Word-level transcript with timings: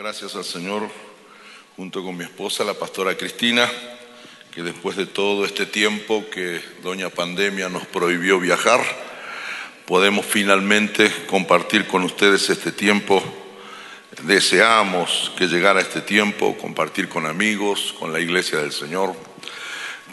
gracias 0.00 0.34
al 0.34 0.46
Señor, 0.46 0.88
junto 1.76 2.02
con 2.02 2.16
mi 2.16 2.24
esposa, 2.24 2.64
la 2.64 2.72
pastora 2.72 3.18
Cristina, 3.18 3.70
que 4.50 4.62
después 4.62 4.96
de 4.96 5.04
todo 5.04 5.44
este 5.44 5.66
tiempo 5.66 6.24
que 6.32 6.58
doña 6.82 7.10
pandemia 7.10 7.68
nos 7.68 7.84
prohibió 7.86 8.40
viajar, 8.40 8.80
podemos 9.84 10.24
finalmente 10.24 11.12
compartir 11.26 11.86
con 11.86 12.02
ustedes 12.04 12.48
este 12.48 12.72
tiempo. 12.72 13.22
Deseamos 14.22 15.32
que 15.36 15.48
llegara 15.48 15.82
este 15.82 16.00
tiempo, 16.00 16.56
compartir 16.56 17.10
con 17.10 17.26
amigos, 17.26 17.94
con 17.98 18.10
la 18.10 18.20
iglesia 18.20 18.58
del 18.58 18.72
Señor, 18.72 19.14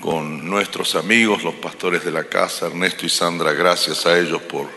con 0.01 0.49
nuestros 0.49 0.95
amigos, 0.95 1.43
los 1.43 1.55
pastores 1.55 2.03
de 2.03 2.11
la 2.11 2.25
casa, 2.25 2.67
Ernesto 2.67 3.05
y 3.05 3.09
Sandra, 3.09 3.53
gracias 3.53 4.05
a 4.05 4.19
ellos 4.19 4.41
por 4.41 4.67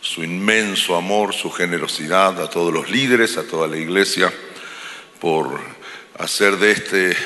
su 0.00 0.24
inmenso 0.24 0.96
amor, 0.96 1.34
su 1.34 1.50
generosidad, 1.50 2.40
a 2.40 2.48
todos 2.48 2.72
los 2.72 2.90
líderes, 2.90 3.36
a 3.36 3.46
toda 3.46 3.68
la 3.68 3.76
iglesia, 3.76 4.32
por 5.20 5.60
hacer 6.18 6.56
de 6.56 6.70
este, 6.72 7.16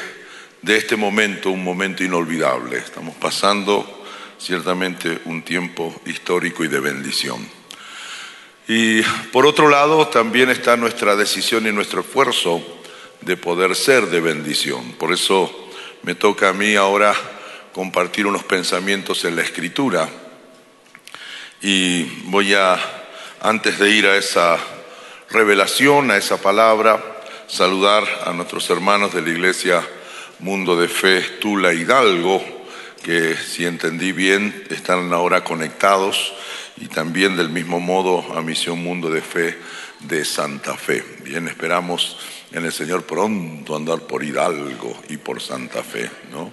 de 0.63 0.77
este 0.77 0.97
momento 0.97 1.51
un 1.51 1.63
momento 1.63 2.03
inolvidable. 2.03 2.79
Estamos 2.79 3.15
pasando 3.17 4.05
ciertamente 4.39 5.21
un 5.27 5.43
tiempo 5.43 5.95
histórico 6.07 6.65
y 6.65 6.69
de 6.69 6.81
bendición. 6.81 7.47
Y 8.67 9.03
por 9.31 9.47
otro 9.47 9.69
lado, 9.69 10.09
también 10.09 10.51
está 10.51 10.77
nuestra 10.77 11.17
decisión 11.17 11.67
y 11.67 11.73
nuestro 11.73 12.01
esfuerzo 12.01 12.63
de 13.21 13.37
poder 13.37 13.77
ser 13.77 14.07
de 14.07 14.21
bendición. 14.21 14.93
Por 14.93 15.13
eso 15.13 15.71
me 16.03 16.15
toca 16.15 16.49
a 16.49 16.53
mí 16.53 16.75
ahora 16.75 17.15
compartir 17.73 18.27
unos 18.27 18.45
pensamientos 18.45 19.25
en 19.25 19.37
la 19.37 19.43
escritura 19.43 20.09
y 21.65 22.05
voy 22.25 22.53
a, 22.53 22.79
antes 23.41 23.79
de 23.79 23.91
ir 23.91 24.07
a 24.07 24.19
esa 24.19 24.59
revelación, 25.31 26.11
a 26.11 26.19
esa 26.19 26.37
palabra, 26.37 27.03
saludar 27.47 28.05
a 28.27 28.35
nuestros 28.35 28.69
hermanos 28.69 29.15
de 29.15 29.23
la 29.23 29.31
iglesia 29.31 29.83
Mundo 30.41 30.79
de 30.79 30.89
Fe 30.89 31.23
Tula 31.41 31.73
Hidalgo, 31.73 32.45
que 33.03 33.35
si 33.35 33.65
entendí 33.65 34.13
bien 34.13 34.67
están 34.69 35.11
ahora 35.15 35.43
conectados, 35.43 36.35
y 36.77 36.89
también 36.89 37.35
del 37.35 37.49
mismo 37.49 37.81
modo 37.81 38.37
a 38.37 38.43
Misión 38.43 38.83
Mundo 38.83 39.09
de 39.09 39.23
Fe 39.23 39.57
de 40.01 40.23
Santa 40.27 40.77
Fe. 40.77 41.03
Bien, 41.23 41.49
esperamos 41.49 42.19
en 42.53 42.67
el 42.67 42.73
Señor 42.73 43.05
pronto 43.05 43.75
andar 43.75 44.01
por 44.01 44.23
Hidalgo 44.23 45.03
y 45.09 45.17
por 45.17 45.41
Santa 45.41 45.83
Fe, 45.83 46.11
¿no? 46.31 46.53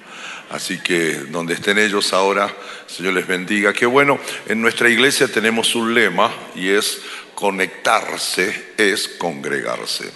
Así 0.51 0.79
que 0.79 1.13
donde 1.29 1.53
estén 1.53 1.77
ellos 1.77 2.11
ahora, 2.11 2.53
Señor 2.85 3.13
les 3.13 3.25
bendiga. 3.25 3.71
Qué 3.71 3.85
bueno, 3.85 4.19
en 4.47 4.61
nuestra 4.61 4.89
iglesia 4.89 5.27
tenemos 5.27 5.75
un 5.75 5.93
lema 5.93 6.29
y 6.55 6.69
es 6.69 7.01
conectarse 7.35 8.73
es 8.77 9.07
congregarse. 9.07 10.11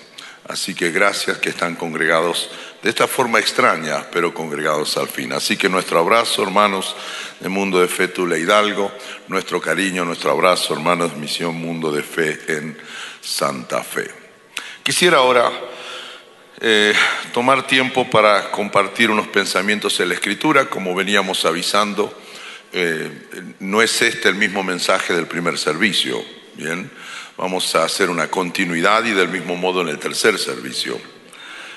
Así 0.47 0.75
que 0.75 0.91
gracias 0.91 1.37
que 1.39 1.49
están 1.49 1.75
congregados 1.75 2.51
de 2.83 2.89
esta 2.89 3.07
forma 3.07 3.39
extraña, 3.39 4.05
pero 4.11 4.33
congregados 4.33 4.97
al 4.97 5.07
fin. 5.07 5.33
Así 5.33 5.57
que 5.57 5.69
nuestro 5.69 5.99
abrazo, 5.99 6.43
hermanos 6.43 6.95
de 7.39 7.49
Mundo 7.49 7.79
de 7.79 7.87
Fe 7.87 8.09
Tula 8.09 8.37
Hidalgo, 8.37 8.91
nuestro 9.27 9.59
cariño, 9.59 10.05
nuestro 10.05 10.31
abrazo, 10.31 10.73
hermanos 10.73 11.15
Misión 11.15 11.55
Mundo 11.55 11.91
de 11.91 12.03
Fe 12.03 12.39
en 12.47 12.77
Santa 13.21 13.83
Fe. 13.83 14.11
Quisiera 14.83 15.17
ahora 15.17 15.49
eh, 16.61 16.93
tomar 17.33 17.67
tiempo 17.67 18.09
para 18.09 18.49
compartir 18.51 19.11
unos 19.11 19.27
pensamientos 19.27 19.99
en 19.99 20.09
la 20.09 20.15
Escritura, 20.15 20.65
como 20.69 20.95
veníamos 20.95 21.43
avisando. 21.45 22.17
Eh, 22.71 23.11
no 23.59 23.81
es 23.81 24.01
este 24.01 24.29
el 24.29 24.35
mismo 24.35 24.63
mensaje 24.63 25.13
del 25.13 25.27
primer 25.27 25.57
servicio, 25.57 26.23
¿bien? 26.55 26.89
Vamos 27.37 27.75
a 27.75 27.83
hacer 27.83 28.09
una 28.09 28.29
continuidad 28.29 29.03
y 29.03 29.11
del 29.11 29.27
mismo 29.27 29.55
modo 29.55 29.81
en 29.81 29.89
el 29.89 29.99
tercer 29.99 30.39
servicio. 30.39 30.99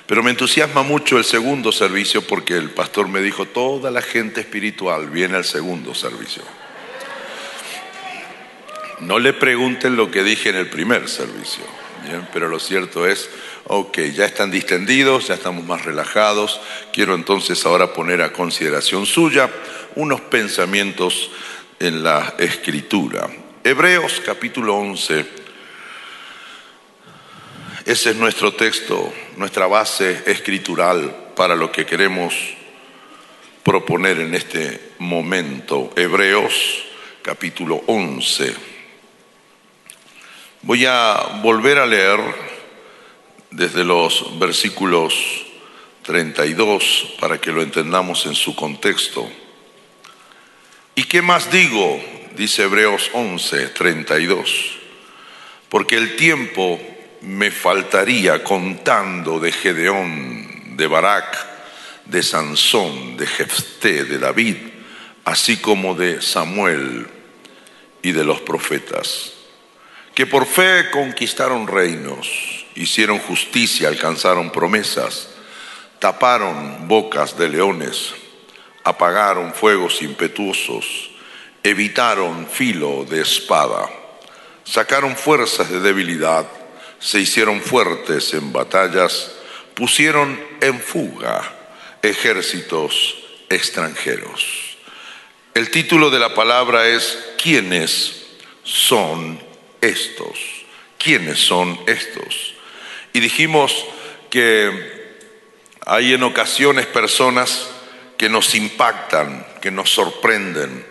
Pero 0.07 0.23
me 0.23 0.31
entusiasma 0.31 0.83
mucho 0.83 1.19
el 1.19 1.25
segundo 1.25 1.73
servicio 1.73 2.23
porque 2.23 2.57
el 2.57 2.71
pastor 2.71 3.09
me 3.09 3.21
dijo, 3.21 3.47
toda 3.47 3.91
la 3.91 4.01
gente 4.01 4.41
espiritual 4.41 5.11
viene 5.11 5.37
al 5.37 5.45
segundo 5.45 5.95
servicio. 5.95 6.43
No 9.01 9.19
le 9.19 9.33
pregunten 9.33 9.97
lo 9.97 10.11
que 10.11 10.23
dije 10.23 10.49
en 10.49 10.57
el 10.57 10.69
primer 10.69 11.09
servicio, 11.09 11.65
pero 12.33 12.49
lo 12.49 12.59
cierto 12.59 13.07
es 13.07 13.29
Ok, 13.71 13.99
ya 14.15 14.25
están 14.25 14.51
distendidos, 14.51 15.29
ya 15.29 15.35
estamos 15.35 15.63
más 15.63 15.85
relajados. 15.85 16.59
Quiero 16.91 17.15
entonces 17.15 17.67
ahora 17.67 17.93
poner 17.93 18.23
a 18.23 18.33
consideración 18.33 19.05
suya 19.05 19.51
unos 19.95 20.23
pensamientos 20.23 21.31
en 21.79 22.03
la 22.03 22.35
escritura. 22.39 23.29
Hebreos 23.63 24.23
capítulo 24.25 24.75
11. 24.75 25.27
Ese 27.85 28.11
es 28.11 28.17
nuestro 28.17 28.55
texto, 28.55 29.13
nuestra 29.37 29.67
base 29.67 30.23
escritural 30.25 31.33
para 31.37 31.55
lo 31.55 31.71
que 31.71 31.85
queremos 31.85 32.35
proponer 33.63 34.21
en 34.21 34.35
este 34.35 34.93
momento. 34.99 35.93
Hebreos 35.95 36.85
capítulo 37.21 37.83
11. 37.87 38.55
Voy 40.63 40.87
a 40.87 41.41
volver 41.43 41.79
a 41.79 41.85
leer 41.85 42.48
desde 43.51 43.85
los 43.85 44.39
versículos 44.39 45.15
32 46.03 47.15
para 47.21 47.41
que 47.41 47.53
lo 47.53 47.63
entendamos 47.63 48.27
en 48.27 48.35
su 48.35 48.55
contexto. 48.55 49.29
¿Y 50.95 51.05
qué 51.05 51.23
más 51.23 51.51
digo? 51.51 52.03
Dice 52.37 52.65
Hebreos 52.65 53.11
11, 53.13 53.69
32. 53.69 54.79
Porque 55.69 55.97
el 55.97 56.17
tiempo 56.17 56.81
me 57.21 57.51
faltaría 57.51 58.43
contando 58.43 59.39
de 59.39 59.53
Gedeón, 59.53 60.77
de 60.77 60.87
Barak, 60.87 61.47
de 62.07 62.23
Sansón, 62.23 63.17
de 63.17 63.27
Jefté, 63.27 64.05
de 64.05 64.19
David, 64.19 64.57
así 65.25 65.59
como 65.59 65.95
de 65.95 66.23
Samuel 66.23 67.07
y 68.03 68.13
de 68.13 68.25
los 68.25 68.41
profetas, 68.41 69.35
que 70.15 70.27
por 70.27 70.47
fe 70.47 70.91
conquistaron 70.91 71.67
reinos 71.67 72.58
hicieron 72.79 73.19
justicia, 73.19 73.89
alcanzaron 73.89 74.51
promesas, 74.51 75.29
taparon 75.99 76.87
bocas 76.87 77.37
de 77.37 77.49
leones, 77.49 78.13
apagaron 78.85 79.53
fuegos 79.53 80.01
impetuosos, 80.01 81.11
evitaron 81.63 82.47
filo 82.47 83.05
de 83.05 83.21
espada, 83.21 83.91
sacaron 84.65 85.17
fuerzas 85.17 85.69
de 85.71 85.81
debilidad, 85.81 86.47
se 87.01 87.21
hicieron 87.21 87.61
fuertes 87.61 88.33
en 88.35 88.53
batallas, 88.53 89.33
pusieron 89.75 90.41
en 90.61 90.81
fuga 90.81 91.43
ejércitos 92.03 93.17
extranjeros. 93.49 94.77
El 95.55 95.71
título 95.71 96.11
de 96.11 96.21
la 96.21 96.35
palabra 96.35 96.87
es 96.87 97.19
¿Quiénes 97.43 98.27
son 98.63 99.41
estos? 99.81 100.39
¿Quiénes 100.97 101.39
son 101.41 101.79
estos? 101.87 102.55
Y 103.13 103.21
dijimos 103.21 103.85
que 104.31 104.99
hay 105.87 106.13
en 106.13 106.23
ocasiones 106.23 106.87
personas 106.87 107.71
que 108.17 108.29
nos 108.29 108.55
impactan, 108.55 109.47
que 109.63 109.71
nos 109.71 109.91
sorprenden, 109.91 110.85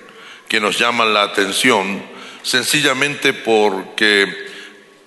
que 0.48 0.60
nos 0.60 0.80
llaman 0.80 1.14
la 1.14 1.24
atención, 1.24 2.02
sencillamente 2.42 3.34
porque 3.34 4.48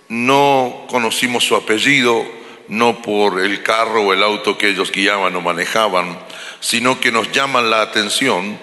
no 0.09 0.87
conocimos 0.89 1.45
su 1.45 1.57
apellido, 1.57 2.25
no 2.69 3.03
por 3.03 3.41
el 3.41 3.63
carro 3.63 4.03
o 4.03 4.13
el 4.13 4.23
auto 4.23 4.57
que 4.57 4.69
ellos 4.69 4.93
guiaban 4.93 5.35
o 5.35 5.41
manejaban, 5.41 6.19
sino 6.61 7.01
que 7.01 7.11
nos 7.11 7.33
llaman 7.33 7.71
la 7.71 7.83
atención 7.83 8.59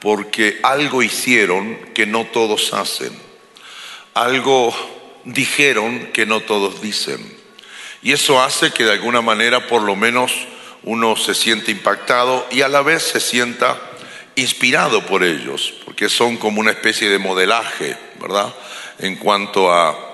porque 0.00 0.60
algo 0.62 1.02
hicieron 1.02 1.76
que 1.94 2.06
no 2.06 2.26
todos 2.26 2.74
hacen, 2.74 3.12
algo 4.14 4.74
dijeron 5.24 6.10
que 6.12 6.26
no 6.26 6.40
todos 6.40 6.82
dicen. 6.82 7.37
Y 8.02 8.12
eso 8.12 8.40
hace 8.40 8.70
que 8.70 8.84
de 8.84 8.92
alguna 8.92 9.20
manera 9.20 9.66
por 9.66 9.82
lo 9.82 9.96
menos 9.96 10.32
uno 10.84 11.16
se 11.16 11.34
siente 11.34 11.70
impactado 11.70 12.46
y 12.50 12.62
a 12.62 12.68
la 12.68 12.82
vez 12.82 13.02
se 13.02 13.20
sienta 13.20 13.76
inspirado 14.36 15.04
por 15.04 15.24
ellos, 15.24 15.74
porque 15.84 16.08
son 16.08 16.36
como 16.36 16.60
una 16.60 16.70
especie 16.70 17.08
de 17.08 17.18
modelaje, 17.18 17.96
¿verdad? 18.20 18.54
En 18.98 19.16
cuanto 19.16 19.72
a, 19.72 20.04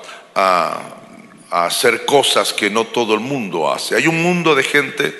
hacer 1.50 2.04
cosas 2.04 2.52
que 2.52 2.68
no 2.68 2.84
todo 2.84 3.14
el 3.14 3.20
mundo 3.20 3.70
hace. 3.72 3.94
Hay 3.94 4.08
un 4.08 4.20
mundo 4.20 4.56
de 4.56 4.64
gente 4.64 5.16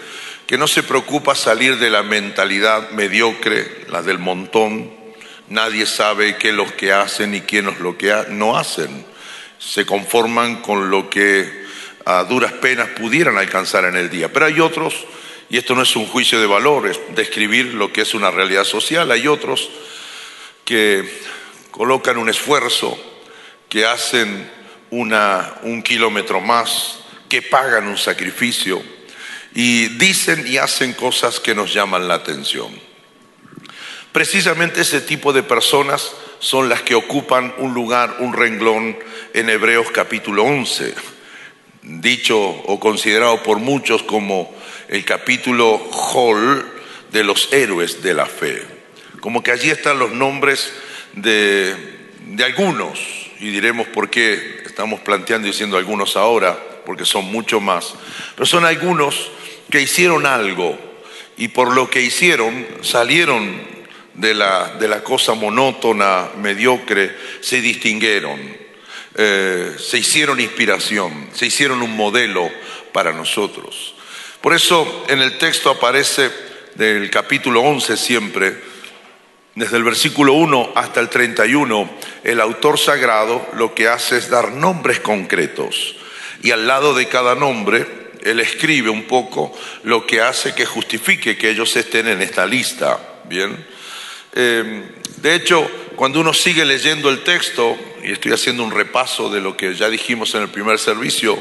que 0.49 0.59
no 0.59 0.67
se 0.67 0.83
preocupa 0.83 1.37
salir 1.37 1.79
de 1.79 1.91
la 1.91 2.03
mentalidad 2.03 2.91
mediocre, 2.91 3.85
la 3.89 4.03
del 4.03 4.19
montón. 4.19 4.91
Nadie 5.49 5.87
sabe 5.87 6.37
qué 6.37 6.49
es 6.49 6.55
lo 6.55 6.67
que 6.77 6.93
hacen 6.93 7.37
y 7.37 7.43
quién 7.43 7.69
es 7.69 7.79
lo 7.79 7.97
que 7.97 8.13
no 8.31 8.57
hacen. 8.57 9.07
Se 9.61 9.87
conforman 9.87 10.57
con 10.57 10.91
lo 10.91 11.09
que 11.09 11.64
a 12.05 12.25
duras 12.25 12.53
penas 12.53 12.89
pudieran 12.91 13.39
alcanzar 13.39 13.85
en 13.85 13.97
el 13.97 14.11
día. 14.11 14.33
Pero 14.33 14.47
hay 14.47 14.61
otros, 14.61 15.07
y 15.49 15.57
esto 15.57 15.75
no 15.75 15.83
es 15.83 15.97
un 15.97 16.07
juicio 16.07 16.41
de 16.41 16.47
valores, 16.47 17.01
describir 17.15 17.75
lo 17.75 17.93
que 17.93 18.03
es 18.03 18.15
una 18.15 18.31
realidad 18.31 18.65
social, 18.65 19.11
hay 19.11 19.27
otros 19.27 19.71
que 20.65 21.09
colocan 21.71 22.19
un 22.19 22.29
esfuerzo, 22.29 22.99
que 23.69 23.87
hacen 23.87 24.51
una, 24.91 25.55
un 25.63 25.83
kilómetro 25.83 26.41
más, 26.41 27.01
que 27.29 27.43
pagan 27.43 27.89
un 27.89 27.99
sacrificio 27.99 28.83
y 29.55 29.89
dicen 29.99 30.45
y 30.47 30.59
hacen 30.59 30.93
cosas 30.93 31.41
que 31.41 31.55
nos 31.55 31.73
llaman 31.73 32.09
la 32.09 32.15
atención. 32.15 32.69
Precisamente 34.13 34.83
ese 34.83 35.01
tipo 35.01 35.33
de 35.33 35.43
personas 35.43 36.13
son 36.39 36.69
las 36.69 36.83
que 36.83 36.95
ocupan 36.95 37.55
un 37.59 37.75
lugar, 37.75 38.19
un 38.21 38.33
renglón 38.33 38.97
en 39.33 39.51
Hebreos 39.51 39.91
capítulo 39.93 40.45
11, 40.45 40.95
dicho 41.85 42.39
o 42.39 42.81
considerado 42.81 43.43
por 43.43 43.59
muchos 43.59 44.03
como 44.03 44.55
el 44.89 45.05
capítulo 45.05 45.79
Hall 45.91 46.67
de 47.13 47.25
los 47.25 47.53
héroes 47.53 48.03
de 48.03 48.15
la 48.15 48.27
fe. 48.27 48.63
Como 49.21 49.43
que 49.43 49.53
allí 49.53 49.71
están 49.71 49.99
los 49.99 50.13
nombres 50.13 50.73
de, 51.15 51.75
de 52.27 52.45
algunos, 52.45 52.99
y 53.41 53.51
diremos 53.51 53.87
por 53.89 54.11
qué 54.11 54.63
estamos 54.65 55.01
planteando 55.01 55.47
y 55.47 55.51
diciendo 55.51 55.77
algunos 55.77 56.17
ahora, 56.17 56.59
porque 56.85 57.05
son 57.05 57.27
mucho 57.27 57.61
más, 57.61 57.95
pero 58.35 58.47
son 58.47 58.65
algunos 58.65 59.31
que 59.71 59.81
hicieron 59.81 60.27
algo 60.27 60.79
y 61.37 61.49
por 61.49 61.75
lo 61.75 61.91
que 61.91 62.03
hicieron 62.03 62.67
salieron 62.83 63.61
de 64.15 64.35
la, 64.35 64.75
de 64.79 64.89
la 64.89 65.03
cosa 65.03 65.35
monótona, 65.35 66.29
mediocre, 66.41 67.15
se 67.41 67.61
distinguieron, 67.61 68.41
eh, 69.17 69.77
se 69.79 69.99
hicieron 69.99 70.41
inspiración, 70.41 71.29
se 71.33 71.47
hicieron 71.47 71.83
un 71.83 71.97
modelo 71.97 72.51
para 72.93 73.13
nosotros. 73.13 73.95
Por 74.41 74.55
eso 74.55 75.07
en 75.09 75.21
el 75.21 75.39
texto 75.39 75.71
aparece 75.71 76.31
del 76.75 77.11
capítulo 77.11 77.61
11 77.61 77.97
siempre, 77.97 78.75
desde 79.55 79.77
el 79.77 79.85
versículo 79.85 80.33
1 80.33 80.73
hasta 80.75 81.01
el 81.01 81.09
31, 81.09 81.91
el 82.25 82.41
autor 82.41 82.79
sagrado 82.79 83.47
lo 83.55 83.75
que 83.75 83.89
hace 83.89 84.19
es 84.19 84.29
dar 84.29 84.51
nombres 84.53 85.01
concretos 85.01 85.97
y 86.45 86.51
al 86.51 86.67
lado 86.67 86.93
de 86.95 87.09
cada 87.09 87.35
nombre 87.35 87.87
él 88.23 88.39
escribe 88.41 88.91
un 88.91 89.05
poco 89.05 89.57
lo 89.83 90.07
que 90.07 90.21
hace 90.21 90.55
que 90.55 90.67
justifique 90.67 91.37
que 91.37 91.51
ellos 91.51 91.75
estén 91.77 92.07
en 92.09 92.23
esta 92.23 92.47
lista. 92.47 92.99
Bien. 93.25 93.74
Em, 94.35 94.85
de 95.19 95.35
hecho, 95.35 95.71
cuando 95.97 96.21
uno 96.21 96.35
sigue 96.35 96.65
leyendo 96.65 97.09
el 97.09 97.23
texto, 97.23 97.79
y 98.03 98.13
estoy 98.13 98.33
haciendo 98.33 98.65
un 98.65 98.73
repaso 98.73 99.31
de 99.31 99.41
lo 99.41 99.57
que 99.57 99.75
ya 99.75 99.89
dijimos 99.89 100.35
en 100.35 100.43
el 100.43 100.49
primer 100.49 100.79
servicio, 100.79 101.39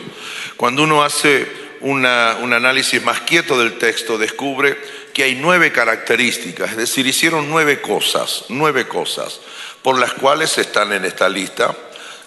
cuando 0.55 0.83
uno 0.83 1.03
hace 1.03 1.63
un 1.81 2.05
análisis 2.05 3.03
más 3.03 3.21
quieto 3.21 3.59
del 3.59 3.77
texto, 3.77 4.17
descubre 4.17 4.77
que 5.13 5.23
hay 5.23 5.35
nueve 5.35 5.71
características, 5.71 6.71
es 6.71 6.77
decir, 6.77 7.05
hicieron 7.05 7.49
nueve 7.49 7.81
cosas, 7.81 8.45
nueve 8.49 8.87
cosas, 8.87 9.41
por 9.81 9.99
las 9.99 10.13
cuales 10.13 10.57
están 10.57 10.93
en 10.93 11.03
esta 11.03 11.27
lista 11.27 11.75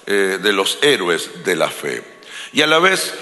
eh, 0.06 0.38
de 0.42 0.52
los 0.52 0.78
héroes 0.82 1.44
de 1.44 1.56
la 1.56 1.70
fe. 1.70 2.02
Y 2.52 2.60
a 2.60 2.66
la 2.66 2.78
vez, 2.78 3.14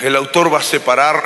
el 0.00 0.16
autor 0.16 0.52
va 0.52 0.58
a 0.58 0.62
separar 0.62 1.22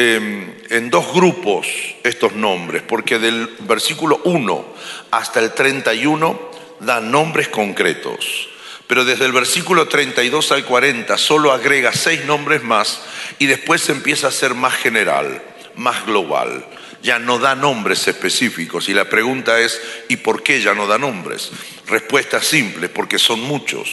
em, 0.00 0.52
en 0.70 0.90
dos 0.90 1.12
grupos 1.12 1.66
estos 2.02 2.34
nombres, 2.34 2.82
porque 2.82 3.18
del 3.18 3.48
versículo 3.60 4.20
1 4.24 4.64
hasta 5.10 5.40
el 5.40 5.52
31 5.52 6.50
dan 6.80 7.10
nombres 7.10 7.48
concretos 7.48 8.48
pero 8.86 9.04
desde 9.04 9.24
el 9.24 9.30
versículo 9.30 9.86
32 9.86 10.50
al 10.50 10.64
40 10.64 11.16
solo 11.16 11.52
agrega 11.52 11.92
seis 11.92 12.24
nombres 12.24 12.64
más 12.64 13.00
y 13.38 13.46
después 13.46 13.88
empieza 13.88 14.26
a 14.26 14.32
ser 14.32 14.54
más 14.54 14.74
general 14.74 15.40
más 15.76 16.06
global. 16.06 16.64
Ya 17.02 17.18
no 17.18 17.38
da 17.38 17.54
nombres 17.54 18.06
específicos. 18.06 18.88
Y 18.88 18.94
la 18.94 19.08
pregunta 19.08 19.60
es, 19.60 19.80
¿y 20.08 20.16
por 20.16 20.42
qué 20.42 20.60
ya 20.60 20.74
no 20.74 20.86
da 20.86 20.98
nombres? 20.98 21.50
Respuesta 21.86 22.42
simple, 22.42 22.88
porque 22.88 23.18
son 23.18 23.40
muchos, 23.40 23.88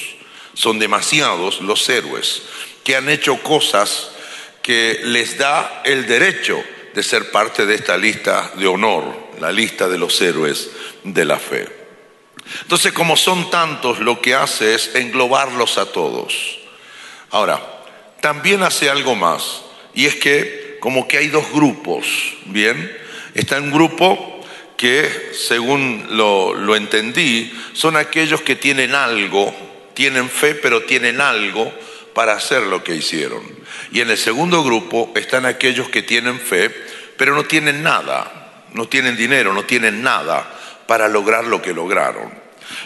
son 0.54 0.78
demasiados 0.78 1.62
los 1.62 1.88
héroes 1.90 2.44
que 2.84 2.96
han 2.96 3.10
hecho 3.10 3.42
cosas 3.42 4.12
que 4.68 5.00
les 5.06 5.38
da 5.38 5.82
el 5.86 6.06
derecho 6.06 6.62
de 6.94 7.02
ser 7.02 7.32
parte 7.32 7.66
de 7.66 7.76
esta 7.76 7.96
lista 7.96 8.52
de 8.58 8.68
honor, 8.68 9.30
la 9.40 9.50
lista 9.50 9.88
de 9.88 9.98
los 9.98 10.20
héroes 10.20 10.70
de 11.06 11.24
la 11.24 11.40
fe. 11.40 11.70
Entonces, 12.64 12.92
como 12.92 13.16
son 13.16 13.50
tantos, 13.50 14.00
lo 14.00 14.22
que 14.22 14.36
hace 14.36 14.76
es 14.76 14.94
englobarlos 14.96 15.78
a 15.78 15.86
todos. 15.94 16.60
Ahora, 17.30 17.62
también 18.20 18.62
hace 18.62 18.90
algo 18.90 19.16
más, 19.16 19.62
y 19.94 20.06
es 20.06 20.16
que 20.16 20.76
como 20.82 21.08
que 21.08 21.20
hay 21.20 21.30
dos 21.30 21.50
grupos, 21.54 22.06
¿bien? 22.48 22.94
Está 23.36 23.62
un 23.62 23.72
grupo 23.72 24.46
que, 24.76 25.32
según 25.32 26.08
lo, 26.10 26.76
entendí, 26.76 27.58
son 27.72 27.96
aquellos 27.96 28.42
que 28.42 28.58
tienen 28.58 28.96
algo, 28.96 29.56
tienen 29.94 30.30
fe, 30.30 30.56
pero 30.56 30.84
tienen 30.84 31.22
algo 31.22 31.72
para 32.18 32.34
hacer 32.34 32.64
lo 32.64 32.84
que 32.84 32.96
hicieron. 32.96 33.44
Y 33.92 34.02
en 34.02 34.10
el 34.10 34.18
segundo 34.18 34.64
grupo 34.64 35.12
están 35.14 35.46
aquellos 35.46 35.88
que 35.90 36.02
tienen 36.02 36.40
fe, 36.40 36.74
pero 37.16 37.36
no 37.36 37.44
tienen 37.44 37.84
nada, 37.84 38.64
no 38.74 38.88
tienen 38.88 39.16
dinero, 39.16 39.54
no 39.54 39.66
tienen 39.66 40.02
nada 40.02 40.52
para 40.88 41.10
lograr 41.10 41.46
lo 41.46 41.62
que 41.62 41.76
lograron. 41.76 42.34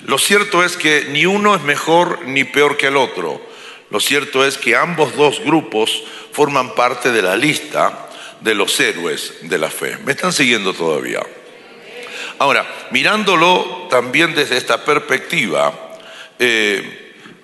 Lo 0.04 0.18
cierto 0.18 0.66
es 0.66 0.75
que 0.75 1.07
ni 1.12 1.25
uno 1.25 1.56
es 1.56 1.62
mejor 1.62 2.25
ni 2.25 2.44
peor 2.44 2.75
que 2.75 2.88
el 2.88 2.98
otro. 2.98 3.42
Lo 3.89 4.01
cierto 4.01 4.45
es 4.45 4.57
que 4.57 4.75
ambos 4.75 5.16
dos 5.16 5.39
grupos 5.39 6.04
forman 6.33 6.75
parte 6.75 7.13
de 7.13 7.22
la 7.22 7.38
lista 7.38 8.10
de 8.42 8.54
los 8.54 8.78
héroes 8.81 9.36
de 9.44 9.57
la 9.57 9.69
fe. 9.69 9.98
¿Me 10.04 10.12
están 10.12 10.33
siguiendo 10.33 10.74
todavía? 10.74 11.22
Ahora, 12.38 12.68
mirándolo 12.92 13.88
también 13.89 14.36
desde 14.36 14.57
esta 14.57 14.83
perspectiva, 14.83 15.72
eh, 16.38 17.00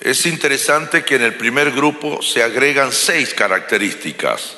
es 0.10 0.26
interesante 0.26 1.04
que 1.04 1.16
en 1.16 1.24
el 1.24 1.36
primer 1.36 1.72
grupo 1.72 2.22
se 2.22 2.42
agregan 2.42 2.94
seis 2.94 3.34
características. 3.34 4.56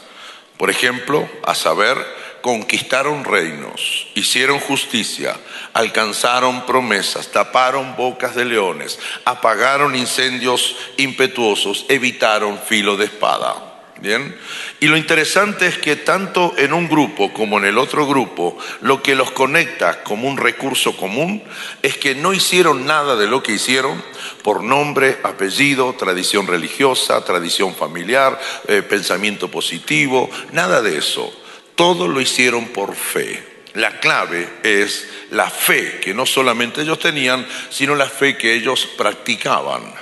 Por 0.57 0.69
ejemplo, 0.69 1.27
a 1.43 1.55
saber, 1.55 1.97
conquistaron 2.41 3.23
reinos, 3.23 4.09
hicieron 4.13 4.59
justicia, 4.59 5.35
alcanzaron 5.73 6.67
promesas, 6.67 7.31
taparon 7.31 7.95
bocas 7.95 8.35
de 8.35 8.45
leones, 8.45 8.99
apagaron 9.25 9.95
incendios 9.95 10.75
impetuosos, 10.97 11.87
evitaron 11.89 12.59
filo 12.59 12.95
de 12.95 13.05
espada. 13.05 13.68
Bien. 14.01 14.33
Y 14.79 14.87
lo 14.87 14.95
interesante 14.95 15.67
es 15.67 15.77
que 15.77 15.97
tanto 15.97 16.53
en 16.57 16.71
un 16.71 16.87
grupo 16.87 17.33
como 17.33 17.57
en 17.57 17.65
el 17.65 17.77
otro 17.77 18.07
grupo, 18.07 18.57
lo 18.81 19.03
que 19.03 19.13
los 19.13 19.31
conecta 19.31 20.03
como 20.03 20.29
un 20.29 20.37
recurso 20.37 20.95
común 20.95 21.43
es 21.81 21.97
que 21.97 22.15
no 22.15 22.33
hicieron 22.33 22.85
nada 22.85 23.17
de 23.17 23.27
lo 23.27 23.43
que 23.43 23.51
hicieron 23.51 24.01
por 24.41 24.63
nombre, 24.63 25.17
apellido, 25.23 25.93
tradición 25.93 26.47
religiosa, 26.47 27.23
tradición 27.25 27.75
familiar, 27.75 28.39
eh, 28.69 28.83
pensamiento 28.83 29.51
positivo, 29.51 30.29
nada 30.53 30.81
de 30.81 30.97
eso. 30.97 31.33
Todo 31.75 32.07
lo 32.07 32.21
hicieron 32.21 32.67
por 32.67 32.95
fe. 32.95 33.58
La 33.73 33.99
clave 33.99 34.47
es 34.63 35.07
la 35.31 35.49
fe 35.49 35.99
que 35.99 36.13
no 36.13 36.25
solamente 36.25 36.81
ellos 36.81 36.99
tenían, 36.99 37.45
sino 37.69 37.95
la 37.95 38.07
fe 38.07 38.35
que 38.35 38.53
ellos 38.53 38.87
practicaban. 38.97 39.93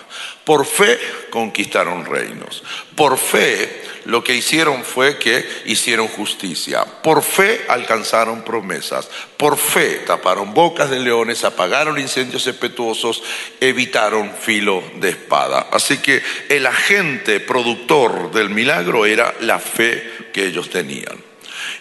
Por 0.46 0.66
fe 0.66 0.98
conquistaron 1.30 2.06
reinos. 2.06 2.64
Por 2.96 3.18
fe 3.18 3.84
lo 4.06 4.24
que 4.24 4.34
hicieron 4.34 4.86
fue 4.86 5.18
que 5.18 5.46
hicieron 5.66 6.08
justicia. 6.08 6.86
Por 6.86 7.22
fe 7.22 7.66
alcanzaron 7.68 8.44
promesas. 8.44 9.10
Por 9.36 9.58
fe 9.58 10.04
taparon 10.08 10.54
bocas 10.54 10.90
de 10.90 11.02
leones, 11.02 11.44
apagaron 11.44 12.00
incendios 12.00 12.48
impetuosos, 12.48 13.22
evitaron 13.60 14.32
filo 14.40 14.82
de 14.96 15.10
espada. 15.10 15.68
Así 15.74 15.98
que 15.98 16.24
el 16.48 16.66
agente 16.66 17.42
productor 17.42 18.32
del 18.32 18.50
milagro 18.50 19.06
era 19.06 19.36
la 19.42 19.60
fe 19.60 20.30
que 20.32 20.46
ellos 20.46 20.70
tenían. 20.70 21.27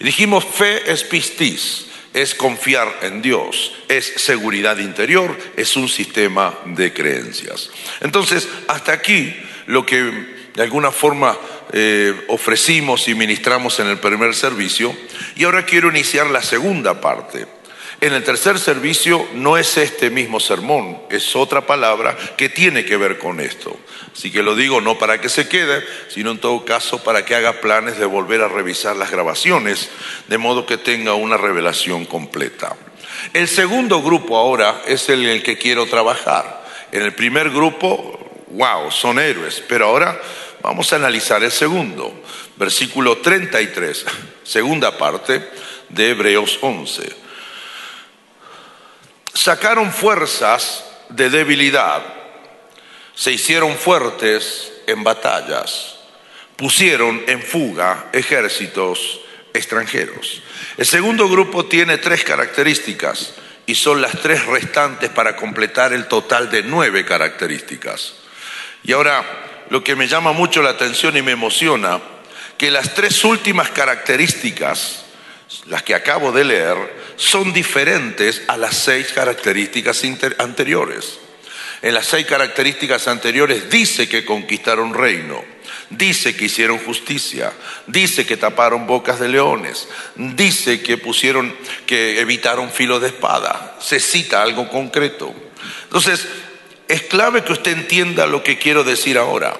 Y 0.00 0.04
dijimos, 0.04 0.44
fe 0.44 0.90
es 0.90 1.04
pistis, 1.04 1.86
es 2.12 2.34
confiar 2.34 3.00
en 3.02 3.22
Dios, 3.22 3.72
es 3.88 4.06
seguridad 4.16 4.78
interior, 4.78 5.36
es 5.56 5.76
un 5.76 5.88
sistema 5.88 6.58
de 6.64 6.92
creencias. 6.92 7.70
Entonces, 8.00 8.48
hasta 8.68 8.92
aquí 8.92 9.34
lo 9.66 9.84
que 9.84 10.36
de 10.54 10.62
alguna 10.62 10.90
forma 10.90 11.36
eh, 11.72 12.14
ofrecimos 12.28 13.08
y 13.08 13.14
ministramos 13.14 13.78
en 13.80 13.88
el 13.88 13.98
primer 13.98 14.34
servicio. 14.34 14.96
Y 15.36 15.44
ahora 15.44 15.66
quiero 15.66 15.90
iniciar 15.90 16.30
la 16.30 16.42
segunda 16.42 17.00
parte. 17.00 17.46
En 18.00 18.12
el 18.12 18.24
tercer 18.24 18.58
servicio 18.58 19.26
no 19.34 19.56
es 19.56 19.76
este 19.78 20.10
mismo 20.10 20.38
sermón, 20.38 20.98
es 21.10 21.34
otra 21.34 21.66
palabra 21.66 22.16
que 22.36 22.48
tiene 22.48 22.84
que 22.84 22.96
ver 22.96 23.18
con 23.18 23.40
esto. 23.40 23.76
Así 24.12 24.30
que 24.30 24.42
lo 24.42 24.54
digo 24.54 24.80
no 24.80 24.98
para 24.98 25.20
que 25.20 25.28
se 25.28 25.48
quede, 25.48 25.82
sino 26.08 26.30
en 26.30 26.38
todo 26.38 26.64
caso 26.64 27.02
para 27.02 27.24
que 27.24 27.34
haga 27.34 27.60
planes 27.60 27.98
de 27.98 28.04
volver 28.04 28.42
a 28.42 28.48
revisar 28.48 28.96
las 28.96 29.10
grabaciones, 29.10 29.90
de 30.28 30.38
modo 30.38 30.66
que 30.66 30.76
tenga 30.76 31.14
una 31.14 31.36
revelación 31.36 32.04
completa. 32.04 32.76
El 33.32 33.48
segundo 33.48 34.02
grupo 34.02 34.36
ahora 34.36 34.82
es 34.86 35.08
el 35.08 35.24
en 35.24 35.30
el 35.30 35.42
que 35.42 35.56
quiero 35.56 35.86
trabajar. 35.86 36.66
En 36.92 37.02
el 37.02 37.14
primer 37.14 37.50
grupo, 37.50 38.44
wow, 38.48 38.90
son 38.90 39.18
héroes, 39.18 39.62
pero 39.66 39.86
ahora 39.86 40.20
Vamos 40.66 40.92
a 40.92 40.96
analizar 40.96 41.44
el 41.44 41.52
segundo, 41.52 42.12
versículo 42.56 43.18
33, 43.18 44.04
segunda 44.42 44.98
parte 44.98 45.48
de 45.88 46.10
Hebreos 46.10 46.58
11. 46.60 47.25
Sacaron 49.36 49.92
fuerzas 49.92 50.82
de 51.10 51.28
debilidad, 51.28 52.02
se 53.14 53.32
hicieron 53.32 53.76
fuertes 53.76 54.72
en 54.86 55.04
batallas, 55.04 55.98
pusieron 56.56 57.22
en 57.26 57.42
fuga 57.42 58.06
ejércitos 58.14 59.20
extranjeros. 59.52 60.42
El 60.78 60.86
segundo 60.86 61.28
grupo 61.28 61.66
tiene 61.66 61.98
tres 61.98 62.24
características 62.24 63.34
y 63.66 63.74
son 63.74 64.00
las 64.00 64.22
tres 64.22 64.46
restantes 64.46 65.10
para 65.10 65.36
completar 65.36 65.92
el 65.92 66.08
total 66.08 66.50
de 66.50 66.62
nueve 66.62 67.04
características. 67.04 68.14
Y 68.84 68.92
ahora, 68.92 69.22
lo 69.68 69.84
que 69.84 69.96
me 69.96 70.08
llama 70.08 70.32
mucho 70.32 70.62
la 70.62 70.70
atención 70.70 71.14
y 71.14 71.20
me 71.20 71.32
emociona, 71.32 72.00
que 72.56 72.70
las 72.70 72.94
tres 72.94 73.22
últimas 73.22 73.68
características, 73.68 75.04
las 75.66 75.82
que 75.82 75.94
acabo 75.94 76.32
de 76.32 76.44
leer, 76.44 76.76
son 77.16 77.52
diferentes 77.52 78.42
a 78.48 78.56
las 78.56 78.76
seis 78.76 79.12
características 79.12 80.02
anteriores. 80.38 81.18
En 81.82 81.94
las 81.94 82.06
seis 82.06 82.26
características 82.26 83.06
anteriores 83.06 83.70
dice 83.70 84.08
que 84.08 84.24
conquistaron 84.24 84.94
reino, 84.94 85.44
dice 85.90 86.34
que 86.34 86.46
hicieron 86.46 86.78
justicia, 86.78 87.52
dice 87.86 88.26
que 88.26 88.36
taparon 88.36 88.86
bocas 88.86 89.20
de 89.20 89.28
leones, 89.28 89.88
dice 90.16 90.82
que 90.82 90.98
pusieron, 90.98 91.54
que 91.84 92.20
evitaron 92.20 92.70
filo 92.70 92.98
de 92.98 93.08
espada. 93.08 93.76
Se 93.80 94.00
cita 94.00 94.42
algo 94.42 94.68
concreto. 94.68 95.34
Entonces, 95.84 96.26
es 96.88 97.02
clave 97.02 97.44
que 97.44 97.52
usted 97.52 97.72
entienda 97.72 98.26
lo 98.26 98.42
que 98.42 98.58
quiero 98.58 98.84
decir 98.84 99.18
ahora, 99.18 99.58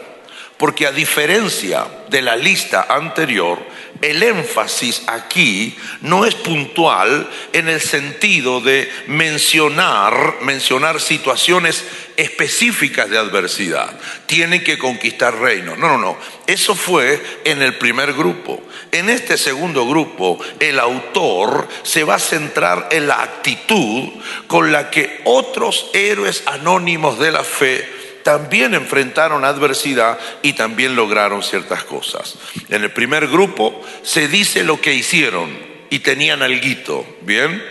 porque 0.56 0.86
a 0.86 0.92
diferencia 0.92 1.86
de 2.08 2.22
la 2.22 2.36
lista 2.36 2.86
anterior, 2.88 3.58
el 4.00 4.22
énfasis 4.22 5.02
aquí 5.06 5.76
no 6.00 6.25
es 6.25 6.34
puntual 6.34 7.28
en 7.52 7.68
el 7.68 7.80
sentido 7.80 8.60
de 8.60 8.90
mencionar, 9.06 10.36
mencionar 10.42 11.00
situaciones 11.00 11.84
específicas 12.16 13.10
de 13.10 13.18
adversidad. 13.18 13.98
Tienen 14.26 14.64
que 14.64 14.78
conquistar 14.78 15.38
reinos. 15.38 15.78
No, 15.78 15.88
no, 15.88 15.98
no. 15.98 16.18
Eso 16.46 16.75
fue 16.75 17.22
en 17.44 17.60
el 17.60 17.75
primer 17.76 18.14
grupo. 18.14 18.62
En 18.92 19.10
este 19.10 19.36
segundo 19.36 19.86
grupo, 19.86 20.38
el 20.60 20.78
autor 20.78 21.68
se 21.82 22.04
va 22.04 22.14
a 22.14 22.20
centrar 22.20 22.88
en 22.92 23.06
la 23.06 23.22
actitud 23.22 24.08
con 24.46 24.72
la 24.72 24.90
que 24.90 25.20
otros 25.25 25.90
héroes 25.92 26.42
anónimos 26.46 27.18
de 27.18 27.32
la 27.32 27.44
fe 27.44 28.05
también 28.26 28.75
enfrentaron 28.75 29.45
adversidad 29.45 30.18
y 30.42 30.54
también 30.54 30.97
lograron 30.97 31.45
ciertas 31.45 31.85
cosas. 31.85 32.35
En 32.68 32.83
el 32.83 32.90
primer 32.90 33.28
grupo 33.28 33.80
se 34.02 34.26
dice 34.26 34.64
lo 34.64 34.80
que 34.80 34.95
hicieron 34.95 35.56
y 35.90 36.00
tenían 36.00 36.42
alguito, 36.42 37.06
¿bien? 37.21 37.62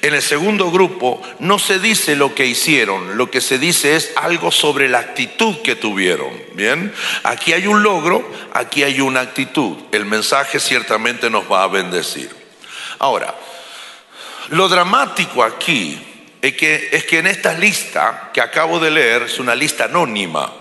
En 0.00 0.14
el 0.14 0.22
segundo 0.22 0.70
grupo 0.70 1.20
no 1.38 1.58
se 1.58 1.78
dice 1.80 2.16
lo 2.16 2.34
que 2.34 2.46
hicieron, 2.46 3.18
lo 3.18 3.30
que 3.30 3.42
se 3.42 3.58
dice 3.58 3.94
es 3.94 4.12
algo 4.16 4.50
sobre 4.50 4.88
la 4.88 5.00
actitud 5.00 5.60
que 5.60 5.76
tuvieron, 5.76 6.32
¿bien? 6.54 6.94
Aquí 7.22 7.52
hay 7.52 7.66
un 7.66 7.82
logro, 7.82 8.26
aquí 8.54 8.82
hay 8.84 9.02
una 9.02 9.20
actitud. 9.20 9.76
El 9.92 10.06
mensaje 10.06 10.60
ciertamente 10.60 11.28
nos 11.28 11.44
va 11.52 11.64
a 11.64 11.68
bendecir. 11.68 12.30
Ahora, 12.98 13.34
lo 14.48 14.66
dramático 14.66 15.44
aquí 15.44 16.09
es 16.42 16.54
que, 16.54 17.18
en 17.18 17.26
esta 17.26 17.54
lista 17.54 18.30
que 18.32 18.40
acabo 18.40 18.78
de 18.78 18.90
leer 18.90 19.22
es 19.22 19.38
una 19.38 19.54
lista 19.54 19.84
anónima. 19.84 20.52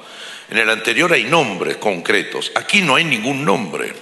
En 0.49 0.57
el 0.57 0.69
anterior 0.69 1.13
hay 1.13 1.25
nombres 1.25 1.77
concretos, 1.77 2.51
aquí 2.55 2.81
no 2.81 2.95
hay 2.95 3.03
ningún 3.03 3.45
nombre. 3.45 3.93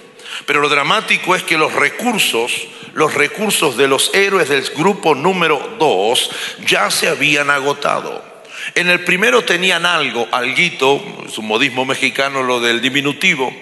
Pero 0.46 0.60
lo 0.60 0.68
dramático 0.68 1.34
es 1.34 1.42
que 1.42 1.58
los 1.58 1.72
recursos, 1.72 2.68
los 2.94 3.14
recursos 3.14 3.76
de 3.76 3.88
los 3.88 4.12
héroes 4.14 4.48
del 4.48 4.62
grupo 4.76 5.14
número 5.14 5.76
dos 5.78 6.30
ya 6.66 6.90
se 6.90 7.08
habían 7.08 7.50
agotado. 7.50 8.26
En 8.74 8.88
el 8.88 9.04
primero 9.04 9.42
tenían 9.42 9.86
algo, 9.86 10.28
alguito, 10.30 11.02
es 11.26 11.38
un 11.38 11.46
modismo 11.46 11.84
mexicano 11.84 12.42
lo 12.42 12.60
del 12.60 12.80
diminutivo, 12.80 13.54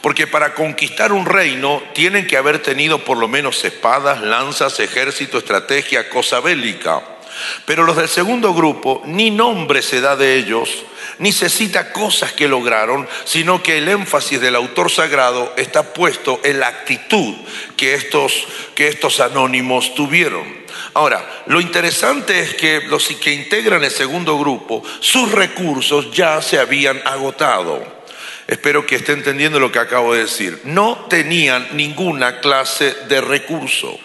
porque 0.00 0.26
para 0.26 0.54
conquistar 0.54 1.12
un 1.12 1.26
reino 1.26 1.82
tienen 1.94 2.26
que 2.26 2.36
haber 2.36 2.60
tenido 2.60 3.04
por 3.04 3.18
lo 3.18 3.28
menos 3.28 3.64
espadas, 3.64 4.20
lanzas, 4.20 4.80
ejército, 4.80 5.38
estrategia, 5.38 6.08
cosa 6.08 6.40
bélica. 6.40 7.17
Pero 7.64 7.84
los 7.84 7.96
del 7.96 8.08
segundo 8.08 8.54
grupo, 8.54 9.02
ni 9.04 9.30
nombre 9.30 9.82
se 9.82 10.00
da 10.00 10.16
de 10.16 10.36
ellos, 10.36 10.84
ni 11.18 11.32
se 11.32 11.48
cita 11.48 11.92
cosas 11.92 12.32
que 12.32 12.48
lograron, 12.48 13.08
sino 13.24 13.62
que 13.62 13.78
el 13.78 13.88
énfasis 13.88 14.40
del 14.40 14.56
autor 14.56 14.90
sagrado 14.90 15.52
está 15.56 15.92
puesto 15.92 16.40
en 16.44 16.60
la 16.60 16.68
actitud 16.68 17.34
que 17.76 17.94
estos, 17.94 18.46
que 18.74 18.88
estos 18.88 19.20
anónimos 19.20 19.94
tuvieron. 19.94 20.58
Ahora, 20.94 21.44
lo 21.46 21.60
interesante 21.60 22.40
es 22.40 22.54
que 22.54 22.80
los 22.82 23.08
que 23.08 23.32
integran 23.32 23.84
el 23.84 23.90
segundo 23.90 24.38
grupo, 24.38 24.82
sus 25.00 25.30
recursos 25.32 26.10
ya 26.12 26.40
se 26.42 26.58
habían 26.58 27.00
agotado. 27.04 27.98
Espero 28.46 28.86
que 28.86 28.96
esté 28.96 29.12
entendiendo 29.12 29.60
lo 29.60 29.70
que 29.70 29.78
acabo 29.78 30.14
de 30.14 30.22
decir. 30.22 30.60
No 30.64 31.06
tenían 31.10 31.68
ninguna 31.72 32.40
clase 32.40 32.94
de 33.08 33.20
recurso. 33.20 33.98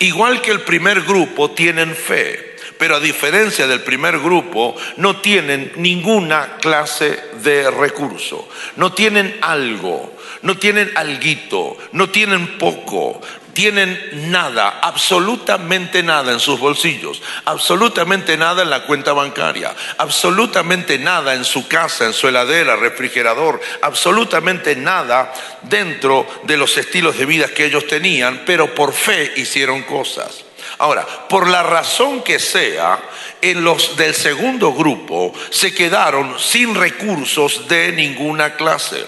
Igual 0.00 0.42
que 0.42 0.50
el 0.50 0.62
primer 0.62 1.02
grupo, 1.02 1.52
tienen 1.52 1.94
fe 1.94 2.53
pero 2.78 2.96
a 2.96 3.00
diferencia 3.00 3.66
del 3.66 3.82
primer 3.82 4.18
grupo, 4.18 4.76
no 4.96 5.20
tienen 5.20 5.72
ninguna 5.76 6.56
clase 6.58 7.18
de 7.42 7.70
recurso, 7.70 8.48
no 8.76 8.92
tienen 8.92 9.38
algo, 9.40 10.14
no 10.42 10.58
tienen 10.58 10.90
alguito, 10.96 11.76
no 11.92 12.10
tienen 12.10 12.58
poco, 12.58 13.20
tienen 13.54 14.30
nada, 14.30 14.80
absolutamente 14.82 16.02
nada 16.02 16.32
en 16.32 16.40
sus 16.40 16.58
bolsillos, 16.58 17.22
absolutamente 17.44 18.36
nada 18.36 18.62
en 18.62 18.70
la 18.70 18.84
cuenta 18.84 19.12
bancaria, 19.12 19.74
absolutamente 19.96 20.98
nada 20.98 21.34
en 21.34 21.44
su 21.44 21.66
casa, 21.68 22.04
en 22.04 22.12
su 22.12 22.28
heladera, 22.28 22.76
refrigerador, 22.76 23.60
absolutamente 23.80 24.76
nada 24.76 25.32
dentro 25.62 26.26
de 26.42 26.56
los 26.56 26.76
estilos 26.76 27.16
de 27.16 27.26
vida 27.26 27.48
que 27.48 27.66
ellos 27.66 27.86
tenían, 27.86 28.42
pero 28.44 28.74
por 28.74 28.92
fe 28.92 29.32
hicieron 29.36 29.82
cosas. 29.82 30.44
Ahora, 30.78 31.06
por 31.28 31.48
la 31.48 31.62
razón 31.62 32.22
que 32.22 32.38
sea, 32.38 32.98
en 33.40 33.62
los 33.64 33.96
del 33.96 34.14
segundo 34.14 34.72
grupo 34.72 35.32
se 35.50 35.74
quedaron 35.74 36.38
sin 36.38 36.74
recursos 36.74 37.68
de 37.68 37.92
ninguna 37.92 38.56
clase. 38.56 39.06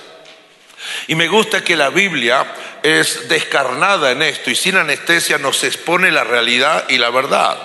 Y 1.08 1.14
me 1.14 1.28
gusta 1.28 1.64
que 1.64 1.76
la 1.76 1.90
Biblia 1.90 2.46
es 2.82 3.28
descarnada 3.28 4.12
en 4.12 4.22
esto 4.22 4.50
y 4.50 4.54
sin 4.54 4.76
anestesia 4.76 5.38
nos 5.38 5.64
expone 5.64 6.12
la 6.12 6.25
realidad 6.25 6.84
y 6.88 6.98
la 6.98 7.10
verdad. 7.10 7.56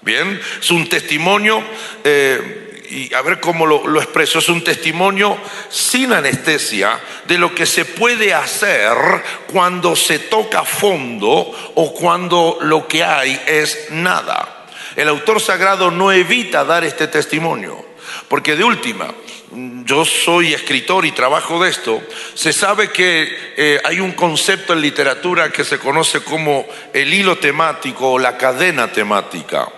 Bien, 0.00 0.40
es 0.60 0.70
un 0.70 0.88
testimonio 0.88 1.62
eh, 2.04 2.67
y 2.90 3.12
a 3.14 3.22
ver 3.22 3.40
cómo 3.40 3.66
lo, 3.66 4.00
expreso, 4.00 4.38
es 4.38 4.48
un 4.48 4.64
testimonio 4.64 5.38
sin 5.68 6.12
anestesia 6.12 6.98
de 7.26 7.38
lo 7.38 7.54
que 7.54 7.66
se 7.66 7.84
puede 7.84 8.32
hacer 8.32 8.96
cuando 9.50 9.94
se 9.94 10.18
toca 10.20 10.64
fondo 10.64 11.72
o 11.74 11.94
cuando 11.94 12.58
lo 12.62 12.86
que 12.88 13.04
hay 13.04 13.40
es 13.46 13.90
nada. 13.90 14.66
El 14.96 15.08
autor 15.08 15.40
sagrado 15.40 15.90
no 15.90 16.10
evita 16.10 16.64
dar 16.64 16.84
este 16.84 17.08
testimonio, 17.08 17.84
porque 18.26 18.56
de 18.56 18.64
última, 18.64 19.14
yo 19.84 20.04
soy 20.04 20.54
escritor 20.54 21.04
y 21.04 21.12
trabajo 21.12 21.62
de 21.62 21.70
esto, 21.70 22.02
se 22.34 22.52
sabe 22.52 22.90
que 22.90 23.54
eh, 23.56 23.80
hay 23.84 24.00
un 24.00 24.12
concepto 24.12 24.72
en 24.72 24.80
literatura 24.80 25.50
que 25.50 25.64
se 25.64 25.78
conoce 25.78 26.20
como 26.20 26.66
el 26.92 27.12
hilo 27.12 27.38
temático 27.38 28.12
o 28.12 28.18
la 28.18 28.36
cadena 28.36 28.90
temática. 28.90 29.68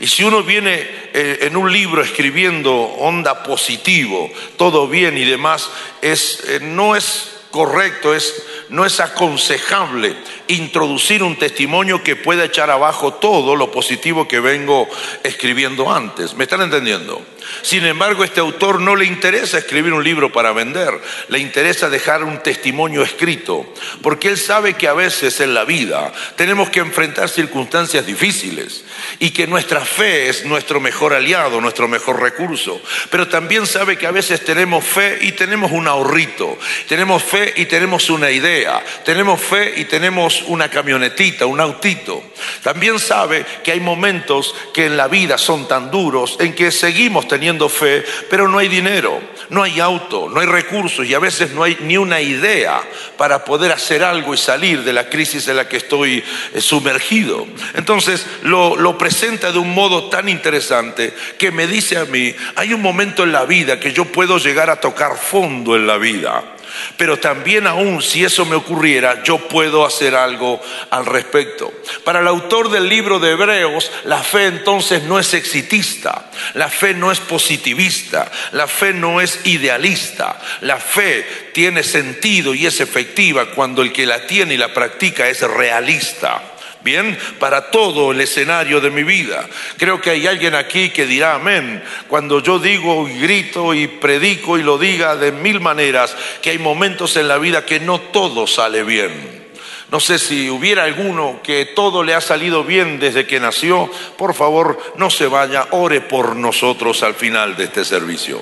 Y 0.00 0.06
si 0.06 0.24
uno 0.24 0.42
viene 0.42 0.88
eh, 1.12 1.40
en 1.42 1.56
un 1.58 1.70
libro 1.70 2.02
escribiendo 2.02 2.72
onda 2.74 3.42
positivo, 3.42 4.32
todo 4.56 4.88
bien 4.88 5.18
y 5.18 5.26
demás, 5.26 5.70
es, 6.00 6.42
eh, 6.48 6.60
no 6.62 6.96
es 6.96 7.36
correcto, 7.50 8.14
es, 8.14 8.42
no 8.70 8.86
es 8.86 8.98
aconsejable 8.98 10.16
introducir 10.48 11.22
un 11.22 11.36
testimonio 11.36 12.02
que 12.02 12.16
pueda 12.16 12.46
echar 12.46 12.70
abajo 12.70 13.14
todo 13.14 13.56
lo 13.56 13.70
positivo 13.70 14.26
que 14.26 14.40
vengo 14.40 14.88
escribiendo 15.22 15.92
antes. 15.92 16.32
¿Me 16.32 16.44
están 16.44 16.62
entendiendo? 16.62 17.22
Sin 17.62 17.84
embargo, 17.84 18.24
este 18.24 18.40
autor 18.40 18.80
no 18.80 18.96
le 18.96 19.04
interesa 19.04 19.58
escribir 19.58 19.92
un 19.92 20.04
libro 20.04 20.32
para 20.32 20.52
vender, 20.52 21.00
le 21.28 21.38
interesa 21.38 21.88
dejar 21.88 22.24
un 22.24 22.42
testimonio 22.42 23.02
escrito, 23.02 23.72
porque 24.02 24.28
él 24.28 24.38
sabe 24.38 24.74
que 24.74 24.88
a 24.88 24.92
veces 24.92 25.40
en 25.40 25.54
la 25.54 25.64
vida 25.64 26.12
tenemos 26.36 26.70
que 26.70 26.80
enfrentar 26.80 27.28
circunstancias 27.28 28.06
difíciles 28.06 28.84
y 29.18 29.30
que 29.30 29.46
nuestra 29.46 29.80
fe 29.80 30.28
es 30.28 30.44
nuestro 30.44 30.80
mejor 30.80 31.14
aliado, 31.14 31.60
nuestro 31.60 31.88
mejor 31.88 32.20
recurso, 32.20 32.80
pero 33.10 33.28
también 33.28 33.66
sabe 33.66 33.96
que 33.96 34.06
a 34.06 34.12
veces 34.12 34.44
tenemos 34.44 34.84
fe 34.84 35.18
y 35.20 35.32
tenemos 35.32 35.72
un 35.72 35.88
ahorrito, 35.88 36.58
tenemos 36.88 37.22
fe 37.22 37.52
y 37.56 37.66
tenemos 37.66 38.10
una 38.10 38.30
idea, 38.30 38.82
tenemos 39.04 39.40
fe 39.40 39.74
y 39.76 39.84
tenemos 39.84 40.42
una 40.46 40.68
camionetita, 40.68 41.46
un 41.46 41.60
autito. 41.60 42.22
También 42.62 42.98
sabe 42.98 43.44
que 43.62 43.72
hay 43.72 43.80
momentos 43.80 44.54
que 44.72 44.86
en 44.86 44.96
la 44.96 45.08
vida 45.08 45.38
son 45.38 45.68
tan 45.68 45.90
duros 45.90 46.36
en 46.40 46.54
que 46.54 46.70
seguimos 46.70 47.28
teniendo 47.30 47.68
fe, 47.68 48.04
pero 48.28 48.48
no 48.48 48.58
hay 48.58 48.68
dinero, 48.68 49.20
no 49.48 49.62
hay 49.62 49.80
auto, 49.80 50.28
no 50.28 50.40
hay 50.40 50.46
recursos 50.46 51.06
y 51.06 51.14
a 51.14 51.18
veces 51.18 51.52
no 51.52 51.62
hay 51.62 51.78
ni 51.80 51.96
una 51.96 52.20
idea 52.20 52.82
para 53.16 53.44
poder 53.44 53.72
hacer 53.72 54.04
algo 54.04 54.34
y 54.34 54.36
salir 54.36 54.82
de 54.82 54.92
la 54.92 55.08
crisis 55.08 55.48
en 55.48 55.56
la 55.56 55.68
que 55.68 55.78
estoy 55.78 56.22
eh, 56.52 56.60
sumergido. 56.60 57.46
Entonces 57.74 58.26
lo, 58.42 58.76
lo 58.76 58.98
presenta 58.98 59.52
de 59.52 59.58
un 59.58 59.72
modo 59.72 60.10
tan 60.10 60.28
interesante 60.28 61.14
que 61.38 61.52
me 61.52 61.66
dice 61.66 61.96
a 61.96 62.04
mí, 62.04 62.34
hay 62.56 62.74
un 62.74 62.82
momento 62.82 63.22
en 63.22 63.32
la 63.32 63.44
vida 63.44 63.80
que 63.80 63.92
yo 63.92 64.04
puedo 64.04 64.38
llegar 64.38 64.68
a 64.68 64.80
tocar 64.80 65.16
fondo 65.16 65.76
en 65.76 65.86
la 65.86 65.96
vida 65.96 66.56
pero 66.96 67.18
también 67.18 67.66
aún 67.66 68.02
si 68.02 68.24
eso 68.24 68.44
me 68.44 68.56
ocurriera, 68.56 69.22
yo 69.22 69.38
puedo 69.38 69.84
hacer 69.84 70.14
algo 70.14 70.60
al 70.90 71.06
respecto. 71.06 71.72
Para 72.04 72.20
el 72.20 72.28
autor 72.28 72.70
del 72.70 72.88
libro 72.88 73.18
de 73.18 73.32
Hebreos, 73.32 73.90
la 74.04 74.22
fe 74.22 74.46
entonces 74.46 75.02
no 75.04 75.18
es 75.18 75.34
exitista, 75.34 76.30
la 76.54 76.68
fe 76.68 76.94
no 76.94 77.10
es 77.12 77.20
positivista, 77.20 78.30
la 78.52 78.66
fe 78.66 78.92
no 78.92 79.20
es 79.20 79.40
idealista, 79.44 80.40
la 80.60 80.76
fe 80.76 81.50
tiene 81.52 81.82
sentido 81.82 82.54
y 82.54 82.66
es 82.66 82.80
efectiva 82.80 83.46
cuando 83.52 83.82
el 83.82 83.92
que 83.92 84.06
la 84.06 84.26
tiene 84.26 84.54
y 84.54 84.58
la 84.58 84.72
practica 84.72 85.28
es 85.28 85.40
realista. 85.42 86.42
Bien, 86.82 87.18
para 87.38 87.70
todo 87.70 88.12
el 88.12 88.20
escenario 88.22 88.80
de 88.80 88.90
mi 88.90 89.02
vida. 89.02 89.46
Creo 89.76 90.00
que 90.00 90.10
hay 90.10 90.26
alguien 90.26 90.54
aquí 90.54 90.88
que 90.88 91.04
dirá 91.04 91.34
amén 91.34 91.82
cuando 92.08 92.40
yo 92.40 92.58
digo 92.58 93.06
y 93.06 93.18
grito 93.20 93.74
y 93.74 93.86
predico 93.86 94.56
y 94.56 94.62
lo 94.62 94.78
diga 94.78 95.16
de 95.16 95.30
mil 95.30 95.60
maneras 95.60 96.16
que 96.40 96.50
hay 96.50 96.58
momentos 96.58 97.16
en 97.16 97.28
la 97.28 97.36
vida 97.36 97.66
que 97.66 97.80
no 97.80 98.00
todo 98.00 98.46
sale 98.46 98.82
bien. 98.82 99.50
No 99.90 100.00
sé 100.00 100.18
si 100.18 100.48
hubiera 100.48 100.84
alguno 100.84 101.40
que 101.42 101.66
todo 101.66 102.02
le 102.02 102.14
ha 102.14 102.20
salido 102.22 102.64
bien 102.64 102.98
desde 102.98 103.26
que 103.26 103.40
nació, 103.40 103.90
por 104.16 104.34
favor 104.34 104.78
no 104.96 105.10
se 105.10 105.26
vaya, 105.26 105.66
ore 105.72 106.00
por 106.00 106.34
nosotros 106.36 107.02
al 107.02 107.14
final 107.14 107.56
de 107.56 107.64
este 107.64 107.84
servicio. 107.84 108.40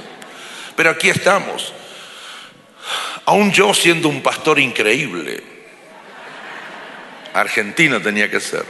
Pero 0.76 0.90
aquí 0.90 1.08
estamos, 1.08 1.72
aún 3.24 3.50
yo 3.50 3.74
siendo 3.74 4.08
un 4.08 4.22
pastor 4.22 4.60
increíble 4.60 5.57
Argentina 7.34 8.00
tenía 8.00 8.30
que 8.30 8.40
ser. 8.40 8.64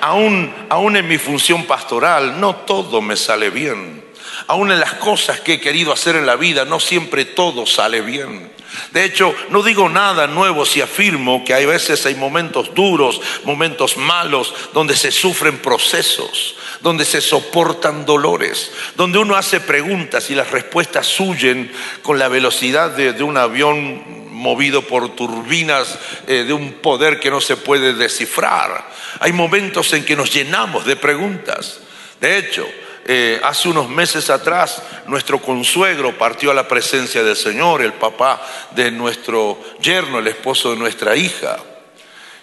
Aún, 0.00 0.54
aún 0.68 0.96
en 0.96 1.08
mi 1.08 1.18
función 1.18 1.64
pastoral, 1.66 2.40
no 2.40 2.56
todo 2.56 3.00
me 3.00 3.16
sale 3.16 3.50
bien. 3.50 4.04
Aún 4.46 4.70
en 4.70 4.80
las 4.80 4.94
cosas 4.94 5.40
que 5.40 5.54
he 5.54 5.60
querido 5.60 5.92
hacer 5.92 6.16
en 6.16 6.26
la 6.26 6.36
vida, 6.36 6.64
no 6.64 6.80
siempre 6.80 7.24
todo 7.24 7.66
sale 7.66 8.00
bien. 8.00 8.50
De 8.92 9.04
hecho, 9.04 9.34
no 9.50 9.62
digo 9.62 9.88
nada 9.88 10.26
nuevo 10.26 10.64
si 10.64 10.80
afirmo 10.80 11.44
que 11.44 11.54
hay 11.54 11.66
veces 11.66 12.04
hay 12.06 12.14
momentos 12.14 12.74
duros, 12.74 13.20
momentos 13.44 13.96
malos, 13.96 14.54
donde 14.74 14.96
se 14.96 15.10
sufren 15.10 15.58
procesos, 15.58 16.56
donde 16.80 17.04
se 17.04 17.20
soportan 17.20 18.04
dolores, 18.04 18.70
donde 18.94 19.18
uno 19.18 19.36
hace 19.36 19.60
preguntas 19.60 20.30
y 20.30 20.34
las 20.34 20.50
respuestas 20.50 21.18
huyen 21.18 21.72
con 22.02 22.18
la 22.18 22.28
velocidad 22.28 22.90
de, 22.90 23.12
de 23.12 23.22
un 23.22 23.36
avión 23.36 24.27
movido 24.38 24.82
por 24.82 25.14
turbinas 25.14 25.98
eh, 26.26 26.44
de 26.44 26.52
un 26.52 26.74
poder 26.74 27.20
que 27.20 27.30
no 27.30 27.40
se 27.40 27.56
puede 27.56 27.92
descifrar. 27.92 28.88
Hay 29.20 29.32
momentos 29.32 29.92
en 29.92 30.04
que 30.04 30.16
nos 30.16 30.32
llenamos 30.32 30.86
de 30.86 30.96
preguntas. 30.96 31.80
De 32.20 32.38
hecho, 32.38 32.66
eh, 33.04 33.40
hace 33.42 33.68
unos 33.68 33.88
meses 33.88 34.28
atrás 34.28 34.82
nuestro 35.06 35.40
consuegro 35.40 36.16
partió 36.18 36.50
a 36.50 36.54
la 36.54 36.68
presencia 36.68 37.22
del 37.22 37.36
Señor, 37.36 37.82
el 37.82 37.94
papá 37.94 38.40
de 38.72 38.90
nuestro 38.90 39.58
yerno, 39.80 40.18
el 40.18 40.26
esposo 40.26 40.70
de 40.70 40.76
nuestra 40.76 41.16
hija. 41.16 41.58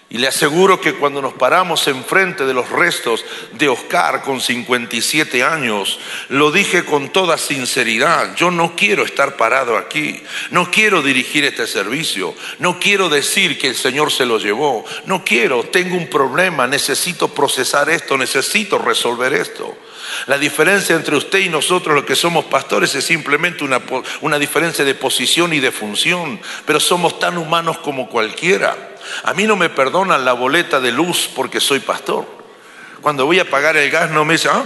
Y 0.08 0.18
le 0.18 0.28
aseguro 0.28 0.80
que 0.80 0.94
cuando 0.94 1.20
nos 1.20 1.34
paramos 1.34 1.88
enfrente 1.88 2.46
de 2.46 2.54
los 2.54 2.70
restos 2.70 3.24
de 3.54 3.68
Oscar 3.68 4.22
con 4.22 4.40
57 4.40 5.42
años, 5.42 5.98
lo 6.28 6.52
dije 6.52 6.84
con 6.84 7.08
toda 7.08 7.36
sinceridad, 7.36 8.36
yo 8.36 8.52
no 8.52 8.76
quiero 8.76 9.04
estar 9.04 9.36
parado 9.36 9.76
aquí, 9.76 10.22
no 10.50 10.70
quiero 10.70 11.02
dirigir 11.02 11.44
este 11.44 11.66
servicio, 11.66 12.36
no 12.60 12.78
quiero 12.78 13.08
decir 13.08 13.58
que 13.58 13.66
el 13.66 13.74
Señor 13.74 14.12
se 14.12 14.26
lo 14.26 14.38
llevó, 14.38 14.84
no 15.06 15.24
quiero, 15.24 15.64
tengo 15.64 15.96
un 15.96 16.08
problema, 16.08 16.68
necesito 16.68 17.26
procesar 17.26 17.90
esto, 17.90 18.16
necesito 18.16 18.78
resolver 18.78 19.34
esto. 19.34 19.76
La 20.26 20.38
diferencia 20.38 20.94
entre 20.94 21.16
usted 21.16 21.40
y 21.40 21.48
nosotros, 21.48 21.96
los 21.96 22.04
que 22.04 22.14
somos 22.14 22.44
pastores, 22.44 22.94
es 22.94 23.04
simplemente 23.04 23.64
una, 23.64 23.82
una 24.20 24.38
diferencia 24.38 24.84
de 24.84 24.94
posición 24.94 25.52
y 25.52 25.58
de 25.58 25.72
función, 25.72 26.40
pero 26.64 26.78
somos 26.78 27.18
tan 27.18 27.38
humanos 27.38 27.78
como 27.78 28.08
cualquiera. 28.08 28.92
A 29.24 29.34
mí 29.34 29.44
no 29.44 29.56
me 29.56 29.70
perdonan 29.70 30.24
la 30.24 30.32
boleta 30.32 30.80
de 30.80 30.92
luz 30.92 31.30
porque 31.34 31.60
soy 31.60 31.80
pastor. 31.80 32.26
Cuando 33.00 33.26
voy 33.26 33.38
a 33.38 33.48
pagar 33.48 33.76
el 33.76 33.90
gas 33.90 34.10
no 34.10 34.24
me 34.24 34.34
dicen, 34.34 34.52
ah, 34.54 34.64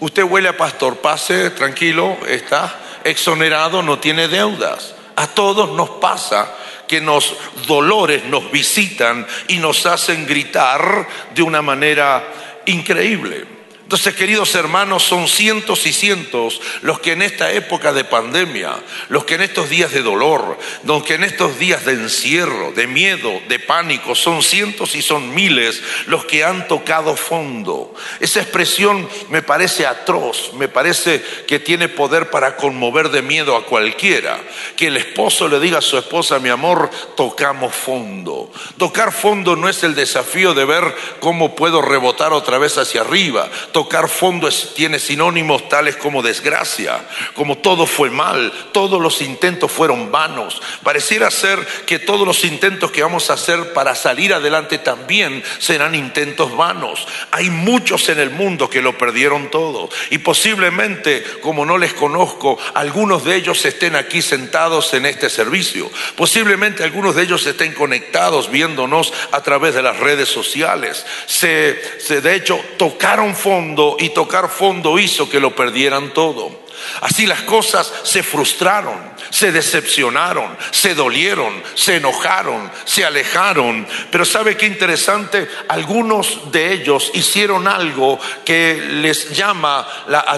usted 0.00 0.22
huele 0.22 0.48
a 0.48 0.56
pastor, 0.56 0.98
pase, 0.98 1.50
tranquilo, 1.50 2.16
está 2.28 2.78
exonerado, 3.04 3.82
no 3.82 3.98
tiene 3.98 4.28
deudas. 4.28 4.94
A 5.16 5.26
todos 5.26 5.70
nos 5.70 5.90
pasa 5.90 6.54
que 6.86 7.00
los 7.00 7.36
dolores 7.66 8.24
nos 8.24 8.50
visitan 8.50 9.26
y 9.48 9.58
nos 9.58 9.86
hacen 9.86 10.26
gritar 10.26 11.06
de 11.34 11.42
una 11.42 11.62
manera 11.62 12.24
increíble. 12.66 13.59
Entonces, 13.90 14.14
queridos 14.14 14.54
hermanos, 14.54 15.02
son 15.02 15.26
cientos 15.26 15.84
y 15.84 15.92
cientos 15.92 16.60
los 16.82 17.00
que 17.00 17.10
en 17.10 17.22
esta 17.22 17.50
época 17.50 17.92
de 17.92 18.04
pandemia, 18.04 18.76
los 19.08 19.24
que 19.24 19.34
en 19.34 19.40
estos 19.40 19.68
días 19.68 19.90
de 19.90 20.02
dolor, 20.02 20.56
los 20.84 21.02
que 21.02 21.14
en 21.14 21.24
estos 21.24 21.58
días 21.58 21.84
de 21.84 21.94
encierro, 21.94 22.70
de 22.70 22.86
miedo, 22.86 23.42
de 23.48 23.58
pánico, 23.58 24.14
son 24.14 24.44
cientos 24.44 24.94
y 24.94 25.02
son 25.02 25.34
miles 25.34 25.82
los 26.06 26.24
que 26.24 26.44
han 26.44 26.68
tocado 26.68 27.16
fondo. 27.16 27.92
Esa 28.20 28.40
expresión 28.40 29.08
me 29.28 29.42
parece 29.42 29.88
atroz, 29.88 30.52
me 30.54 30.68
parece 30.68 31.20
que 31.48 31.58
tiene 31.58 31.88
poder 31.88 32.30
para 32.30 32.54
conmover 32.54 33.08
de 33.08 33.22
miedo 33.22 33.56
a 33.56 33.66
cualquiera. 33.66 34.38
Que 34.76 34.86
el 34.86 34.98
esposo 34.98 35.48
le 35.48 35.58
diga 35.58 35.78
a 35.78 35.82
su 35.82 35.98
esposa, 35.98 36.38
mi 36.38 36.48
amor, 36.48 36.88
tocamos 37.16 37.74
fondo. 37.74 38.52
Tocar 38.78 39.10
fondo 39.10 39.56
no 39.56 39.68
es 39.68 39.82
el 39.82 39.96
desafío 39.96 40.54
de 40.54 40.64
ver 40.64 40.94
cómo 41.18 41.56
puedo 41.56 41.82
rebotar 41.82 42.32
otra 42.32 42.58
vez 42.58 42.78
hacia 42.78 43.00
arriba 43.00 43.50
tocar 43.80 44.10
fondo 44.10 44.50
tiene 44.76 44.98
sinónimos 44.98 45.66
tales 45.70 45.96
como 45.96 46.20
desgracia, 46.20 47.00
como 47.32 47.56
todo 47.56 47.86
fue 47.86 48.10
mal, 48.10 48.52
todos 48.72 49.00
los 49.00 49.22
intentos 49.22 49.72
fueron 49.72 50.12
vanos. 50.12 50.60
Pareciera 50.82 51.30
ser 51.30 51.58
que 51.86 51.98
todos 51.98 52.26
los 52.26 52.44
intentos 52.44 52.90
que 52.90 53.02
vamos 53.02 53.30
a 53.30 53.34
hacer 53.34 53.72
para 53.72 53.94
salir 53.94 54.34
adelante 54.34 54.76
también 54.76 55.42
serán 55.58 55.94
intentos 55.94 56.54
vanos. 56.54 57.08
Hay 57.30 57.48
muchos 57.48 58.10
en 58.10 58.18
el 58.18 58.28
mundo 58.28 58.68
que 58.68 58.82
lo 58.82 58.98
perdieron 58.98 59.50
todo 59.50 59.88
y 60.10 60.18
posiblemente, 60.18 61.24
como 61.40 61.64
no 61.64 61.78
les 61.78 61.94
conozco, 61.94 62.58
algunos 62.74 63.24
de 63.24 63.36
ellos 63.36 63.64
estén 63.64 63.96
aquí 63.96 64.20
sentados 64.20 64.92
en 64.92 65.06
este 65.06 65.30
servicio. 65.30 65.90
Posiblemente 66.16 66.84
algunos 66.84 67.14
de 67.14 67.22
ellos 67.22 67.46
estén 67.46 67.72
conectados 67.72 68.50
viéndonos 68.50 69.10
a 69.32 69.42
través 69.42 69.72
de 69.74 69.80
las 69.80 69.98
redes 69.98 70.28
sociales. 70.28 71.06
Se, 71.24 71.80
se 71.98 72.20
de 72.20 72.34
hecho 72.34 72.60
tocaron 72.76 73.34
fondo 73.34 73.69
y 73.98 74.10
tocar 74.10 74.48
fondo 74.48 74.98
hizo 74.98 75.28
que 75.28 75.40
lo 75.40 75.54
perdieran 75.54 76.12
todo. 76.12 76.50
Así 77.00 77.26
las 77.26 77.42
cosas 77.42 77.92
se 78.04 78.22
frustraron 78.22 79.10
se 79.30 79.52
decepcionaron, 79.52 80.56
se 80.70 80.94
dolieron, 80.94 81.62
se 81.74 81.96
enojaron, 81.96 82.70
se 82.84 83.04
alejaron. 83.04 83.86
Pero 84.10 84.24
¿sabe 84.24 84.56
qué 84.56 84.66
interesante? 84.66 85.48
Algunos 85.68 86.50
de 86.50 86.72
ellos 86.72 87.10
hicieron 87.14 87.68
algo 87.68 88.18
que 88.44 88.74
les 88.74 89.30
llama, 89.30 89.86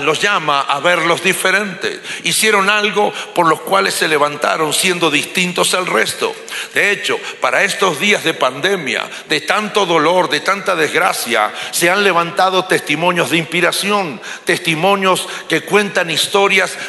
los 0.02 0.20
llama 0.20 0.62
a 0.62 0.80
verlos 0.80 1.22
diferentes. 1.22 2.00
Hicieron 2.24 2.68
algo 2.68 3.12
por 3.34 3.48
los 3.48 3.60
cuales 3.60 3.94
se 3.94 4.08
levantaron 4.08 4.72
siendo 4.72 5.10
distintos 5.10 5.74
al 5.74 5.86
resto. 5.86 6.34
De 6.74 6.90
hecho, 6.90 7.18
para 7.40 7.64
estos 7.64 7.98
días 7.98 8.24
de 8.24 8.34
pandemia, 8.34 9.08
de 9.28 9.40
tanto 9.40 9.86
dolor, 9.86 10.28
de 10.28 10.40
tanta 10.40 10.76
desgracia, 10.76 11.52
se 11.70 11.90
han 11.90 12.04
levantado 12.04 12.64
testimonios 12.64 13.30
de 13.30 13.38
inspiración, 13.38 14.20
testimonios 14.44 15.28
que 15.48 15.62
cuentan 15.62 16.10
historias 16.10 16.31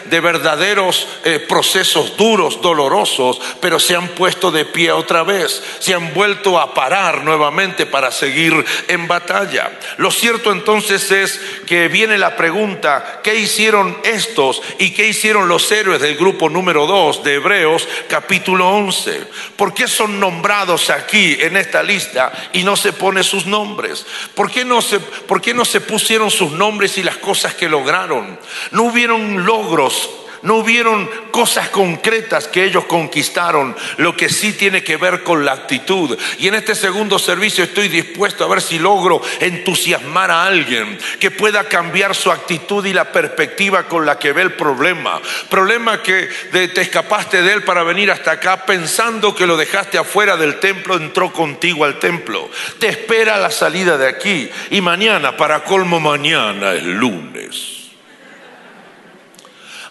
de 0.05 0.19
verdaderos 0.21 1.05
eh, 1.25 1.37
procesos 1.37 2.15
duros, 2.15 2.61
dolorosos, 2.61 3.41
pero 3.59 3.77
se 3.77 3.93
han 3.93 4.07
puesto 4.09 4.51
de 4.51 4.63
pie 4.63 4.93
otra 4.93 5.23
vez, 5.23 5.61
se 5.79 5.93
han 5.93 6.13
vuelto 6.13 6.57
a 6.57 6.73
parar 6.73 7.25
nuevamente 7.25 7.85
para 7.85 8.09
seguir 8.09 8.65
en 8.87 9.05
batalla. 9.05 9.77
Lo 9.97 10.11
cierto 10.11 10.51
entonces 10.51 11.11
es 11.11 11.41
que 11.67 11.89
viene 11.89 12.17
la 12.17 12.37
pregunta, 12.37 13.19
¿qué 13.21 13.35
hicieron 13.35 13.97
estos 14.05 14.61
y 14.79 14.91
qué 14.91 15.07
hicieron 15.07 15.49
los 15.49 15.69
héroes 15.71 16.01
del 16.01 16.15
grupo 16.15 16.49
número 16.49 16.87
2 16.87 17.23
de 17.25 17.33
Hebreos 17.35 17.87
capítulo 18.07 18.69
11? 18.69 19.23
¿Por 19.57 19.73
qué 19.73 19.89
son 19.89 20.21
nombrados 20.21 20.89
aquí 20.89 21.35
en 21.41 21.57
esta 21.57 21.83
lista 21.83 22.31
y 22.53 22.63
no 22.63 22.77
se 22.77 22.93
pone 22.93 23.23
sus 23.23 23.45
nombres? 23.45 24.05
¿Por 24.35 24.49
qué 24.49 24.63
no 24.63 24.81
se, 24.81 24.99
por 25.01 25.41
qué 25.41 25.53
no 25.53 25.65
se 25.65 25.81
pusieron 25.81 26.31
sus 26.31 26.51
nombres 26.51 26.97
y 26.97 27.03
las 27.03 27.17
cosas 27.17 27.55
que 27.55 27.67
lograron? 27.67 28.39
No 28.71 28.83
hubieron 28.83 29.22
logros 29.45 30.09
no 30.43 30.55
hubieron 30.55 31.09
cosas 31.31 31.69
concretas 31.69 32.47
que 32.47 32.65
ellos 32.65 32.85
conquistaron, 32.85 33.75
lo 33.97 34.15
que 34.15 34.29
sí 34.29 34.53
tiene 34.53 34.83
que 34.83 34.97
ver 34.97 35.23
con 35.23 35.43
la 35.45 35.53
actitud. 35.53 36.17
Y 36.37 36.47
en 36.47 36.55
este 36.55 36.75
segundo 36.75 37.17
servicio 37.17 37.63
estoy 37.63 37.87
dispuesto 37.87 38.43
a 38.43 38.49
ver 38.49 38.61
si 38.61 38.77
logro 38.77 39.21
entusiasmar 39.39 40.31
a 40.31 40.45
alguien 40.45 40.97
que 41.19 41.31
pueda 41.31 41.63
cambiar 41.63 42.13
su 42.13 42.29
actitud 42.29 42.85
y 42.85 42.93
la 42.93 43.11
perspectiva 43.11 43.87
con 43.87 44.05
la 44.05 44.19
que 44.19 44.33
ve 44.33 44.41
el 44.41 44.53
problema. 44.53 45.21
Problema 45.49 46.03
que 46.03 46.29
te 46.51 46.81
escapaste 46.81 47.41
de 47.41 47.53
él 47.53 47.63
para 47.63 47.83
venir 47.83 48.11
hasta 48.11 48.31
acá 48.31 48.65
pensando 48.65 49.33
que 49.33 49.47
lo 49.47 49.57
dejaste 49.57 49.97
afuera 49.97 50.35
del 50.35 50.59
templo, 50.59 50.97
entró 50.97 51.31
contigo 51.31 51.85
al 51.85 51.99
templo. 51.99 52.49
Te 52.79 52.89
espera 52.89 53.37
la 53.37 53.49
salida 53.49 53.97
de 53.97 54.09
aquí 54.09 54.49
y 54.71 54.81
mañana, 54.81 55.37
para 55.37 55.63
colmo 55.63 56.01
mañana, 56.01 56.73
es 56.73 56.83
lunes. 56.83 57.82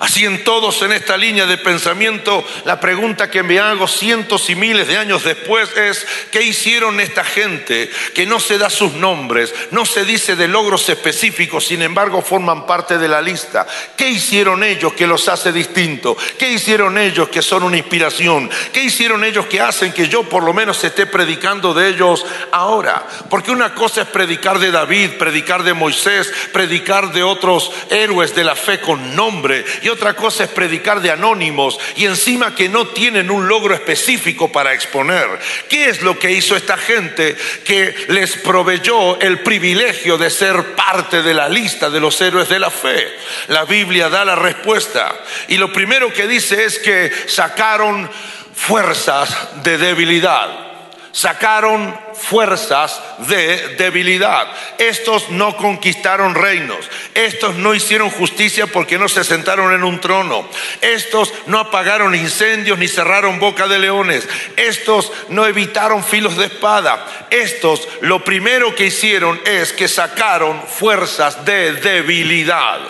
Así 0.02 0.24
en 0.24 0.42
todos 0.42 0.82
en 0.82 0.90
esta 0.90 1.16
línea 1.16 1.46
de 1.46 1.58
pensamiento, 1.58 2.44
la 2.64 2.80
pregunta 2.80 3.30
que 3.30 3.44
me 3.44 3.60
hago 3.60 3.86
cientos 3.86 4.50
y 4.50 4.56
miles 4.56 4.88
de 4.88 4.96
años 4.96 5.22
después 5.22 5.70
es, 5.76 6.04
¿qué 6.32 6.42
hicieron 6.42 6.98
esta 6.98 7.22
gente 7.22 7.88
que 8.12 8.26
no 8.26 8.40
se 8.40 8.58
da 8.58 8.68
sus 8.68 8.94
nombres, 8.94 9.54
no 9.70 9.86
se 9.86 10.04
dice 10.04 10.34
de 10.34 10.48
logros 10.48 10.88
específicos, 10.88 11.66
sin 11.66 11.82
embargo 11.82 12.20
forman 12.20 12.66
parte 12.66 12.98
de 12.98 13.06
la 13.06 13.22
lista? 13.22 13.64
¿Qué 13.96 14.08
hicieron 14.08 14.64
ellos 14.64 14.92
que 14.94 15.06
los 15.06 15.28
hace 15.28 15.52
distintos? 15.52 16.16
¿Qué 16.36 16.50
hicieron 16.50 16.98
ellos 16.98 17.28
que 17.28 17.40
son 17.40 17.62
una 17.62 17.76
inspiración? 17.76 18.50
¿Qué 18.72 18.82
hicieron 18.82 19.22
ellos 19.22 19.46
que 19.46 19.60
hacen 19.60 19.92
que 19.92 20.08
yo 20.08 20.24
por 20.24 20.42
lo 20.42 20.52
menos 20.52 20.82
esté 20.82 21.06
predicando 21.06 21.74
de 21.74 21.90
ellos 21.90 22.26
ahora? 22.50 23.06
Porque 23.30 23.52
una 23.52 23.72
cosa 23.72 24.02
es 24.02 24.08
predicar 24.08 24.58
de 24.58 24.72
David, 24.72 25.10
predicar 25.10 25.62
de 25.62 25.74
Moisés, 25.74 26.32
predicar 26.52 27.12
de 27.12 27.22
otros 27.22 27.70
héroes 27.88 28.34
de 28.34 28.42
la 28.42 28.56
fe 28.56 28.80
con 28.80 29.14
nombre 29.14 29.64
otra 29.92 30.14
cosa 30.14 30.44
es 30.44 30.50
predicar 30.50 31.00
de 31.00 31.10
anónimos 31.10 31.78
y 31.96 32.06
encima 32.06 32.54
que 32.54 32.68
no 32.68 32.88
tienen 32.88 33.30
un 33.30 33.46
logro 33.46 33.74
específico 33.74 34.50
para 34.50 34.72
exponer. 34.72 35.28
¿Qué 35.68 35.88
es 35.88 36.02
lo 36.02 36.18
que 36.18 36.32
hizo 36.32 36.56
esta 36.56 36.76
gente 36.76 37.36
que 37.64 37.94
les 38.08 38.36
proveyó 38.38 39.20
el 39.20 39.40
privilegio 39.40 40.18
de 40.18 40.30
ser 40.30 40.74
parte 40.74 41.22
de 41.22 41.34
la 41.34 41.48
lista 41.48 41.90
de 41.90 42.00
los 42.00 42.20
héroes 42.20 42.48
de 42.48 42.58
la 42.58 42.70
fe? 42.70 43.16
La 43.48 43.64
Biblia 43.64 44.08
da 44.08 44.24
la 44.24 44.34
respuesta 44.34 45.14
y 45.48 45.56
lo 45.56 45.72
primero 45.72 46.12
que 46.12 46.26
dice 46.26 46.64
es 46.64 46.78
que 46.78 47.12
sacaron 47.26 48.10
fuerzas 48.54 49.62
de 49.62 49.78
debilidad 49.78 50.71
sacaron 51.12 51.94
fuerzas 52.14 53.00
de 53.18 53.76
debilidad. 53.76 54.48
Estos 54.78 55.28
no 55.30 55.56
conquistaron 55.56 56.34
reinos. 56.34 56.88
Estos 57.14 57.54
no 57.56 57.74
hicieron 57.74 58.10
justicia 58.10 58.66
porque 58.66 58.98
no 58.98 59.08
se 59.08 59.22
sentaron 59.22 59.72
en 59.72 59.84
un 59.84 60.00
trono. 60.00 60.48
Estos 60.80 61.32
no 61.46 61.58
apagaron 61.58 62.14
incendios 62.14 62.78
ni 62.78 62.88
cerraron 62.88 63.38
boca 63.38 63.68
de 63.68 63.78
leones. 63.78 64.28
Estos 64.56 65.12
no 65.28 65.46
evitaron 65.46 66.02
filos 66.02 66.36
de 66.36 66.46
espada. 66.46 67.06
Estos 67.30 67.86
lo 68.00 68.24
primero 68.24 68.74
que 68.74 68.86
hicieron 68.86 69.40
es 69.44 69.72
que 69.72 69.88
sacaron 69.88 70.62
fuerzas 70.66 71.44
de 71.44 71.74
debilidad. 71.74 72.80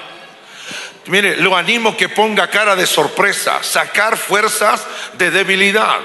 Mire, 1.07 1.37
lo 1.39 1.57
animo 1.57 1.97
que 1.97 2.09
ponga 2.09 2.47
cara 2.47 2.77
de 2.77 2.87
sorpresa, 2.87 3.61
sacar 3.65 4.17
fuerzas 4.17 4.87
de 5.15 5.33
debilidad 5.33 5.99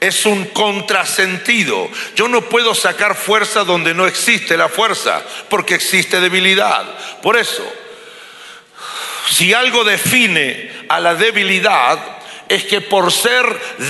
es 0.00 0.26
un 0.26 0.44
contrasentido. 0.46 1.88
Yo 2.14 2.28
no 2.28 2.42
puedo 2.42 2.74
sacar 2.74 3.14
fuerza 3.14 3.64
donde 3.64 3.94
no 3.94 4.06
existe 4.06 4.56
la 4.56 4.68
fuerza, 4.68 5.22
porque 5.48 5.74
existe 5.74 6.20
debilidad. 6.20 6.84
Por 7.22 7.36
eso, 7.36 7.64
si 9.30 9.52
algo 9.52 9.84
define 9.84 10.70
a 10.88 11.00
la 11.00 11.14
debilidad, 11.14 12.17
es 12.48 12.64
que 12.64 12.80
por 12.80 13.12
ser 13.12 13.44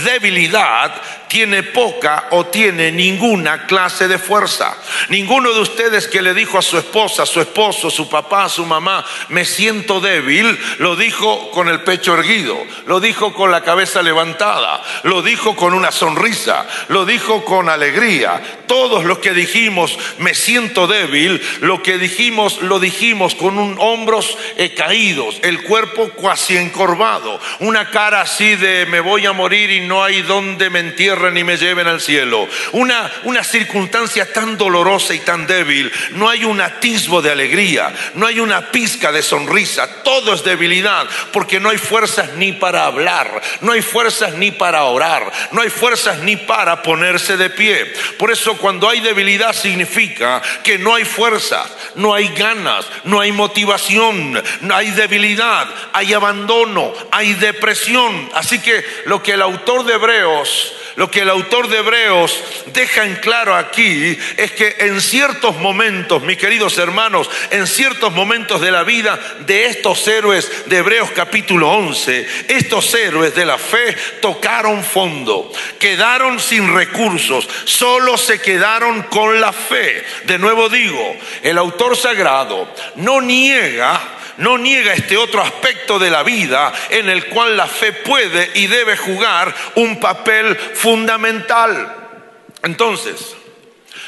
debilidad 0.05 1.01
tiene 1.29 1.63
poca 1.63 2.29
o 2.31 2.47
tiene 2.47 2.91
ninguna 2.91 3.67
clase 3.67 4.09
de 4.09 4.19
fuerza. 4.19 4.77
Ninguno 5.11 5.53
de 5.53 5.61
ustedes 5.61 6.09
que 6.09 6.23
le 6.23 6.35
dijo 6.35 6.59
a 6.59 6.63
su 6.63 6.79
esposa, 6.79 7.27
su 7.27 7.41
esposo, 7.41 7.91
su 7.91 8.09
papá, 8.09 8.49
su 8.49 8.65
mamá, 8.65 9.05
me 9.29 9.45
siento 9.45 10.01
débil, 10.01 10.59
lo 10.79 10.97
dijo 10.97 11.51
con 11.51 11.69
el 11.69 11.83
pecho 11.83 12.15
erguido, 12.15 12.57
lo 12.87 13.01
dijo 13.01 13.35
con 13.35 13.51
la 13.51 13.63
cabeza 13.63 14.03
levantada, 14.03 14.83
lo 15.03 15.23
dijo 15.23 15.55
con 15.55 15.75
una 15.75 15.93
sonrisa, 15.93 16.67
lo 16.89 17.05
dijo 17.05 17.45
con 17.45 17.69
alegría. 17.69 18.63
Todos 18.67 19.05
los 19.05 19.19
que 19.19 19.33
dijimos, 19.33 19.99
me 20.19 20.35
siento 20.35 20.87
débil, 20.87 21.43
lo 21.61 21.83
que 21.83 21.99
dijimos, 21.99 22.63
lo 22.63 22.81
dijimos 22.81 23.35
con 23.35 23.59
un 23.59 23.77
hombros 23.79 24.37
eh, 24.57 24.75
caídos, 24.75 25.37
el 25.43 25.63
cuerpo 25.63 26.11
casi 26.23 26.57
encorvado, 26.57 27.39
una 27.61 27.91
cara 27.91 28.23
así 28.23 28.48
de 28.57 28.87
me 28.87 29.01
voy 29.01 29.27
a 29.27 29.33
morir 29.33 29.71
y 29.71 29.81
no 29.81 30.03
hay 30.03 30.23
donde 30.23 30.71
me 30.71 30.79
ni 31.33 31.45
me 31.45 31.57
lleven 31.57 31.87
al 31.87 32.01
cielo. 32.01 32.49
Una, 32.73 33.11
una 33.25 33.45
circunstancia 33.45 34.33
tan 34.33 34.57
dolorosa 34.57 35.15
y 35.15 35.21
tan 35.21 35.47
débil. 35.47 35.91
No 36.13 36.29
hay 36.29 36.45
un 36.45 36.61
atisbo 36.61 37.23
de 37.23 37.31
alegría, 37.31 37.93
no 38.15 38.27
hay 38.27 38.41
una 38.41 38.71
pizca 38.71 39.13
de 39.13 39.23
sonrisa. 39.23 40.03
Todo 40.03 40.35
es 40.35 40.45
debilidad 40.45 41.07
porque 41.33 41.61
no 41.61 41.71
hay 41.71 41.79
fuerzas 41.79 42.35
ni 42.35 42.53
para 42.53 42.85
hablar, 42.85 43.41
no 43.61 43.73
hay 43.73 43.83
fuerzas 43.83 44.35
ni 44.35 44.51
para 44.51 44.85
orar, 44.85 45.31
no 45.53 45.63
hay 45.63 45.71
fuerzas 45.71 46.19
ni 46.19 46.37
para 46.37 46.83
ponerse 46.83 47.37
de 47.37 47.51
pie. 47.51 47.93
Por 48.19 48.31
eso 48.31 48.57
cuando 48.57 48.89
hay 48.89 49.01
debilidad 49.01 49.53
significa 49.53 50.43
que 50.63 50.79
no 50.79 50.95
hay 50.95 51.05
fuerzas, 51.05 51.71
no 51.95 52.15
hay 52.15 52.29
ganas, 52.29 52.87
no 53.05 53.21
hay 53.21 53.33
motivación, 53.33 54.43
no 54.61 54.75
hay 54.75 54.91
debilidad, 54.91 55.69
hay 55.93 56.13
abandono, 56.13 56.93
hay 57.11 57.35
depresión. 57.35 58.31
Así 58.39 58.61
que 58.61 58.85
lo 59.07 59.21
que 59.21 59.33
el 59.33 59.43
autor 59.43 59.85
de 59.85 59.95
Hebreos 59.95 60.73
lo 60.99 61.09
que 61.09 61.21
el 61.21 61.31
autor 61.31 61.69
de 61.69 61.79
Hebreos 61.79 62.43
deja 62.73 63.05
en 63.05 63.15
claro 63.17 63.55
aquí 63.55 64.19
es 64.37 64.51
que 64.51 64.79
en 64.81 65.01
ciertos 65.01 65.55
momentos, 65.59 66.25
mis 66.25 66.39
queridos 66.39 66.77
hermanos, 66.77 67.31
en 67.53 67.69
ciertos 67.69 68.13
momentos 68.13 68.61
de 68.61 68.73
la 68.73 68.83
vida 68.83 69.17
de 69.47 69.67
estos 69.67 70.09
héroes 70.09 70.51
de 70.67 70.79
Hebreos 70.79 71.13
capítulo 71.13 71.71
11, 71.71 72.27
estos 72.49 72.93
héroes 72.95 73.33
de 73.37 73.47
la 73.47 73.59
fe 73.59 73.97
tocaron 74.21 74.83
fondo, 74.83 75.53
quedaron 75.79 76.41
sin 76.41 76.75
recursos, 76.75 77.49
solo 77.63 78.17
se 78.17 78.41
quedaron 78.41 79.03
con 79.03 79.41
la 79.41 79.53
fe. 79.53 80.05
De 80.25 80.37
nuevo 80.37 80.69
digo, 80.69 81.17
el 81.45 81.59
autor 81.59 81.97
sagrado 81.97 82.75
no 82.97 83.21
niega 83.21 84.18
no 84.39 84.57
niega 84.57 84.93
este 84.93 85.17
otro 85.17 85.43
aspecto 85.43 85.99
de 85.99 86.11
la 86.11 86.23
vida 86.23 86.73
en 86.91 87.09
el 87.09 87.27
cual 87.27 87.57
la 87.57 87.67
fe 87.67 87.93
puede 87.93 88.51
y 88.55 88.67
debe 88.67 88.97
jugar 88.97 89.55
un 89.75 90.01
papel 90.01 90.57
fundamental. 90.57 91.95
Entonces, 92.63 93.37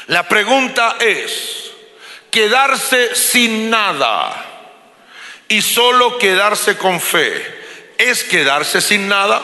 la 0.07 0.27
pregunta 0.27 0.95
es, 0.99 1.71
¿quedarse 2.29 3.15
sin 3.15 3.69
nada 3.69 4.45
y 5.47 5.61
solo 5.61 6.17
quedarse 6.17 6.77
con 6.77 6.99
fe 6.99 7.59
es 7.97 8.23
quedarse 8.23 8.81
sin 8.81 9.07
nada? 9.07 9.41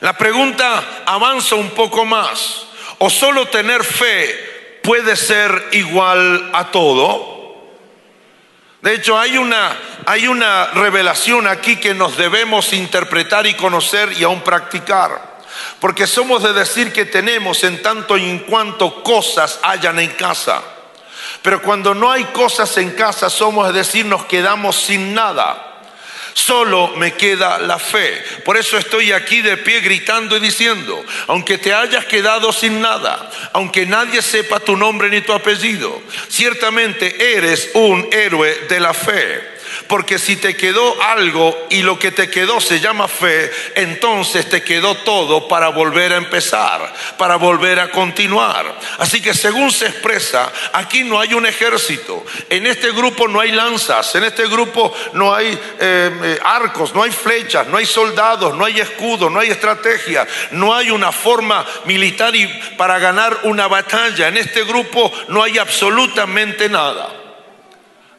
La 0.00 0.16
pregunta 0.16 1.02
avanza 1.06 1.54
un 1.54 1.70
poco 1.70 2.04
más. 2.04 2.66
¿O 2.98 3.10
solo 3.10 3.48
tener 3.48 3.84
fe 3.84 4.80
puede 4.82 5.16
ser 5.16 5.68
igual 5.72 6.50
a 6.52 6.70
todo? 6.70 7.33
De 8.84 8.92
hecho, 8.92 9.18
hay 9.18 9.38
una, 9.38 9.74
hay 10.04 10.28
una 10.28 10.66
revelación 10.66 11.46
aquí 11.46 11.76
que 11.76 11.94
nos 11.94 12.18
debemos 12.18 12.74
interpretar 12.74 13.46
y 13.46 13.54
conocer 13.54 14.12
y 14.12 14.24
aún 14.24 14.42
practicar. 14.42 15.40
Porque 15.80 16.06
somos 16.06 16.42
de 16.42 16.52
decir 16.52 16.92
que 16.92 17.06
tenemos 17.06 17.64
en 17.64 17.80
tanto 17.80 18.18
y 18.18 18.28
en 18.28 18.40
cuanto 18.40 19.02
cosas 19.02 19.58
hayan 19.62 20.00
en 20.00 20.10
casa. 20.10 20.60
Pero 21.40 21.62
cuando 21.62 21.94
no 21.94 22.12
hay 22.12 22.24
cosas 22.24 22.76
en 22.76 22.90
casa, 22.90 23.30
somos 23.30 23.68
de 23.68 23.72
decir 23.72 24.04
nos 24.04 24.26
quedamos 24.26 24.76
sin 24.76 25.14
nada. 25.14 25.73
Solo 26.34 26.88
me 26.96 27.14
queda 27.14 27.58
la 27.58 27.78
fe. 27.78 28.22
Por 28.44 28.56
eso 28.56 28.76
estoy 28.76 29.12
aquí 29.12 29.40
de 29.40 29.56
pie 29.56 29.80
gritando 29.80 30.36
y 30.36 30.40
diciendo, 30.40 31.04
aunque 31.28 31.58
te 31.58 31.72
hayas 31.72 32.04
quedado 32.06 32.52
sin 32.52 32.80
nada, 32.80 33.30
aunque 33.52 33.86
nadie 33.86 34.20
sepa 34.20 34.60
tu 34.60 34.76
nombre 34.76 35.08
ni 35.08 35.20
tu 35.20 35.32
apellido, 35.32 36.02
ciertamente 36.28 37.36
eres 37.36 37.70
un 37.74 38.08
héroe 38.12 38.66
de 38.68 38.80
la 38.80 38.92
fe. 38.92 39.53
Porque 39.86 40.18
si 40.18 40.36
te 40.36 40.56
quedó 40.56 41.02
algo 41.02 41.56
y 41.70 41.82
lo 41.82 41.98
que 41.98 42.10
te 42.10 42.28
quedó 42.28 42.60
se 42.60 42.80
llama 42.80 43.06
fe, 43.08 43.50
entonces 43.74 44.48
te 44.48 44.62
quedó 44.62 44.94
todo 44.96 45.46
para 45.46 45.68
volver 45.68 46.12
a 46.12 46.16
empezar, 46.16 46.92
para 47.16 47.36
volver 47.36 47.78
a 47.78 47.90
continuar. 47.90 48.78
Así 48.98 49.20
que 49.20 49.34
según 49.34 49.70
se 49.70 49.86
expresa, 49.86 50.50
aquí 50.72 51.04
no 51.04 51.20
hay 51.20 51.34
un 51.34 51.46
ejército, 51.46 52.24
en 52.50 52.66
este 52.66 52.90
grupo 52.92 53.28
no 53.28 53.40
hay 53.40 53.52
lanzas, 53.52 54.14
en 54.14 54.24
este 54.24 54.46
grupo 54.48 54.94
no 55.12 55.34
hay 55.34 55.48
eh, 55.48 55.58
eh, 55.80 56.38
arcos, 56.44 56.94
no 56.94 57.02
hay 57.02 57.10
flechas, 57.10 57.66
no 57.68 57.76
hay 57.76 57.86
soldados, 57.86 58.56
no 58.56 58.64
hay 58.64 58.80
escudo, 58.80 59.30
no 59.30 59.40
hay 59.40 59.50
estrategia, 59.50 60.26
no 60.52 60.74
hay 60.74 60.90
una 60.90 61.12
forma 61.12 61.64
militar 61.84 62.24
para 62.76 62.98
ganar 62.98 63.40
una 63.44 63.66
batalla. 63.66 64.28
En 64.28 64.36
este 64.36 64.64
grupo 64.64 65.12
no 65.28 65.42
hay 65.42 65.58
absolutamente 65.58 66.68
nada. 66.68 67.23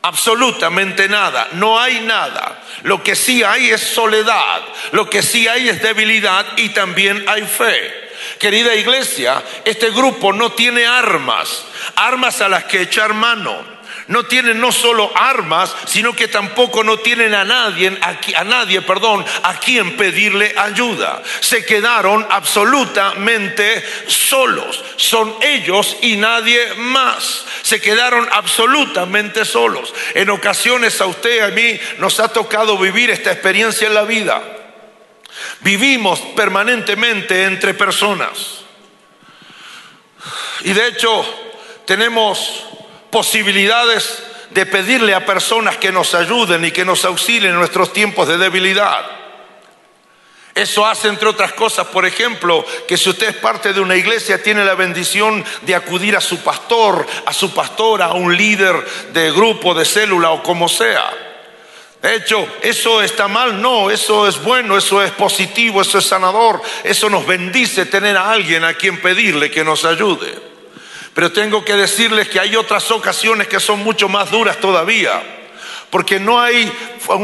Absolutamente 0.06 1.10
nada, 1.10 1.48
no 1.54 1.80
hay 1.80 2.02
nada. 2.02 2.62
Lo 2.84 3.02
que 3.02 3.16
sí 3.16 3.42
hay 3.42 3.72
es 3.72 3.82
soledad, 3.82 4.62
lo 4.92 5.10
que 5.10 5.24
sí 5.24 5.48
hay 5.48 5.68
es 5.68 5.82
debilidad 5.82 6.46
y 6.58 6.70
también 6.70 7.28
hay 7.28 7.42
fe. 7.42 8.12
Querida 8.38 8.76
iglesia, 8.76 9.44
este 9.66 9.90
grupo 9.90 10.32
no 10.32 10.52
tiene 10.52 10.86
armas, 10.86 11.66
armas 11.96 12.40
a 12.42 12.50
las 12.50 12.66
que 12.66 12.84
echar 12.84 13.16
mano. 13.16 13.75
No 14.08 14.26
tienen 14.26 14.60
no 14.60 14.72
solo 14.72 15.12
armas, 15.16 15.76
sino 15.86 16.14
que 16.14 16.28
tampoco 16.28 16.84
no 16.84 16.98
tienen 16.98 17.34
a 17.34 17.44
nadie, 17.44 17.98
a, 18.36 18.44
nadie, 18.44 18.82
perdón, 18.82 19.26
a 19.44 19.60
quien 19.60 19.98
pedirle 19.98 20.54
ayuda. 20.58 21.24
Se 21.40 21.66
quedaron 21.66 22.26
absolutamente 22.30 23.84
solos. 24.08 24.84
Son 24.98 25.36
ellos 25.42 25.98
y 26.02 26.18
nadie 26.18 26.76
más. 26.76 27.46
Se 27.64 27.82
quedaron 27.82 28.28
absolutamente 28.32 29.44
solos. 29.44 29.94
En 30.14 30.30
ocasiones 30.30 31.02
a 31.02 31.08
usted 31.08 31.38
y 31.38 31.40
a 31.40 31.48
mí 31.48 31.80
nos 31.98 32.20
ha 32.20 32.28
tocado 32.28 32.78
vivir 32.78 33.10
esta 33.10 33.32
experiencia 33.32 33.88
en 33.88 33.96
la 33.96 34.04
vida. 34.04 34.42
Vivimos 35.62 36.20
permanentemente 36.36 37.44
entre 37.44 37.74
personas. 37.74 38.62
Y 40.62 40.74
de 40.74 40.88
hecho 40.88 41.26
tenemos 41.86 42.66
posibilidades 43.16 44.22
de 44.50 44.66
pedirle 44.66 45.16
a 45.16 45.26
personas 45.26 45.78
que 45.78 45.90
nos 45.90 46.14
ayuden 46.14 46.66
y 46.66 46.72
que 46.72 46.84
nos 46.84 47.06
auxilien 47.06 47.54
en 47.54 47.60
nuestros 47.60 47.94
tiempos 47.94 48.28
de 48.28 48.38
debilidad. 48.38 49.06
Eso 50.54 50.86
hace, 50.86 51.08
entre 51.08 51.30
otras 51.30 51.54
cosas, 51.54 51.88
por 51.88 52.06
ejemplo, 52.06 52.66
que 52.86 52.98
si 52.98 53.10
usted 53.10 53.30
es 53.30 53.38
parte 53.38 53.72
de 53.72 53.80
una 53.80 53.96
iglesia, 53.96 54.44
tiene 54.44 54.66
la 54.66 54.76
bendición 54.76 55.46
de 55.62 55.76
acudir 55.76 56.18
a 56.18 56.20
su 56.20 56.40
pastor, 56.40 57.08
a 57.26 57.32
su 57.32 57.54
pastora, 57.54 58.08
a 58.08 58.16
un 58.16 58.36
líder 58.36 58.86
de 59.14 59.32
grupo, 59.32 59.74
de 59.74 59.86
célula 59.86 60.32
o 60.32 60.44
como 60.44 60.68
sea. 60.68 61.10
De 62.02 62.16
hecho, 62.16 62.46
¿eso 62.64 63.02
está 63.02 63.30
mal? 63.30 63.62
No, 63.62 63.90
eso 63.90 64.28
es 64.28 64.44
bueno, 64.44 64.76
eso 64.78 65.02
es 65.02 65.12
positivo, 65.12 65.82
eso 65.82 66.00
es 66.00 66.06
sanador, 66.06 66.62
eso 66.84 67.10
nos 67.10 67.26
bendice 67.26 67.86
tener 67.86 68.18
a 68.18 68.30
alguien 68.30 68.66
a 68.66 68.74
quien 68.74 69.00
pedirle 69.00 69.50
que 69.50 69.64
nos 69.64 69.86
ayude. 69.86 70.55
Pero 71.16 71.32
tengo 71.32 71.64
que 71.64 71.78
decirles 71.78 72.28
que 72.28 72.42
hay 72.42 72.58
otras 72.58 72.92
ocasiones 72.92 73.48
que 73.48 73.62
son 73.62 73.80
mucho 73.80 74.10
más 74.10 74.30
duras 74.32 74.60
todavía. 74.60 75.45
Porque 75.90 76.20
no 76.20 76.42
hay, 76.42 76.72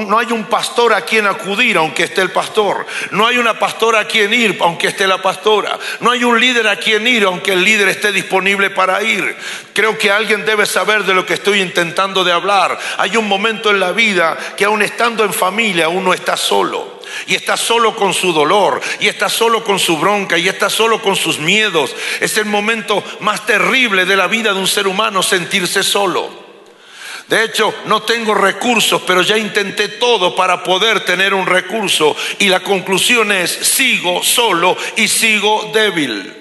no 0.08 0.18
hay 0.18 0.32
un 0.32 0.46
pastor 0.46 0.94
a 0.94 1.02
quien 1.02 1.28
acudir, 1.28 1.78
aunque 1.78 2.04
esté 2.04 2.22
el 2.22 2.32
pastor. 2.32 2.86
No 3.12 3.28
hay 3.28 3.38
una 3.38 3.60
pastora 3.60 4.02
a 4.02 4.06
quien 4.06 4.34
ir, 4.34 4.58
aunque 4.62 4.88
esté 4.88 5.08
la 5.08 5.22
pastora. 5.22 5.78
No 6.00 6.12
hay 6.12 6.24
un 6.24 6.40
líder 6.40 6.68
a 6.68 6.78
quien 6.78 7.06
ir, 7.06 7.24
aunque 7.24 7.54
el 7.54 7.64
líder 7.64 7.90
esté 7.90 8.12
disponible 8.12 8.70
para 8.70 9.04
ir. 9.04 9.36
Creo 9.74 9.98
que 9.98 10.12
alguien 10.12 10.46
debe 10.46 10.66
saber 10.66 11.04
de 11.04 11.14
lo 11.14 11.26
que 11.26 11.34
estoy 11.34 11.62
intentando 11.62 12.24
de 12.24 12.32
hablar. 12.32 12.78
Hay 12.98 13.18
un 13.18 13.28
momento 13.28 13.72
en 13.72 13.80
la 13.80 13.92
vida 13.92 14.38
que 14.56 14.66
aun 14.66 14.82
estando 14.82 15.26
en 15.26 15.34
familia 15.34 15.90
uno 15.90 16.14
está 16.14 16.38
solo 16.38 17.02
y 17.28 17.36
está 17.36 17.58
solo 17.58 17.96
con 17.96 18.14
su 18.14 18.34
dolor, 18.34 18.82
y 19.00 19.08
está 19.08 19.30
solo 19.30 19.64
con 19.64 19.80
su 19.80 19.98
bronca, 19.98 20.38
y 20.38 20.48
está 20.48 20.70
solo 20.70 21.02
con 21.02 21.16
sus 21.16 21.40
miedos. 21.40 21.96
Es 22.20 22.38
el 22.38 22.46
momento 22.46 23.04
más 23.20 23.46
terrible 23.46 24.06
de 24.06 24.16
la 24.16 24.28
vida 24.28 24.54
de 24.54 24.60
un 24.60 24.68
ser 24.68 24.88
humano 24.88 25.22
sentirse 25.24 25.84
solo. 25.84 26.41
De 27.32 27.46
hecho, 27.46 27.74
no 27.86 28.02
tengo 28.02 28.34
recursos, 28.34 29.04
pero 29.08 29.22
ya 29.22 29.38
intenté 29.38 29.88
todo 29.88 30.36
para 30.36 30.66
poder 30.66 31.06
tener 31.06 31.34
un 31.34 31.46
recurso 31.46 32.14
y 32.40 32.50
la 32.50 32.60
conclusión 32.60 33.32
es, 33.32 33.50
sigo 33.50 34.22
solo 34.22 34.76
y 34.98 35.08
sigo 35.08 35.72
débil. 35.74 36.34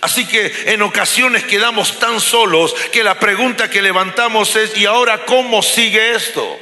Así 0.00 0.26
que 0.26 0.52
en 0.66 0.82
ocasiones 0.82 1.44
quedamos 1.44 2.00
tan 2.00 2.18
solos 2.18 2.74
que 2.90 3.04
la 3.04 3.20
pregunta 3.20 3.70
que 3.70 3.82
levantamos 3.82 4.56
es, 4.56 4.76
¿y 4.76 4.84
ahora 4.84 5.24
cómo 5.26 5.62
sigue 5.62 6.16
esto? 6.16 6.58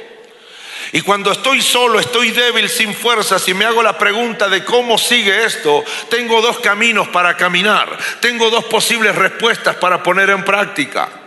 Y 0.91 1.01
cuando 1.01 1.31
estoy 1.31 1.63
solo, 1.63 1.99
estoy 1.99 2.29
débil, 2.29 2.69
sin 2.69 2.93
fuerzas, 2.93 3.47
y 3.47 3.55
me 3.55 3.65
hago 3.65 3.81
la 3.81 3.97
pregunta 3.97 4.47
de 4.47 4.63
cómo 4.63 4.99
sigue 4.99 5.43
esto, 5.43 5.83
tengo 6.07 6.39
dos 6.43 6.59
caminos 6.59 7.07
para 7.07 7.35
caminar, 7.35 7.97
tengo 8.19 8.51
dos 8.51 8.65
posibles 8.65 9.15
respuestas 9.15 9.75
para 9.77 10.03
poner 10.03 10.29
en 10.29 10.45
práctica. 10.45 11.20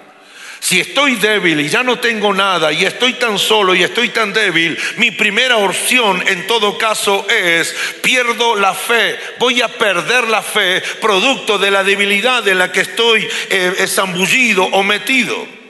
Si 0.64 0.80
estoy 0.80 1.16
débil 1.16 1.60
y 1.60 1.68
ya 1.68 1.82
no 1.82 1.98
tengo 1.98 2.32
nada 2.32 2.72
y 2.72 2.86
estoy 2.86 3.12
tan 3.12 3.38
solo 3.38 3.74
y 3.74 3.82
estoy 3.82 4.08
tan 4.08 4.32
débil, 4.32 4.78
mi 4.96 5.10
primera 5.10 5.58
opción 5.58 6.24
en 6.26 6.46
todo 6.46 6.78
caso 6.78 7.26
es 7.28 7.76
pierdo 8.00 8.56
la 8.56 8.72
fe, 8.72 9.18
voy 9.38 9.60
a 9.60 9.68
perder 9.68 10.26
la 10.26 10.40
fe 10.40 10.82
producto 11.02 11.58
de 11.58 11.70
la 11.70 11.84
debilidad 11.84 12.48
en 12.48 12.56
la 12.56 12.72
que 12.72 12.80
estoy 12.80 13.28
eh, 13.50 13.84
zambullido 13.86 14.64
o 14.64 14.82
metido. 14.82 15.63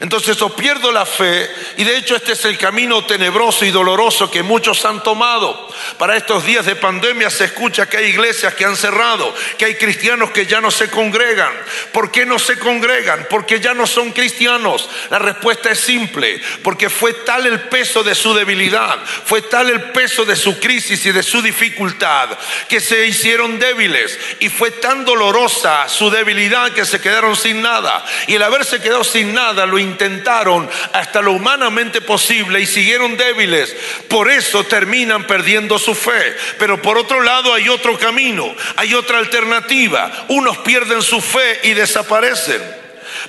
Entonces 0.00 0.40
o 0.42 0.54
pierdo 0.54 0.92
la 0.92 1.04
fe 1.04 1.50
y 1.76 1.82
de 1.82 1.96
hecho 1.96 2.14
este 2.14 2.32
es 2.32 2.44
el 2.44 2.56
camino 2.56 3.04
tenebroso 3.04 3.64
y 3.64 3.72
doloroso 3.72 4.30
que 4.30 4.44
muchos 4.44 4.84
han 4.84 5.02
tomado. 5.02 5.68
Para 5.98 6.16
estos 6.16 6.44
días 6.44 6.64
de 6.66 6.76
pandemia 6.76 7.30
se 7.30 7.46
escucha 7.46 7.88
que 7.88 7.96
hay 7.96 8.06
iglesias 8.06 8.54
que 8.54 8.64
han 8.64 8.76
cerrado, 8.76 9.34
que 9.56 9.64
hay 9.64 9.74
cristianos 9.74 10.30
que 10.30 10.46
ya 10.46 10.60
no 10.60 10.70
se 10.70 10.88
congregan. 10.88 11.52
¿Por 11.92 12.12
qué 12.12 12.24
no 12.24 12.38
se 12.38 12.58
congregan? 12.60 13.26
Porque 13.28 13.58
ya 13.58 13.74
no 13.74 13.88
son 13.88 14.12
cristianos. 14.12 14.88
La 15.10 15.18
respuesta 15.18 15.70
es 15.70 15.80
simple, 15.80 16.40
porque 16.62 16.90
fue 16.90 17.12
tal 17.12 17.46
el 17.46 17.62
peso 17.62 18.04
de 18.04 18.14
su 18.14 18.34
debilidad, 18.34 18.98
fue 19.24 19.42
tal 19.42 19.68
el 19.68 19.90
peso 19.90 20.24
de 20.24 20.36
su 20.36 20.60
crisis 20.60 21.04
y 21.06 21.12
de 21.12 21.24
su 21.24 21.42
dificultad 21.42 22.38
que 22.68 22.80
se 22.80 23.06
hicieron 23.06 23.58
débiles 23.58 24.16
y 24.38 24.48
fue 24.48 24.70
tan 24.70 25.04
dolorosa 25.04 25.88
su 25.88 26.08
debilidad 26.08 26.72
que 26.72 26.84
se 26.84 27.00
quedaron 27.00 27.34
sin 27.34 27.62
nada. 27.62 28.04
Y 28.28 28.34
el 28.34 28.42
haberse 28.44 28.80
quedado 28.80 29.02
sin 29.02 29.34
nada 29.34 29.66
lo 29.66 29.87
intentaron 29.88 30.68
hasta 30.92 31.20
lo 31.20 31.32
humanamente 31.32 32.00
posible 32.00 32.60
y 32.60 32.66
siguieron 32.66 33.16
débiles. 33.16 33.74
Por 34.08 34.30
eso 34.30 34.64
terminan 34.64 35.26
perdiendo 35.26 35.78
su 35.78 35.94
fe. 35.94 36.36
Pero 36.58 36.80
por 36.80 36.98
otro 36.98 37.22
lado 37.22 37.52
hay 37.54 37.68
otro 37.68 37.98
camino, 37.98 38.54
hay 38.76 38.94
otra 38.94 39.18
alternativa. 39.18 40.26
Unos 40.28 40.58
pierden 40.58 41.02
su 41.02 41.20
fe 41.20 41.60
y 41.64 41.74
desaparecen. 41.74 42.62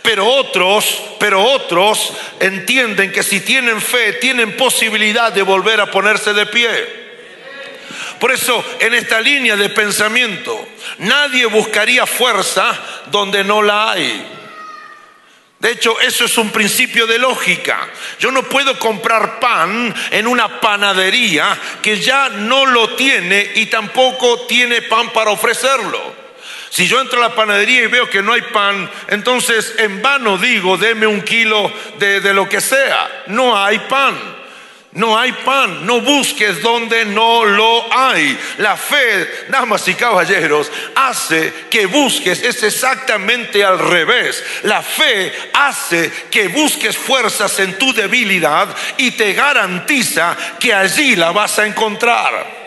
Pero 0.02 0.26
otros, 0.26 1.02
pero 1.19 1.43
otros 1.43 2.13
entienden 2.39 3.12
que 3.12 3.24
si 3.24 3.39
tienen 3.39 3.82
fe, 3.82 4.13
tienen 4.13 4.56
posibilidad 4.56 5.32
de 5.32 5.41
volver 5.41 5.82
a 5.82 5.91
ponerse 5.91 6.34
de 6.34 6.45
pie. 6.45 7.00
Por 8.19 8.32
eso, 8.32 8.63
en 8.80 8.93
esta 8.93 9.22
línea 9.22 9.56
de 9.56 9.69
pensamiento, 9.69 10.67
nadie 11.00 11.45
buscaría 11.45 12.06
fuerza 12.06 12.78
donde 13.08 13.43
no 13.43 13.62
la 13.62 13.91
hay. 13.91 14.38
De 15.60 15.72
hecho, 15.72 16.00
eso 16.00 16.24
es 16.24 16.38
un 16.38 16.52
principio 16.52 17.06
de 17.06 17.19
lógica. 17.19 17.89
Yo 18.17 18.32
no 18.32 18.43
puedo 18.43 18.80
comprar 18.80 19.41
pan 19.41 19.93
en 20.12 20.26
una 20.26 20.62
panadería 20.62 21.58
que 21.82 22.00
ya 22.00 22.30
no 22.30 22.65
lo 22.65 22.95
tiene 22.95 23.52
y 23.56 23.65
tampoco 23.65 24.45
tiene 24.48 24.82
pan 24.84 25.12
para 25.12 25.32
ofrecerlo. 25.32 26.19
Si 26.69 26.88
yo 26.88 27.02
entro 27.02 27.19
a 27.19 27.28
la 27.30 27.36
panadería 27.36 27.84
y 27.84 27.88
veo 27.88 28.10
que 28.10 28.22
no 28.22 28.32
hay 28.32 28.41
pan, 28.41 28.89
entonces 29.10 29.76
en 29.80 30.02
vano 30.02 30.38
digo, 30.38 30.78
deme 30.78 31.08
un 31.08 31.22
kilo 31.22 31.69
de, 31.98 32.22
de 32.22 32.34
lo 32.34 32.48
que 32.48 32.62
sea. 32.62 33.24
No 33.28 33.62
hay 33.62 33.80
pan. 33.80 34.38
No 34.93 35.17
hay 35.17 35.32
pan, 35.32 35.86
no 35.86 36.02
busques 36.02 36.63
donde 36.63 37.06
no 37.06 37.45
lo 37.45 37.93
hay. 37.93 38.38
La 38.58 38.75
fe, 38.75 39.45
damas 39.49 39.88
y 39.88 39.93
caballeros, 39.93 40.71
hace 40.95 41.54
que 41.69 41.86
busques, 41.86 42.41
es 42.41 42.63
exactamente 42.63 43.63
al 43.63 43.78
revés. 43.78 44.43
La 44.63 44.82
fe 44.82 45.32
hace 45.54 46.12
que 46.32 46.47
busques 46.47 46.97
fuerzas 46.97 47.60
en 47.60 47.78
tu 47.78 47.93
debilidad 47.93 48.75
y 48.97 49.12
te 49.12 49.34
garantiza 49.34 50.36
que 50.60 50.73
allí 50.73 51.15
la 51.15 51.32
vas 51.32 51.60
a 51.60 51.67
encontrar. 51.67 52.59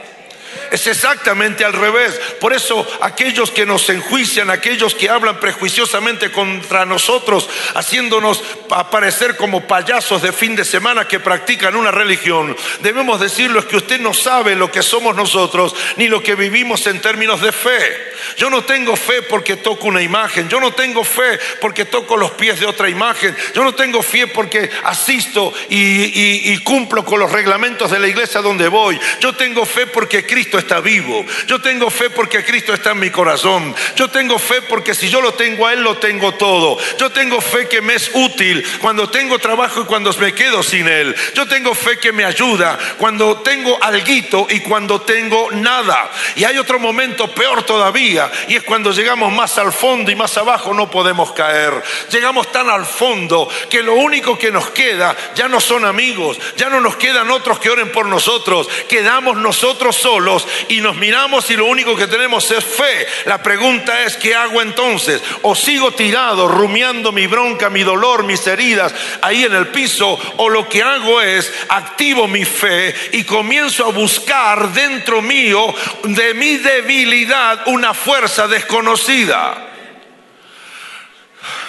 Es 0.70 0.86
exactamente 0.86 1.64
al 1.64 1.72
revés. 1.72 2.18
Por 2.40 2.52
eso 2.52 2.86
aquellos 3.00 3.50
que 3.50 3.66
nos 3.66 3.88
enjuician, 3.88 4.50
aquellos 4.50 4.94
que 4.94 5.08
hablan 5.08 5.38
prejuiciosamente 5.38 6.30
contra 6.30 6.86
nosotros, 6.86 7.48
haciéndonos 7.74 8.42
aparecer 8.70 9.36
como 9.36 9.66
payasos 9.66 10.22
de 10.22 10.32
fin 10.32 10.56
de 10.56 10.64
semana 10.64 11.06
que 11.06 11.20
practican 11.20 11.76
una 11.76 11.90
religión, 11.90 12.56
debemos 12.80 13.20
decirles 13.20 13.66
que 13.66 13.76
usted 13.76 14.00
no 14.00 14.14
sabe 14.14 14.56
lo 14.56 14.70
que 14.70 14.82
somos 14.82 15.14
nosotros 15.14 15.74
ni 15.96 16.08
lo 16.08 16.22
que 16.22 16.34
vivimos 16.34 16.86
en 16.86 17.00
términos 17.00 17.40
de 17.40 17.52
fe. 17.52 18.12
Yo 18.36 18.48
no 18.48 18.64
tengo 18.64 18.96
fe 18.96 19.22
porque 19.22 19.56
toco 19.56 19.88
una 19.88 20.00
imagen, 20.00 20.48
yo 20.48 20.60
no 20.60 20.72
tengo 20.72 21.04
fe 21.04 21.38
porque 21.60 21.84
toco 21.84 22.16
los 22.16 22.32
pies 22.32 22.60
de 22.60 22.66
otra 22.66 22.88
imagen, 22.88 23.36
yo 23.54 23.64
no 23.64 23.74
tengo 23.74 24.02
fe 24.02 24.26
porque 24.26 24.70
asisto 24.84 25.52
y, 25.68 26.52
y 26.52 26.58
cumplo 26.58 27.04
con 27.04 27.20
los 27.20 27.30
reglamentos 27.30 27.90
de 27.90 27.98
la 27.98 28.08
iglesia 28.08 28.40
donde 28.40 28.68
voy, 28.68 28.98
yo 29.20 29.34
tengo 29.34 29.66
fe 29.66 29.86
porque 29.86 30.24
Cristo 30.24 30.41
está 30.58 30.80
vivo. 30.80 31.24
Yo 31.46 31.60
tengo 31.60 31.90
fe 31.90 32.10
porque 32.10 32.44
Cristo 32.44 32.72
está 32.72 32.92
en 32.92 33.00
mi 33.00 33.10
corazón. 33.10 33.74
Yo 33.96 34.08
tengo 34.08 34.38
fe 34.38 34.62
porque 34.62 34.94
si 34.94 35.08
yo 35.08 35.20
lo 35.20 35.34
tengo 35.34 35.66
a 35.66 35.72
Él, 35.72 35.82
lo 35.82 35.96
tengo 35.96 36.32
todo. 36.34 36.78
Yo 36.98 37.10
tengo 37.10 37.40
fe 37.40 37.68
que 37.68 37.80
me 37.80 37.94
es 37.94 38.10
útil 38.14 38.64
cuando 38.80 39.08
tengo 39.10 39.38
trabajo 39.38 39.82
y 39.82 39.84
cuando 39.84 40.12
me 40.14 40.34
quedo 40.34 40.62
sin 40.62 40.88
Él. 40.88 41.14
Yo 41.34 41.46
tengo 41.46 41.74
fe 41.74 41.98
que 41.98 42.12
me 42.12 42.24
ayuda 42.24 42.78
cuando 42.98 43.38
tengo 43.38 43.78
alguito 43.82 44.46
y 44.50 44.60
cuando 44.60 45.00
tengo 45.02 45.50
nada. 45.52 46.10
Y 46.36 46.44
hay 46.44 46.58
otro 46.58 46.78
momento 46.78 47.28
peor 47.28 47.62
todavía 47.64 48.30
y 48.48 48.56
es 48.56 48.62
cuando 48.62 48.92
llegamos 48.92 49.32
más 49.32 49.58
al 49.58 49.72
fondo 49.72 50.10
y 50.10 50.16
más 50.16 50.36
abajo 50.36 50.74
no 50.74 50.90
podemos 50.90 51.32
caer. 51.32 51.82
Llegamos 52.10 52.50
tan 52.52 52.68
al 52.70 52.86
fondo 52.86 53.48
que 53.70 53.82
lo 53.82 53.94
único 53.94 54.38
que 54.38 54.50
nos 54.50 54.70
queda 54.70 55.16
ya 55.34 55.48
no 55.48 55.60
son 55.60 55.84
amigos, 55.84 56.38
ya 56.56 56.68
no 56.68 56.80
nos 56.80 56.96
quedan 56.96 57.30
otros 57.30 57.58
que 57.58 57.70
oren 57.70 57.92
por 57.92 58.06
nosotros. 58.06 58.68
Quedamos 58.88 59.36
nosotros 59.36 59.96
solos 59.96 60.31
y 60.68 60.80
nos 60.80 60.96
miramos 60.96 61.50
y 61.50 61.56
lo 61.56 61.66
único 61.66 61.96
que 61.96 62.06
tenemos 62.06 62.50
es 62.50 62.64
fe. 62.64 63.06
La 63.26 63.42
pregunta 63.42 64.02
es, 64.04 64.16
¿qué 64.16 64.34
hago 64.34 64.62
entonces? 64.62 65.22
¿O 65.42 65.54
sigo 65.54 65.92
tirado, 65.92 66.48
rumiando 66.48 67.12
mi 67.12 67.26
bronca, 67.26 67.70
mi 67.70 67.82
dolor, 67.82 68.24
mis 68.24 68.46
heridas 68.46 68.94
ahí 69.20 69.44
en 69.44 69.54
el 69.54 69.68
piso? 69.68 70.18
¿O 70.36 70.48
lo 70.48 70.68
que 70.68 70.82
hago 70.82 71.20
es, 71.20 71.52
activo 71.68 72.28
mi 72.28 72.44
fe 72.44 72.94
y 73.12 73.24
comienzo 73.24 73.86
a 73.86 73.92
buscar 73.92 74.72
dentro 74.72 75.22
mío 75.22 75.74
de 76.04 76.34
mi 76.34 76.56
debilidad 76.56 77.66
una 77.66 77.94
fuerza 77.94 78.46
desconocida? 78.48 79.71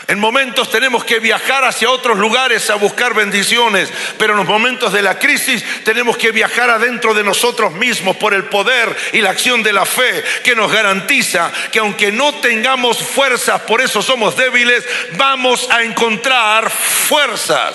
En 0.08 0.20
momentos 0.20 0.70
tenemos 0.70 1.06
que 1.06 1.20
viajar 1.20 1.64
hacia 1.64 1.90
otros 1.90 2.18
lugares 2.18 2.70
a 2.70 2.76
buscar 2.76 3.14
bendiciones, 3.14 3.90
pero 4.18 4.34
en 4.34 4.40
los 4.40 4.48
momentos 4.48 4.92
de 4.92 5.02
la 5.02 5.18
crisis 5.18 5.64
tenemos 5.86 6.18
que 6.18 6.32
viajar 6.32 6.70
adentro 6.70 7.14
de 7.14 7.24
nosotros 7.24 7.72
mismos 7.72 8.18
por 8.18 8.34
el 8.34 8.44
poder 8.46 8.94
y 9.14 9.22
la 9.22 9.30
acción 9.30 9.64
de 9.64 9.72
la 9.72 9.86
fe 9.86 10.24
que 10.44 10.56
nos 10.56 10.70
garantiza 10.70 11.52
que 11.72 11.80
aunque 11.80 12.12
no 12.12 12.34
tengamos 12.36 12.98
fuerzas, 12.98 13.62
por 13.62 13.80
eso 13.80 14.02
somos 14.02 14.36
débiles, 14.36 14.84
vamos 15.14 15.70
a 15.72 15.84
encontrar 15.84 16.70
fuerzas. 16.70 17.74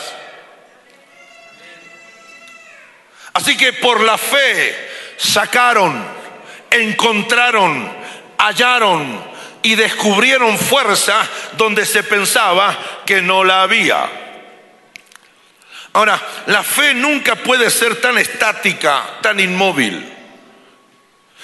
Así 3.33 3.57
que 3.57 3.73
por 3.73 4.03
la 4.03 4.19
fe 4.19 4.77
sacaron, 5.17 6.05
encontraron, 6.71 7.91
hallaron, 8.37 9.38
y 9.69 9.75
descubrieron 9.75 10.57
fuerza 10.57 11.29
donde 11.59 11.85
se 11.85 12.03
pensaba 12.03 12.75
que 13.05 13.21
no 13.21 13.45
la 13.45 13.61
había. 13.61 14.09
Ahora, 15.93 16.19
la 16.47 16.63
fe 16.63 16.95
nunca 16.95 17.35
puede 17.35 17.69
ser 17.69 18.01
tan 18.01 18.17
estática, 18.17 19.19
tan 19.21 19.39
inmóvil. 19.39 20.11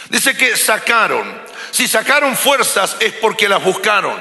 Dice 0.09 0.35
que 0.39 0.57
sacaron. 0.57 1.39
Si 1.71 1.87
sacaron 1.87 2.35
fuerzas 2.35 2.97
es 2.99 3.13
porque 3.13 3.47
las 3.47 3.63
buscaron. 3.63 4.17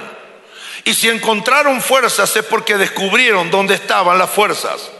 Y 0.83 0.93
si 0.93 1.07
encontraron 1.07 1.81
fuerzas 1.81 2.35
es 2.35 2.43
porque 2.43 2.75
descubrieron 2.75 3.49
dónde 3.49 3.75
estaban 3.75 4.17
las 4.17 4.31
fuerzas. 4.31 4.91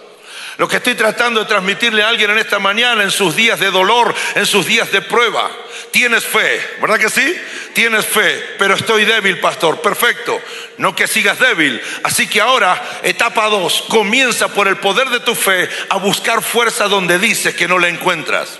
Lo 0.58 0.68
que 0.68 0.78
estoy 0.78 0.94
tratando 0.96 1.40
de 1.40 1.48
transmitirle 1.48 2.04
a 2.04 2.10
alguien 2.10 2.30
en 2.30 2.38
esta 2.38 2.60
mañana, 2.60 3.04
en 3.04 3.12
sus 3.12 3.36
días 3.36 3.60
de 3.60 3.72
dolor, 3.72 4.14
en 4.36 4.46
sus 4.46 4.66
días 4.66 4.92
de 4.92 5.02
prueba. 5.02 5.50
Tienes 5.92 6.24
fe, 6.24 6.62
¿verdad 6.80 7.00
que 7.00 7.10
sí? 7.10 7.36
Tienes 7.74 8.06
fe, 8.06 8.56
pero 8.60 8.76
estoy 8.76 9.06
débil, 9.06 9.40
pastor. 9.40 9.82
Perfecto, 9.82 10.40
no 10.78 10.96
que 10.96 11.08
sigas 11.08 11.40
débil. 11.40 11.82
Así 12.04 12.28
que 12.28 12.40
ahora, 12.40 12.82
etapa 13.02 13.48
2, 13.48 13.86
comienza 13.90 14.48
por 14.50 14.68
el 14.68 14.78
poder 14.78 15.10
de 15.10 15.22
tu 15.22 15.34
fe 15.34 15.68
a 15.90 15.98
buscar 15.98 16.44
fuerza 16.44 16.88
donde 16.88 17.18
dices 17.18 17.56
que 17.56 17.68
no 17.68 17.80
la 17.80 17.90
encuentras. 17.90 18.60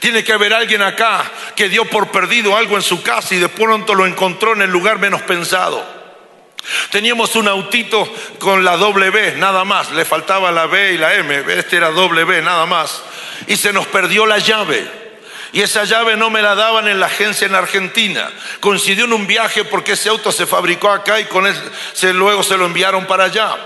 Tiene 0.00 0.24
que 0.24 0.32
haber 0.32 0.52
alguien 0.52 0.82
acá 0.82 1.30
que 1.56 1.68
dio 1.68 1.86
por 1.86 2.10
perdido 2.10 2.56
algo 2.56 2.76
en 2.76 2.82
su 2.82 3.02
casa 3.02 3.34
y 3.34 3.38
de 3.38 3.48
pronto 3.48 3.94
lo 3.94 4.06
encontró 4.06 4.52
en 4.52 4.62
el 4.62 4.70
lugar 4.70 4.98
menos 4.98 5.22
pensado. 5.22 6.01
Teníamos 6.90 7.34
un 7.34 7.48
autito 7.48 8.08
con 8.38 8.64
la 8.64 8.76
doble 8.76 9.10
B, 9.10 9.34
nada 9.36 9.64
más, 9.64 9.90
le 9.92 10.04
faltaba 10.04 10.52
la 10.52 10.66
B 10.66 10.92
y 10.92 10.98
la 10.98 11.14
M, 11.14 11.44
este 11.48 11.76
era 11.76 11.90
doble 11.90 12.24
B, 12.24 12.40
nada 12.42 12.66
más. 12.66 13.02
Y 13.46 13.56
se 13.56 13.72
nos 13.72 13.86
perdió 13.86 14.26
la 14.26 14.38
llave. 14.38 14.86
Y 15.52 15.60
esa 15.60 15.84
llave 15.84 16.16
no 16.16 16.30
me 16.30 16.40
la 16.40 16.54
daban 16.54 16.88
en 16.88 17.00
la 17.00 17.06
agencia 17.06 17.46
en 17.46 17.54
Argentina. 17.54 18.30
Coincidió 18.60 19.04
en 19.04 19.12
un 19.12 19.26
viaje 19.26 19.64
porque 19.64 19.92
ese 19.92 20.08
auto 20.08 20.32
se 20.32 20.46
fabricó 20.46 20.88
acá 20.88 21.20
y 21.20 21.24
con 21.24 21.44
luego 22.14 22.42
se 22.42 22.56
lo 22.56 22.64
enviaron 22.64 23.06
para 23.06 23.24
allá. 23.24 23.56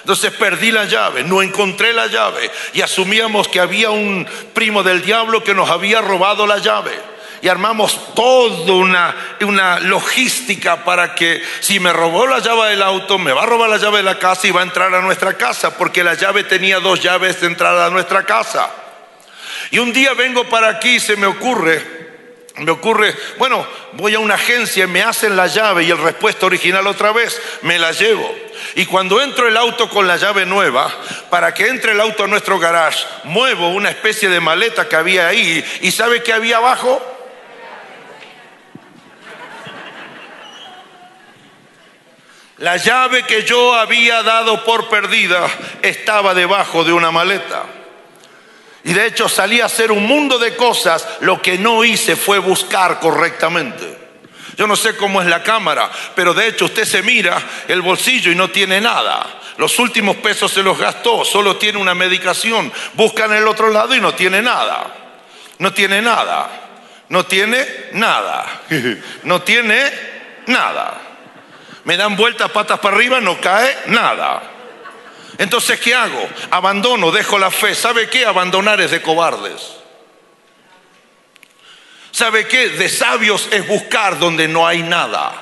Entonces 0.00 0.32
perdí 0.32 0.70
la 0.70 0.84
llave, 0.84 1.24
no 1.24 1.42
encontré 1.42 1.92
la 1.92 2.06
llave 2.06 2.50
y 2.74 2.82
asumíamos 2.82 3.48
que 3.48 3.60
había 3.60 3.90
un 3.90 4.26
primo 4.52 4.82
del 4.82 5.02
diablo 5.02 5.42
que 5.42 5.54
nos 5.54 5.70
había 5.70 6.02
robado 6.02 6.46
la 6.46 6.58
llave 6.58 7.13
y 7.44 7.48
armamos 7.50 8.14
toda 8.14 8.72
una, 8.72 9.36
una 9.42 9.78
logística 9.78 10.82
para 10.82 11.14
que 11.14 11.42
si 11.60 11.78
me 11.78 11.92
robó 11.92 12.26
la 12.26 12.38
llave 12.38 12.70
del 12.70 12.82
auto, 12.82 13.18
me 13.18 13.34
va 13.34 13.42
a 13.42 13.46
robar 13.46 13.68
la 13.68 13.76
llave 13.76 13.98
de 13.98 14.02
la 14.02 14.18
casa 14.18 14.46
y 14.46 14.50
va 14.50 14.62
a 14.62 14.64
entrar 14.64 14.94
a 14.94 15.02
nuestra 15.02 15.34
casa, 15.34 15.76
porque 15.76 16.02
la 16.02 16.14
llave 16.14 16.44
tenía 16.44 16.80
dos 16.80 17.02
llaves 17.02 17.42
de 17.42 17.48
entrada 17.48 17.84
a 17.84 17.90
nuestra 17.90 18.24
casa. 18.24 18.70
Y 19.70 19.78
un 19.78 19.92
día 19.92 20.14
vengo 20.14 20.44
para 20.44 20.68
aquí 20.68 20.94
y 20.94 21.00
se 21.00 21.16
me 21.16 21.26
ocurre, 21.26 21.82
me 22.60 22.70
ocurre, 22.70 23.14
bueno, 23.36 23.66
voy 23.92 24.14
a 24.14 24.20
una 24.20 24.36
agencia, 24.36 24.86
me 24.86 25.02
hacen 25.02 25.36
la 25.36 25.46
llave 25.46 25.84
y 25.84 25.90
el 25.90 25.98
respuesta 25.98 26.46
original 26.46 26.86
otra 26.86 27.12
vez, 27.12 27.38
me 27.60 27.78
la 27.78 27.92
llevo. 27.92 28.34
Y 28.74 28.86
cuando 28.86 29.20
entro 29.20 29.48
el 29.48 29.58
auto 29.58 29.90
con 29.90 30.06
la 30.06 30.16
llave 30.16 30.46
nueva, 30.46 30.90
para 31.28 31.52
que 31.52 31.68
entre 31.68 31.92
el 31.92 32.00
auto 32.00 32.24
a 32.24 32.26
nuestro 32.26 32.58
garage, 32.58 33.04
muevo 33.24 33.68
una 33.68 33.90
especie 33.90 34.30
de 34.30 34.40
maleta 34.40 34.88
que 34.88 34.96
había 34.96 35.28
ahí 35.28 35.62
y 35.82 35.90
¿sabe 35.90 36.22
qué 36.22 36.32
había 36.32 36.56
abajo? 36.56 37.10
La 42.58 42.76
llave 42.76 43.24
que 43.24 43.42
yo 43.42 43.74
había 43.74 44.22
dado 44.22 44.64
por 44.64 44.88
perdida 44.88 45.48
estaba 45.82 46.34
debajo 46.34 46.84
de 46.84 46.92
una 46.92 47.10
maleta. 47.10 47.64
Y 48.84 48.92
de 48.92 49.06
hecho 49.06 49.28
salí 49.28 49.60
a 49.60 49.66
hacer 49.66 49.90
un 49.90 50.06
mundo 50.06 50.38
de 50.38 50.54
cosas. 50.54 51.06
Lo 51.20 51.42
que 51.42 51.58
no 51.58 51.84
hice 51.84 52.14
fue 52.14 52.38
buscar 52.38 53.00
correctamente. 53.00 53.98
Yo 54.56 54.68
no 54.68 54.76
sé 54.76 54.96
cómo 54.96 55.20
es 55.20 55.26
la 55.26 55.42
cámara, 55.42 55.90
pero 56.14 56.32
de 56.32 56.46
hecho 56.46 56.66
usted 56.66 56.84
se 56.84 57.02
mira 57.02 57.42
el 57.66 57.82
bolsillo 57.82 58.30
y 58.30 58.36
no 58.36 58.50
tiene 58.50 58.80
nada. 58.80 59.40
Los 59.56 59.80
últimos 59.80 60.16
pesos 60.16 60.52
se 60.52 60.62
los 60.62 60.78
gastó, 60.78 61.24
solo 61.24 61.56
tiene 61.56 61.78
una 61.78 61.94
medicación. 61.94 62.72
Busca 62.92 63.24
en 63.24 63.32
el 63.32 63.48
otro 63.48 63.70
lado 63.70 63.96
y 63.96 64.00
no 64.00 64.14
tiene 64.14 64.42
nada. 64.42 64.94
No 65.58 65.72
tiene 65.72 66.00
nada. 66.02 66.50
No 67.08 67.26
tiene 67.26 67.66
nada. 67.92 68.46
No 69.24 69.42
tiene 69.42 69.90
nada 70.46 71.03
me 71.84 71.96
dan 71.96 72.16
vueltas 72.16 72.50
patas 72.50 72.80
para 72.80 72.96
arriba, 72.96 73.20
no 73.20 73.40
cae 73.40 73.76
nada. 73.86 74.42
Entonces, 75.38 75.80
¿qué 75.80 75.94
hago? 75.94 76.28
Abandono, 76.50 77.10
dejo 77.10 77.38
la 77.38 77.50
fe. 77.50 77.74
¿Sabe 77.74 78.08
qué? 78.08 78.24
Abandonar 78.24 78.80
es 78.80 78.90
de 78.90 79.02
cobardes. 79.02 79.74
¿Sabe 82.10 82.46
qué? 82.46 82.68
De 82.68 82.88
sabios 82.88 83.48
es 83.50 83.66
buscar 83.66 84.18
donde 84.18 84.46
no 84.46 84.66
hay 84.66 84.82
nada. 84.82 85.32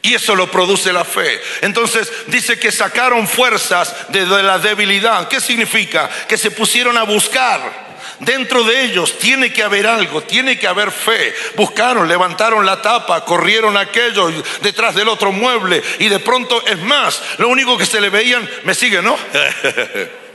Y 0.00 0.14
eso 0.14 0.34
lo 0.34 0.50
produce 0.50 0.92
la 0.92 1.04
fe. 1.04 1.40
Entonces 1.60 2.10
dice 2.28 2.58
que 2.58 2.72
sacaron 2.72 3.28
fuerzas 3.28 3.94
de, 4.08 4.24
la 4.24 4.58
debilidad. 4.58 5.28
¿Qué 5.28 5.40
significa? 5.40 6.08
Que 6.26 6.38
se 6.38 6.50
pusieron 6.50 6.96
a 6.96 7.02
buscar. 7.02 7.87
Dentro 8.20 8.64
de 8.64 8.84
ellos 8.84 9.16
tiene 9.18 9.52
que 9.52 9.62
haber 9.62 9.86
algo, 9.86 10.22
tiene 10.22 10.58
que 10.58 10.66
haber 10.66 10.90
fe. 10.90 11.34
Buscaron, 11.56 12.08
levantaron 12.08 12.66
la 12.66 12.82
tapa, 12.82 13.24
corrieron 13.24 13.76
aquello 13.76 14.30
detrás 14.60 14.94
del 14.94 15.08
otro 15.08 15.30
mueble 15.30 15.82
y 16.00 16.08
de 16.08 16.18
pronto 16.18 16.64
es 16.66 16.78
más, 16.80 17.22
lo 17.38 17.48
único 17.48 17.78
que 17.78 17.86
se 17.86 18.00
le 18.00 18.10
veían, 18.10 18.48
me 18.64 18.74
sigue, 18.74 19.02
¿no? 19.02 19.16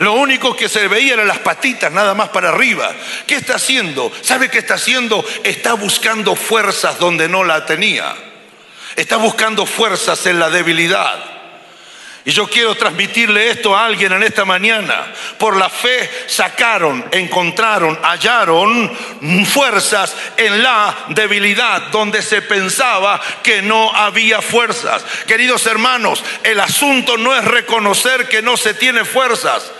Lo 0.00 0.12
único 0.12 0.54
que 0.54 0.68
se 0.68 0.80
le 0.80 0.88
veía 0.88 1.14
eran 1.14 1.28
las 1.28 1.38
patitas 1.38 1.90
nada 1.90 2.14
más 2.14 2.28
para 2.28 2.50
arriba. 2.50 2.94
¿Qué 3.26 3.36
está 3.36 3.54
haciendo? 3.54 4.12
¿Sabe 4.20 4.50
qué 4.50 4.58
está 4.58 4.74
haciendo? 4.74 5.24
Está 5.42 5.72
buscando 5.72 6.36
fuerzas 6.36 6.98
donde 6.98 7.26
no 7.26 7.42
la 7.42 7.64
tenía. 7.64 8.14
Está 8.96 9.16
buscando 9.16 9.64
fuerzas 9.64 10.26
en 10.26 10.38
la 10.38 10.50
debilidad. 10.50 11.37
Y 12.28 12.32
yo 12.32 12.46
quiero 12.46 12.74
transmitirle 12.74 13.48
esto 13.48 13.74
a 13.74 13.86
alguien 13.86 14.12
en 14.12 14.22
esta 14.22 14.44
mañana. 14.44 15.14
Por 15.38 15.56
la 15.56 15.70
fe 15.70 16.10
sacaron, 16.26 17.02
encontraron, 17.10 17.98
hallaron 18.02 18.94
fuerzas 19.46 20.14
en 20.36 20.62
la 20.62 20.94
debilidad, 21.08 21.84
donde 21.84 22.20
se 22.20 22.42
pensaba 22.42 23.18
que 23.42 23.62
no 23.62 23.90
había 23.94 24.42
fuerzas. 24.42 25.06
Queridos 25.26 25.64
hermanos, 25.64 26.22
el 26.42 26.60
asunto 26.60 27.16
no 27.16 27.34
es 27.34 27.46
reconocer 27.46 28.28
que 28.28 28.42
no 28.42 28.58
se 28.58 28.74
tiene 28.74 29.06
fuerzas. 29.06 29.72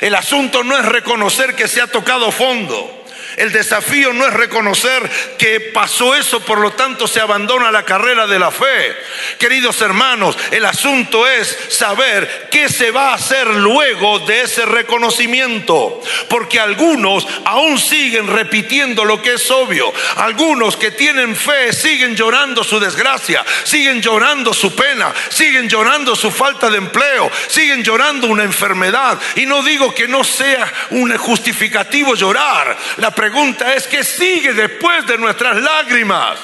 El 0.00 0.14
asunto 0.14 0.62
no 0.62 0.78
es 0.78 0.84
reconocer 0.84 1.56
que 1.56 1.66
se 1.66 1.80
ha 1.80 1.88
tocado 1.88 2.30
fondo. 2.30 2.99
El 3.36 3.52
desafío 3.52 4.12
no 4.12 4.26
es 4.26 4.32
reconocer 4.32 5.08
que 5.38 5.60
pasó 5.60 6.14
eso, 6.14 6.40
por 6.40 6.58
lo 6.58 6.72
tanto 6.72 7.06
se 7.06 7.20
abandona 7.20 7.70
la 7.70 7.84
carrera 7.84 8.26
de 8.26 8.38
la 8.38 8.50
fe. 8.50 8.96
Queridos 9.38 9.80
hermanos, 9.80 10.36
el 10.50 10.64
asunto 10.64 11.26
es 11.26 11.56
saber 11.68 12.48
qué 12.50 12.68
se 12.68 12.90
va 12.90 13.10
a 13.10 13.14
hacer 13.14 13.46
luego 13.46 14.20
de 14.20 14.42
ese 14.42 14.66
reconocimiento. 14.66 16.00
Porque 16.28 16.60
algunos 16.60 17.26
aún 17.44 17.78
siguen 17.78 18.26
repitiendo 18.26 19.04
lo 19.04 19.22
que 19.22 19.34
es 19.34 19.50
obvio. 19.50 19.92
Algunos 20.16 20.76
que 20.76 20.90
tienen 20.90 21.36
fe 21.36 21.72
siguen 21.72 22.16
llorando 22.16 22.64
su 22.64 22.78
desgracia, 22.80 23.44
siguen 23.64 24.02
llorando 24.02 24.52
su 24.52 24.74
pena, 24.74 25.12
siguen 25.28 25.68
llorando 25.68 26.16
su 26.16 26.30
falta 26.30 26.70
de 26.70 26.78
empleo, 26.78 27.30
siguen 27.48 27.82
llorando 27.82 28.26
una 28.26 28.44
enfermedad. 28.44 29.18
Y 29.36 29.46
no 29.46 29.62
digo 29.62 29.94
que 29.94 30.08
no 30.08 30.24
sea 30.24 30.72
un 30.90 31.16
justificativo 31.16 32.14
llorar. 32.14 32.76
Pregunta 33.20 33.74
es, 33.74 33.86
¿qué 33.86 34.02
sigue 34.02 34.54
después 34.54 35.06
de 35.06 35.18
nuestras 35.18 35.54
lágrimas? 35.60 36.38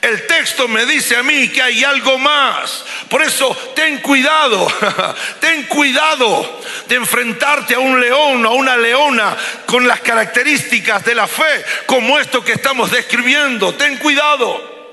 El 0.00 0.24
texto 0.24 0.68
me 0.68 0.86
dice 0.86 1.16
a 1.16 1.24
mí 1.24 1.48
que 1.48 1.60
hay 1.60 1.82
algo 1.82 2.16
más. 2.16 2.84
Por 3.08 3.20
eso 3.20 3.52
ten 3.74 3.98
cuidado, 3.98 4.68
ten 5.40 5.64
cuidado 5.64 6.60
de 6.86 6.94
enfrentarte 6.94 7.74
a 7.74 7.80
un 7.80 8.00
león 8.00 8.46
o 8.46 8.50
a 8.50 8.52
una 8.52 8.76
leona 8.76 9.36
con 9.66 9.88
las 9.88 9.98
características 9.98 11.04
de 11.04 11.16
la 11.16 11.26
fe, 11.26 11.64
como 11.86 12.20
esto 12.20 12.44
que 12.44 12.52
estamos 12.52 12.92
describiendo. 12.92 13.74
Ten 13.74 13.96
cuidado. 13.96 14.92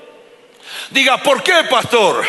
Diga, 0.90 1.22
¿por 1.22 1.44
qué, 1.44 1.62
pastor? 1.70 2.26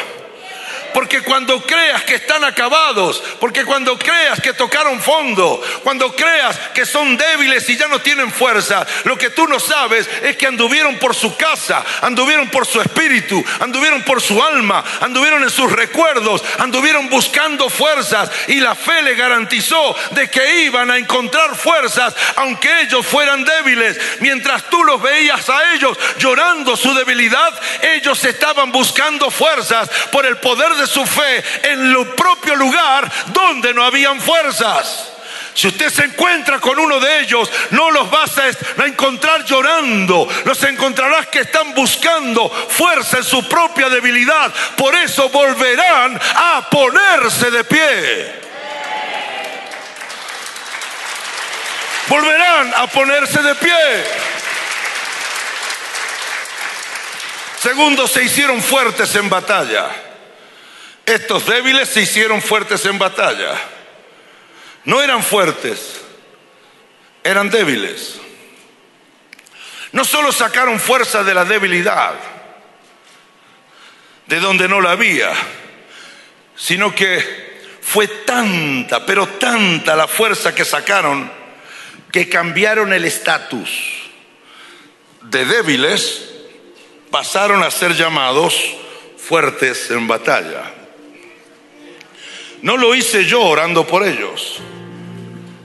Porque 0.93 1.21
cuando 1.21 1.61
creas 1.61 2.03
que 2.03 2.15
están 2.15 2.43
acabados, 2.43 3.23
porque 3.39 3.65
cuando 3.65 3.97
creas 3.97 4.41
que 4.41 4.53
tocaron 4.53 5.01
fondo, 5.01 5.61
cuando 5.83 6.15
creas 6.15 6.57
que 6.73 6.85
son 6.85 7.17
débiles 7.17 7.67
y 7.69 7.77
ya 7.77 7.87
no 7.87 7.99
tienen 7.99 8.31
fuerza, 8.31 8.85
lo 9.05 9.17
que 9.17 9.29
tú 9.29 9.47
no 9.47 9.59
sabes 9.59 10.09
es 10.21 10.37
que 10.37 10.47
anduvieron 10.47 10.97
por 10.99 11.15
su 11.15 11.35
casa, 11.35 11.83
anduvieron 12.01 12.49
por 12.49 12.65
su 12.65 12.81
espíritu, 12.81 13.43
anduvieron 13.59 14.03
por 14.03 14.21
su 14.21 14.41
alma, 14.41 14.83
anduvieron 15.01 15.43
en 15.43 15.49
sus 15.49 15.71
recuerdos, 15.71 16.43
anduvieron 16.59 17.09
buscando 17.09 17.69
fuerzas 17.69 18.29
y 18.47 18.59
la 18.59 18.75
fe 18.75 19.01
le 19.01 19.15
garantizó 19.15 19.95
de 20.11 20.29
que 20.29 20.63
iban 20.63 20.91
a 20.91 20.97
encontrar 20.97 21.55
fuerzas 21.55 22.15
aunque 22.35 22.81
ellos 22.81 23.05
fueran 23.05 23.43
débiles. 23.43 23.99
Mientras 24.19 24.69
tú 24.69 24.83
los 24.83 25.01
veías 25.01 25.49
a 25.49 25.73
ellos 25.73 25.97
llorando 26.17 26.75
su 26.75 26.93
debilidad, 26.93 27.53
ellos 27.81 28.23
estaban 28.23 28.71
buscando 28.71 29.31
fuerzas 29.31 29.89
por 30.11 30.25
el 30.25 30.37
poder 30.37 30.73
de 30.75 30.82
su 30.87 31.05
fe 31.05 31.43
en 31.63 31.79
el 31.79 32.07
propio 32.15 32.55
lugar 32.55 33.11
donde 33.33 33.73
no 33.73 33.83
habían 33.83 34.19
fuerzas. 34.19 35.09
Si 35.53 35.67
usted 35.67 35.89
se 35.89 36.05
encuentra 36.05 36.59
con 36.59 36.79
uno 36.79 36.99
de 36.99 37.19
ellos, 37.19 37.49
no 37.71 37.91
los 37.91 38.09
vas 38.09 38.31
a 38.37 38.85
encontrar 38.85 39.45
llorando, 39.45 40.27
los 40.45 40.63
encontrarás 40.63 41.27
que 41.27 41.41
están 41.41 41.73
buscando 41.75 42.49
fuerza 42.49 43.17
en 43.17 43.23
su 43.23 43.47
propia 43.47 43.87
debilidad. 43.89 44.51
Por 44.75 44.95
eso 44.95 45.29
volverán 45.29 46.19
a 46.35 46.67
ponerse 46.69 47.51
de 47.51 47.63
pie. 47.63 48.43
Volverán 52.07 52.73
a 52.75 52.87
ponerse 52.87 53.41
de 53.41 53.55
pie. 53.55 54.03
Segundo, 57.59 58.07
se 58.07 58.23
hicieron 58.23 58.61
fuertes 58.61 59.15
en 59.15 59.29
batalla. 59.29 60.12
Estos 61.05 61.45
débiles 61.45 61.89
se 61.89 62.01
hicieron 62.01 62.41
fuertes 62.41 62.85
en 62.85 62.97
batalla. 62.97 63.59
No 64.85 65.01
eran 65.01 65.23
fuertes, 65.23 66.01
eran 67.23 67.49
débiles. 67.49 68.19
No 69.91 70.05
solo 70.05 70.31
sacaron 70.31 70.79
fuerza 70.79 71.23
de 71.23 71.33
la 71.33 71.45
debilidad, 71.45 72.15
de 74.25 74.39
donde 74.39 74.67
no 74.67 74.81
la 74.81 74.91
había, 74.91 75.31
sino 76.55 76.95
que 76.95 77.53
fue 77.81 78.07
tanta, 78.07 79.05
pero 79.05 79.27
tanta 79.27 79.95
la 79.95 80.07
fuerza 80.07 80.55
que 80.55 80.65
sacaron 80.65 81.31
que 82.11 82.29
cambiaron 82.29 82.93
el 82.93 83.05
estatus. 83.05 83.69
De 85.21 85.45
débiles 85.45 86.29
pasaron 87.11 87.63
a 87.63 87.71
ser 87.71 87.93
llamados 87.93 88.55
fuertes 89.17 89.91
en 89.91 90.07
batalla. 90.07 90.82
No 92.63 92.77
lo 92.77 92.95
hice 92.95 93.25
yo 93.25 93.41
orando 93.41 93.85
por 93.85 94.07
ellos. 94.07 94.61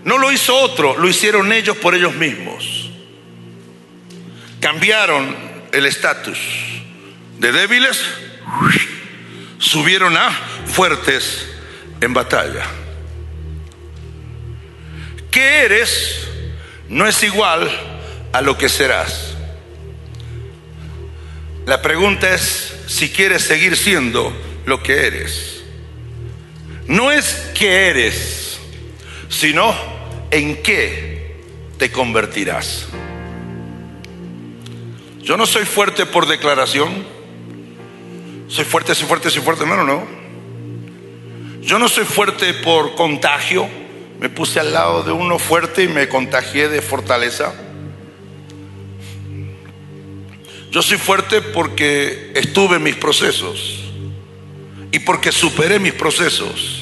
No 0.05 0.19
lo 0.19 0.33
hizo 0.33 0.55
otro, 0.57 0.99
lo 0.99 1.09
hicieron 1.09 1.53
ellos 1.53 1.77
por 1.77 1.95
ellos 1.95 2.15
mismos. 2.15 2.91
Cambiaron 4.61 5.37
el 5.73 5.87
estatus 5.87 6.39
de 7.39 7.53
débiles, 7.53 8.03
subieron 9.59 10.17
a 10.17 10.31
fuertes 10.67 11.47
en 12.01 12.13
batalla. 12.15 12.65
¿Qué 15.31 15.61
eres? 15.61 16.27
No 16.89 17.07
es 17.07 17.23
igual 17.23 17.71
a 18.33 18.41
lo 18.41 18.59
que 18.59 18.69
serás. 18.69 19.37
La 21.65 21.81
pregunta 21.81 22.35
es 22.35 22.75
si 22.89 23.11
quieres 23.11 23.43
seguir 23.43 23.77
siendo 23.77 24.33
lo 24.67 24.83
que 24.83 25.07
eres 25.07 25.58
no 26.89 27.11
es 27.11 27.51
qué 27.55 27.89
eres, 27.89 28.59
sino 29.29 29.75
en 30.31 30.63
qué 30.63 31.37
te 31.79 31.93
convertirás. 31.93 32.89
Yo 35.23 35.37
no 35.37 35.47
soy 35.47 35.67
fuerte 35.67 36.07
por 36.07 36.27
declaración. 36.27 37.07
Soy 38.49 38.65
fuerte, 38.65 38.95
soy 38.95 39.07
fuerte, 39.07 39.31
soy 39.31 39.43
fuerte. 39.43 39.67
No, 39.67 39.77
no, 39.77 39.85
no. 39.85 40.07
Yo 41.61 41.79
no 41.79 41.89
soy 41.89 42.07
fuerte 42.07 42.55
por 42.55 42.95
contagio. 42.95 43.69
Me 44.19 44.31
puse 44.31 44.59
al 44.59 44.73
lado 44.73 45.03
de 45.03 45.13
uno 45.13 45.39
fuerte 45.39 45.85
y 45.85 45.89
me 45.89 46.09
contagié 46.09 46.69
de 46.69 46.81
fortaleza. 46.81 47.55
Yo 50.71 50.83
soy 50.83 50.97
fuerte 50.97 51.43
porque 51.43 52.33
estuve 52.35 52.77
en 52.77 52.83
mis 52.83 52.97
procesos 52.97 53.85
y 54.91 54.99
porque 55.01 55.33
superé 55.33 55.79
mis 55.79 55.93
procesos, 55.93 56.78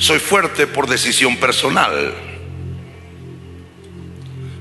soy 0.00 0.18
fuerte 0.18 0.66
por 0.66 0.88
decisión 0.88 1.36
personal. 1.36 2.14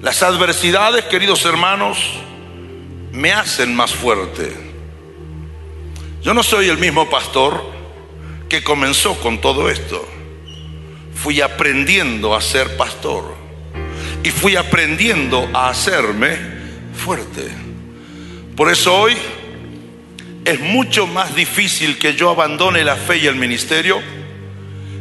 Las 0.02 0.22
adversidades, 0.22 1.06
queridos 1.06 1.46
hermanos, 1.46 1.98
me 3.14 3.32
hacen 3.32 3.74
más 3.74 3.92
fuerte. 3.92 4.54
Yo 6.22 6.34
no 6.34 6.44
soy 6.44 6.68
el 6.68 6.78
mismo 6.78 7.10
pastor 7.10 7.64
que 8.50 8.62
comenzó 8.62 9.18
con 9.22 9.40
todo 9.40 9.70
esto. 9.70 10.06
Fui 11.16 11.40
aprendiendo 11.40 12.36
a 12.36 12.42
ser 12.42 12.76
pastor 12.76 13.34
y 14.22 14.32
fui 14.32 14.58
aprendiendo 14.58 15.50
a 15.54 15.70
hacerme 15.70 16.38
fuerte. 16.94 17.48
Por 18.58 18.70
eso 18.70 18.94
hoy 18.94 19.16
es 20.44 20.60
mucho 20.60 21.08
más 21.08 21.34
difícil 21.34 21.98
que 21.98 22.14
yo 22.14 22.30
abandone 22.30 22.84
la 22.84 22.98
fe 22.98 23.20
y 23.20 23.28
el 23.28 23.36
ministerio 23.36 24.19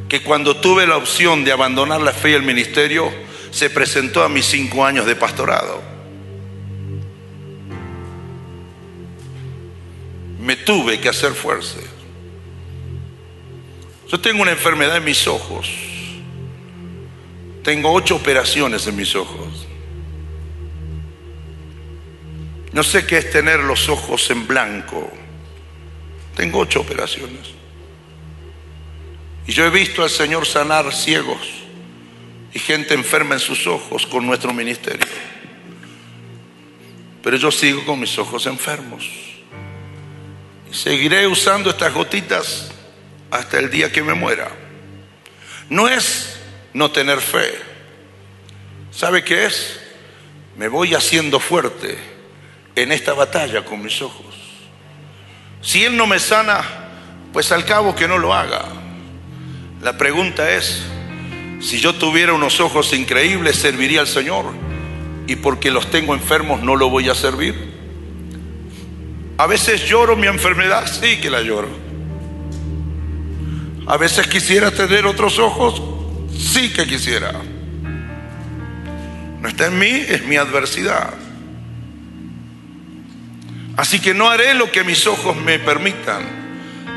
que 0.09 0.23
cuando 0.23 0.57
tuve 0.57 0.87
la 0.87 0.97
opción 0.97 1.45
de 1.45 1.53
abandonar 1.53 2.01
la 2.01 2.13
fe 2.13 2.31
y 2.31 2.35
el 2.35 2.43
ministerio 2.43 3.13
se 3.51 3.69
presentó 3.71 4.23
a 4.23 4.29
mis 4.29 4.47
cinco 4.47 4.85
años 4.85 5.07
de 5.07 5.15
pastorado. 5.17 5.83
Me 10.41 10.57
tuve 10.57 10.99
que 10.99 11.11
hacer 11.11 11.33
fuerza. 11.33 11.79
Yo 14.09 14.19
tengo 14.19 14.41
una 14.41 14.53
enfermedad 14.53 14.97
en 14.97 15.05
mis 15.05 15.27
ojos. 15.27 15.69
Tengo 17.63 17.93
ocho 17.93 18.17
operaciones 18.17 18.87
en 18.87 18.97
mis 18.97 19.15
ojos. 19.15 19.67
No 22.73 22.83
sé 22.83 23.07
qué 23.07 23.19
es 23.19 23.31
tener 23.31 23.61
los 23.61 23.91
ojos 23.91 24.31
en 24.31 24.47
blanco. 24.47 25.11
Tengo 26.35 26.61
ocho 26.61 26.81
operaciones. 26.81 27.58
Y 29.49 29.53
yo 29.55 29.65
he 29.65 29.71
visto 29.71 30.03
al 30.03 30.11
Señor 30.11 30.47
sanar 30.47 30.93
ciegos 30.93 31.41
y 32.53 32.59
gente 32.59 32.93
enferma 32.93 33.35
en 33.35 33.41
sus 33.41 33.67
ojos 33.67 34.05
con 34.05 34.27
nuestro 34.27 34.53
ministerio. 34.53 35.09
Pero 37.23 37.37
yo 37.39 37.51
sigo 37.51 37.83
con 37.87 37.99
mis 37.99 38.19
ojos 38.19 38.45
enfermos. 38.45 39.09
Y 40.71 40.75
seguiré 40.75 41.27
usando 41.27 41.71
estas 41.71 41.95
gotitas 41.95 42.73
hasta 43.31 43.59
el 43.59 43.71
día 43.71 43.91
que 43.91 44.03
me 44.03 44.13
muera. 44.13 44.51
No 45.71 45.89
es 45.89 46.39
no 46.75 46.91
tener 46.91 47.19
fe. 47.19 47.51
¿Sabe 48.91 49.25
qué 49.25 49.47
es? 49.47 49.81
Me 50.59 50.69
voy 50.69 50.95
haciendo 50.95 51.41
fuerte 51.41 51.97
en 52.77 52.93
esta 52.93 53.15
batalla 53.15 53.65
con 53.65 53.83
mis 53.83 54.03
ojos. 54.03 54.35
Si 55.63 55.87
Él 55.87 55.97
no 55.97 56.07
me 56.07 56.19
sana, 56.19 56.63
pues 57.33 57.51
al 57.51 57.65
cabo 57.65 57.95
que 57.95 58.07
no 58.07 58.19
lo 58.19 58.35
haga. 58.35 58.78
La 59.83 59.97
pregunta 59.97 60.53
es, 60.55 60.83
si 61.61 61.79
yo 61.79 61.95
tuviera 61.95 62.33
unos 62.33 62.59
ojos 62.59 62.93
increíbles, 62.93 63.57
¿serviría 63.57 64.01
al 64.01 64.09
Señor? 64.09 64.47
Y 65.29 65.37
porque 65.37 65.71
los 65.71 65.89
tengo 65.91 66.15
enfermos, 66.15 66.63
¿no 66.63 66.75
lo 66.75 66.91
voy 66.91 67.09
a 67.09 67.15
servir? 67.15 67.55
A 69.37 69.47
veces 69.47 69.89
lloro 69.89 70.17
mi 70.17 70.27
enfermedad, 70.27 70.85
sí 70.87 71.21
que 71.21 71.31
la 71.31 71.43
lloro. 71.43 71.69
A 73.87 73.97
veces 73.97 74.27
quisiera 74.27 74.73
tener 74.73 75.07
otros 75.07 75.39
ojos, 75.39 75.81
sí 76.37 76.73
que 76.73 76.85
quisiera. 76.85 77.33
No 79.41 79.49
está 79.49 79.67
en 79.67 79.79
mí, 79.79 79.87
es 80.09 80.25
mi 80.25 80.37
adversidad. 80.37 81.15
Así 83.77 84.01
que 84.01 84.13
no 84.13 84.29
haré 84.29 84.55
lo 84.55 84.73
que 84.73 84.83
mis 84.83 85.07
ojos 85.07 85.37
me 85.37 85.61
permitan, 85.61 86.25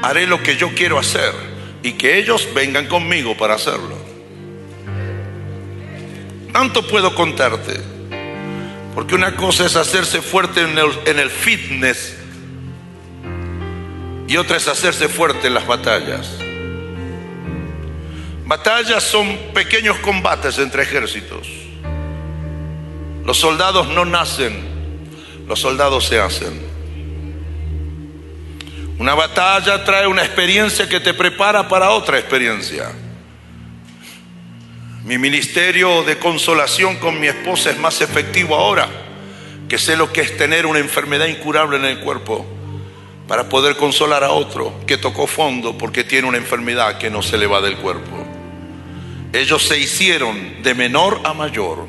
haré 0.01 0.25
lo 0.25 0.41
que 0.41 0.57
yo 0.57 0.73
quiero 0.73 0.97
hacer 0.97 1.50
y 1.83 1.93
que 1.93 2.17
ellos 2.17 2.47
vengan 2.53 2.87
conmigo 2.87 3.35
para 3.35 3.55
hacerlo. 3.55 3.97
Tanto 6.51 6.85
puedo 6.85 7.15
contarte, 7.15 7.79
porque 8.93 9.15
una 9.15 9.35
cosa 9.35 9.65
es 9.65 9.75
hacerse 9.75 10.21
fuerte 10.21 10.61
en 10.61 11.19
el, 11.19 11.29
fitness 11.29 12.17
y 14.27 14.35
otra 14.37 14.57
es 14.57 14.67
hacerse 14.67 15.07
fuerte 15.07 15.47
en 15.47 15.53
las 15.53 15.65
batallas. 15.65 16.37
Batallas 18.45 19.03
son 19.03 19.37
pequeños 19.53 19.97
combates 19.99 20.57
entre 20.57 20.83
ejércitos. 20.83 21.47
Los 23.25 23.37
soldados 23.37 23.87
no 23.87 24.03
nacen, 24.03 24.59
los 25.47 25.59
soldados 25.59 26.05
se 26.05 26.19
hacen. 26.19 26.70
Una 29.01 29.15
batalla 29.15 29.83
trae 29.83 30.05
una 30.05 30.23
experiencia 30.23 30.87
que 30.87 30.99
te 30.99 31.15
prepara 31.15 31.67
para 31.67 31.89
otra 31.89 32.19
experiencia. 32.19 32.91
Mi 35.03 35.17
ministerio 35.17 36.03
de 36.03 36.19
consolación 36.19 36.97
con 36.97 37.19
mi 37.19 37.25
esposa 37.25 37.71
es 37.71 37.79
más 37.79 37.99
efectivo 38.01 38.53
ahora, 38.53 38.87
que 39.67 39.79
sé 39.79 39.97
lo 39.97 40.13
que 40.13 40.21
es 40.21 40.37
tener 40.37 40.67
una 40.67 40.77
enfermedad 40.77 41.25
incurable 41.25 41.77
en 41.77 41.85
el 41.85 42.01
cuerpo, 42.01 42.45
para 43.27 43.49
poder 43.49 43.75
consolar 43.75 44.23
a 44.23 44.29
otro 44.29 44.71
que 44.85 44.97
tocó 44.97 45.25
fondo 45.25 45.75
porque 45.75 46.03
tiene 46.03 46.27
una 46.27 46.37
enfermedad 46.37 46.99
que 46.99 47.09
no 47.09 47.23
se 47.23 47.39
le 47.39 47.47
va 47.47 47.59
del 47.59 47.77
cuerpo. 47.77 48.23
Ellos 49.33 49.63
se 49.63 49.79
hicieron 49.79 50.61
de 50.61 50.75
menor 50.75 51.21
a 51.23 51.33
mayor, 51.33 51.87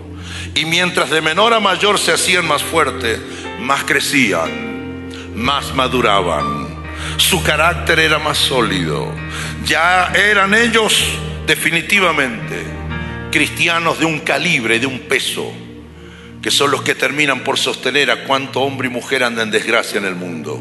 y 0.55 0.65
mientras 0.65 1.11
de 1.11 1.21
menor 1.21 1.53
a 1.53 1.61
mayor 1.61 1.99
se 1.99 2.11
hacían 2.11 2.49
más 2.49 2.63
fuertes, 2.63 3.21
más 3.61 3.85
crecían, 3.85 5.35
más 5.35 5.75
maduraban 5.75 6.62
su 7.17 7.43
carácter 7.43 7.99
era 7.99 8.19
más 8.19 8.39
sólido. 8.39 9.13
Ya 9.65 10.13
eran 10.15 10.55
ellos 10.55 11.05
definitivamente 11.47 12.63
cristianos 13.31 13.99
de 13.99 14.05
un 14.05 14.21
calibre, 14.21 14.79
de 14.79 14.87
un 14.87 15.01
peso, 15.01 15.51
que 16.43 16.51
son 16.51 16.71
los 16.71 16.83
que 16.83 16.95
terminan 16.95 17.41
por 17.41 17.59
sostener 17.59 18.11
a 18.11 18.25
cuánto 18.25 18.61
hombre 18.61 18.89
y 18.89 18.91
mujer 18.91 19.25
anda 19.25 19.43
en 19.43 19.51
desgracia 19.51 19.99
en 19.99 20.05
el 20.05 20.15
mundo. 20.15 20.61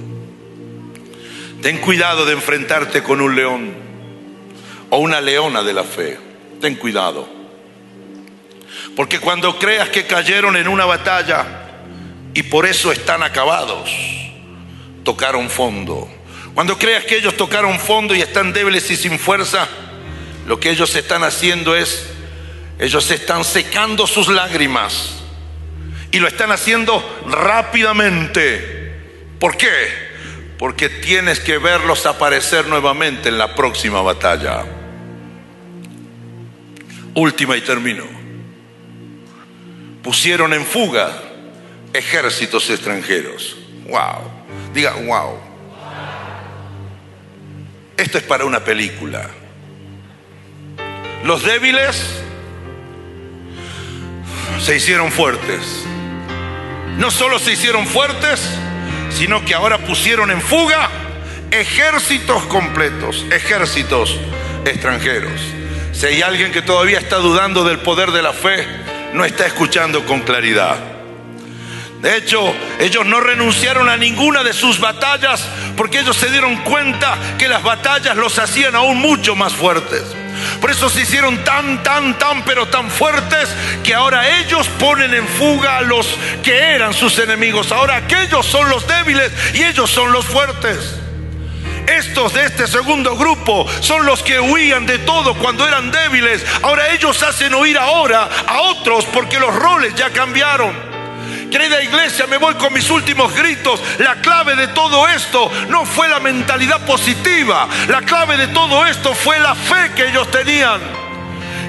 Ten 1.62 1.78
cuidado 1.80 2.26
de 2.26 2.34
enfrentarte 2.34 3.04
con 3.04 3.22
un 3.22 3.36
león 3.36 3.74
o 4.90 4.98
una 4.98 5.22
leona 5.22 5.62
de 5.62 5.74
la 5.74 5.84
fe. 5.84 6.18
Ten 6.60 6.76
cuidado. 6.76 7.28
Porque 8.96 9.20
cuando 9.20 9.60
creas 9.60 9.90
que 9.90 10.06
cayeron 10.06 10.56
en 10.56 10.68
una 10.68 10.86
batalla 10.86 11.46
y 12.34 12.44
por 12.44 12.66
eso 12.66 12.92
están 12.92 13.22
acabados, 13.24 13.92
tocaron 15.04 15.50
fondo 15.50 16.10
cuando 16.54 16.78
creas 16.78 17.06
que 17.06 17.18
ellos 17.18 17.38
tocaron 17.38 17.80
fondo 17.80 18.14
y 18.14 18.22
están 18.22 18.54
débiles 18.54 18.90
y 18.92 18.96
sin 18.96 19.18
fuerza, 19.18 19.68
lo 20.46 20.60
que 20.60 20.70
ellos 20.70 20.96
están 20.96 21.24
haciendo 21.24 21.76
es, 21.76 22.08
ellos 22.80 23.10
están 23.12 23.44
secando 23.44 24.06
sus 24.06 24.28
lágrimas 24.28 25.22
y 26.12 26.20
lo 26.20 26.28
están 26.28 26.52
haciendo 26.52 27.04
rápidamente. 27.28 28.96
¿Por 29.40 29.56
qué? 29.56 30.12
Porque 30.58 30.90
tienes 30.90 31.40
que 31.40 31.58
verlos 31.58 32.06
aparecer 32.06 32.68
nuevamente 32.68 33.30
en 33.30 33.38
la 33.38 33.56
próxima 33.56 34.02
batalla. 34.02 34.66
Última 37.16 37.56
y 37.58 37.62
termino. 37.62 38.04
Pusieron 40.04 40.54
en 40.54 40.66
fuga 40.66 41.12
ejércitos 41.94 42.70
extranjeros. 42.70 43.56
Wow. 43.88 44.32
Diga, 44.74 44.94
wow. 44.94 45.51
Esto 48.02 48.18
es 48.18 48.24
para 48.24 48.46
una 48.46 48.62
película. 48.62 49.30
Los 51.24 51.44
débiles 51.44 52.04
se 54.60 54.76
hicieron 54.76 55.12
fuertes. 55.12 55.86
No 56.98 57.12
solo 57.12 57.38
se 57.38 57.52
hicieron 57.52 57.86
fuertes, 57.86 58.42
sino 59.12 59.46
que 59.46 59.54
ahora 59.54 59.78
pusieron 59.78 60.32
en 60.32 60.42
fuga 60.42 60.90
ejércitos 61.52 62.42
completos, 62.46 63.24
ejércitos 63.30 64.18
extranjeros. 64.66 65.40
Si 65.94 66.08
hay 66.08 66.24
alguien 66.24 66.52
que 66.52 66.64
todavía 66.64 66.98
está 66.98 67.18
dudando 67.18 67.64
del 67.64 67.82
poder 67.82 68.10
de 68.10 68.24
la 68.24 68.34
fe, 68.34 68.66
no 69.14 69.26
está 69.26 69.46
escuchando 69.46 70.08
con 70.08 70.22
claridad. 70.22 70.76
De 72.02 72.18
hecho, 72.18 72.52
ellos 72.80 73.06
no 73.06 73.20
renunciaron 73.20 73.88
a 73.88 73.96
ninguna 73.96 74.44
de 74.44 74.54
sus 74.54 74.80
batallas 74.80 75.48
porque 75.82 76.02
ellos 76.02 76.16
se 76.16 76.30
dieron 76.30 76.58
cuenta 76.58 77.18
que 77.40 77.48
las 77.48 77.64
batallas 77.64 78.16
los 78.16 78.38
hacían 78.38 78.76
aún 78.76 79.00
mucho 79.00 79.36
más 79.36 79.52
fuertes. 79.52 80.04
Por 80.62 80.70
eso 80.70 80.92
se 80.92 81.02
hicieron 81.02 81.44
tan, 81.44 81.82
tan, 81.82 82.20
tan, 82.20 82.46
pero 82.46 82.68
tan 82.68 82.92
fuertes 82.92 83.50
que 83.84 83.96
ahora 83.96 84.38
ellos 84.42 84.68
ponen 84.78 85.12
en 85.16 85.28
fuga 85.28 85.78
a 85.78 85.82
los 85.82 86.06
que 86.44 86.56
eran 86.56 86.94
sus 86.94 87.18
enemigos. 87.18 87.72
Ahora 87.72 87.96
aquellos 87.96 88.46
son 88.46 88.70
los 88.70 88.86
débiles 88.86 89.32
y 89.56 89.64
ellos 89.64 89.90
son 89.90 90.12
los 90.12 90.24
fuertes. 90.24 91.00
Estos 91.88 92.36
de 92.36 92.46
este 92.46 92.68
segundo 92.68 93.18
grupo 93.18 93.68
son 93.80 94.06
los 94.06 94.22
que 94.22 94.40
huían 94.40 94.86
de 94.86 95.00
todo 95.00 95.34
cuando 95.34 95.68
eran 95.68 95.90
débiles. 95.90 96.46
Ahora 96.62 96.94
ellos 96.94 97.24
hacen 97.24 97.56
huir 97.56 97.80
ahora 97.80 98.30
a 98.46 98.62
otros 98.62 99.06
porque 99.06 99.40
los 99.40 99.56
roles 99.56 99.96
ya 99.96 100.12
cambiaron. 100.12 100.91
Querida 101.52 101.84
iglesia, 101.84 102.28
me 102.28 102.38
voy 102.38 102.54
con 102.56 102.74
mis 102.74 102.90
últimos 102.90 103.36
gritos. 103.36 103.82
La 104.00 104.22
clave 104.22 104.56
de 104.56 104.70
todo 104.70 105.06
esto 105.10 105.52
no 105.68 105.86
fue 105.86 106.08
la 106.08 106.22
mentalidad 106.22 106.80
positiva. 106.86 107.68
La 107.90 108.02
clave 108.02 108.38
de 108.38 108.48
todo 108.48 108.86
esto 108.86 109.14
fue 109.14 109.38
la 109.38 109.54
fe 109.54 109.92
que 109.94 110.08
ellos 110.08 110.32
tenían. 110.32 110.80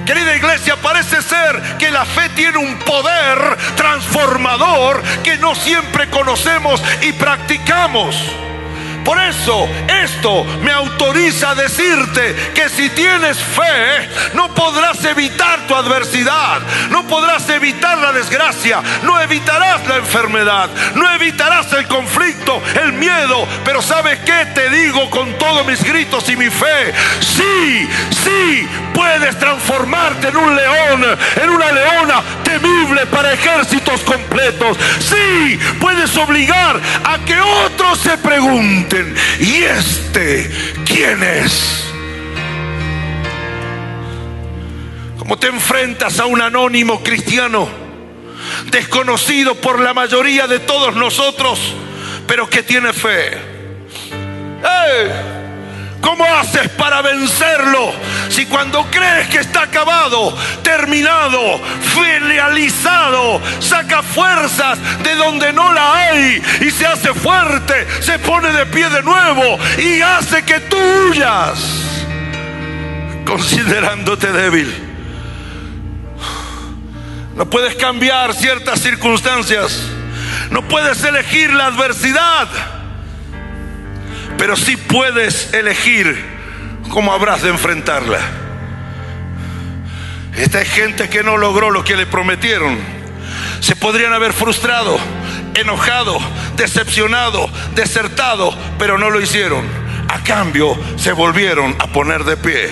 Querida 0.05 0.37
iglesia, 0.37 0.77
parece 0.77 1.21
ser 1.21 1.77
que 1.77 1.91
la 1.91 2.05
fe 2.05 2.29
tiene 2.29 2.59
un 2.59 2.79
poder 2.79 3.57
transformador 3.75 5.03
que 5.21 5.37
no 5.37 5.53
siempre 5.53 6.09
conocemos 6.09 6.81
y 7.01 7.11
practicamos. 7.11 8.15
Por 9.03 9.19
eso 9.19 9.67
esto 10.01 10.45
me 10.61 10.71
autoriza 10.71 11.51
a 11.51 11.55
decirte 11.55 12.35
que 12.55 12.69
si 12.69 12.89
tienes 12.89 13.37
fe, 13.37 14.09
no 14.33 14.53
podrás 14.53 15.03
evitar 15.05 15.67
tu 15.67 15.75
adversidad, 15.75 16.61
no 16.89 17.05
podrás 17.07 17.47
evitar 17.49 17.97
la 17.97 18.13
desgracia, 18.13 18.81
no 19.03 19.19
evitarás 19.19 19.85
la 19.87 19.97
enfermedad, 19.97 20.69
no 20.95 21.09
evitarás 21.11 21.71
el 21.73 21.87
conflicto, 21.87 22.61
el 22.81 22.93
miedo, 22.93 23.47
pero 23.65 23.81
¿sabes 23.81 24.19
qué? 24.19 24.45
Te 24.53 24.69
digo 24.69 25.09
con 25.09 25.37
todos 25.37 25.65
mis 25.65 25.83
gritos 25.83 26.27
y 26.29 26.37
mi 26.37 26.49
fe, 26.49 26.93
sí, 27.19 27.89
sí, 28.23 28.67
puedes 28.93 29.37
transformarte 29.37 30.29
en 30.29 30.37
un 30.37 30.55
león, 30.55 31.05
en 31.41 31.49
una 31.49 31.71
leona 31.71 32.21
temible 32.43 33.05
para 33.07 33.33
ejércitos 33.33 34.01
completos. 34.01 34.77
Sí, 34.99 35.59
puedes 35.79 36.15
obligar 36.17 36.79
a 37.03 37.17
que 37.25 37.39
otros 37.39 37.99
se 37.99 38.17
pregunten 38.17 38.92
¿y 39.39 39.63
este 39.63 40.49
quién 40.85 41.23
es? 41.23 41.85
¿Cómo 45.17 45.37
te 45.37 45.47
enfrentas 45.47 46.19
a 46.19 46.25
un 46.25 46.41
anónimo 46.41 47.01
cristiano 47.01 47.67
desconocido 48.71 49.55
por 49.55 49.79
la 49.79 49.93
mayoría 49.93 50.47
de 50.47 50.59
todos 50.59 50.95
nosotros, 50.95 51.59
pero 52.27 52.49
que 52.49 52.61
tiene 52.61 52.93
fe? 52.93 53.31
¡Eh! 54.63 55.42
¿Cómo 56.03 56.25
haces 56.25 56.67
para 56.71 57.01
vencerlo? 57.01 57.93
Si 58.27 58.45
cuando 58.45 58.85
crees 58.91 59.29
que 59.29 59.37
está 59.37 59.63
acabado, 59.63 60.35
terminado, 60.61 61.61
filializado, 61.95 63.41
saca 63.59 64.03
fuerzas 64.03 64.77
de 65.01 65.15
donde 65.15 65.53
no 65.53 65.71
la 65.71 65.95
hay 65.95 66.43
y 66.59 66.71
se 66.71 66.85
hace 66.85 67.13
fuerte, 67.13 67.87
se 68.01 68.19
pone 68.19 68.51
de 68.51 68.65
pie 68.65 68.89
de 68.89 69.01
nuevo 69.01 69.57
y 69.77 70.01
hace 70.01 70.43
que 70.43 70.59
tú 70.59 70.77
huyas, 71.07 71.57
considerándote 73.25 74.29
débil. 74.33 74.75
No 77.33 77.49
puedes 77.49 77.75
cambiar 77.75 78.33
ciertas 78.33 78.81
circunstancias. 78.81 79.81
No 80.49 80.67
puedes 80.67 81.01
elegir 81.05 81.53
la 81.53 81.67
adversidad 81.67 82.72
pero 84.43 84.57
sí 84.57 84.75
puedes 84.75 85.53
elegir 85.53 86.21
cómo 86.89 87.13
habrás 87.13 87.43
de 87.43 87.49
enfrentarla. 87.49 88.19
Esta 90.35 90.61
es 90.61 90.69
gente 90.69 91.07
que 91.07 91.23
no 91.23 91.37
logró 91.37 91.71
lo 91.71 91.85
que 91.85 91.95
le 91.95 92.05
prometieron. 92.05 92.77
Se 93.61 93.77
podrían 93.77 94.11
haber 94.11 94.33
frustrado, 94.33 94.99
enojado, 95.53 96.19
decepcionado, 96.57 97.49
desertado, 97.73 98.53
pero 98.77 98.97
no 98.97 99.11
lo 99.11 99.21
hicieron. 99.21 99.63
A 100.09 100.21
cambio, 100.23 100.77
se 100.97 101.13
volvieron 101.13 101.77
a 101.79 101.87
poner 101.87 102.25
de 102.25 102.35
pie. 102.35 102.69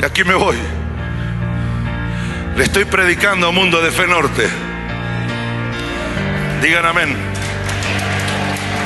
Y 0.00 0.04
aquí 0.04 0.22
me 0.22 0.34
voy. 0.34 0.56
Le 2.56 2.62
estoy 2.62 2.84
predicando 2.84 3.48
a 3.48 3.50
Mundo 3.50 3.82
de 3.82 3.90
Fe 3.90 4.06
Norte. 4.06 4.48
Digan 6.62 6.86
amén. 6.86 7.16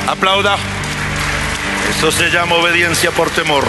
Aplauda. 0.07 0.57
Se 2.11 2.29
llama 2.29 2.55
obediencia 2.55 3.11
por 3.11 3.29
temor. 3.29 3.63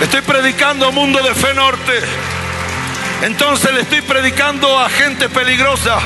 Estoy 0.00 0.22
predicando 0.22 0.90
mundo 0.90 1.22
de 1.22 1.34
fe 1.34 1.52
norte. 1.52 1.92
Entonces 3.22 3.72
le 3.74 3.82
estoy 3.82 4.00
predicando 4.00 4.78
a 4.78 4.88
gente 4.88 5.28
peligrosa. 5.28 5.98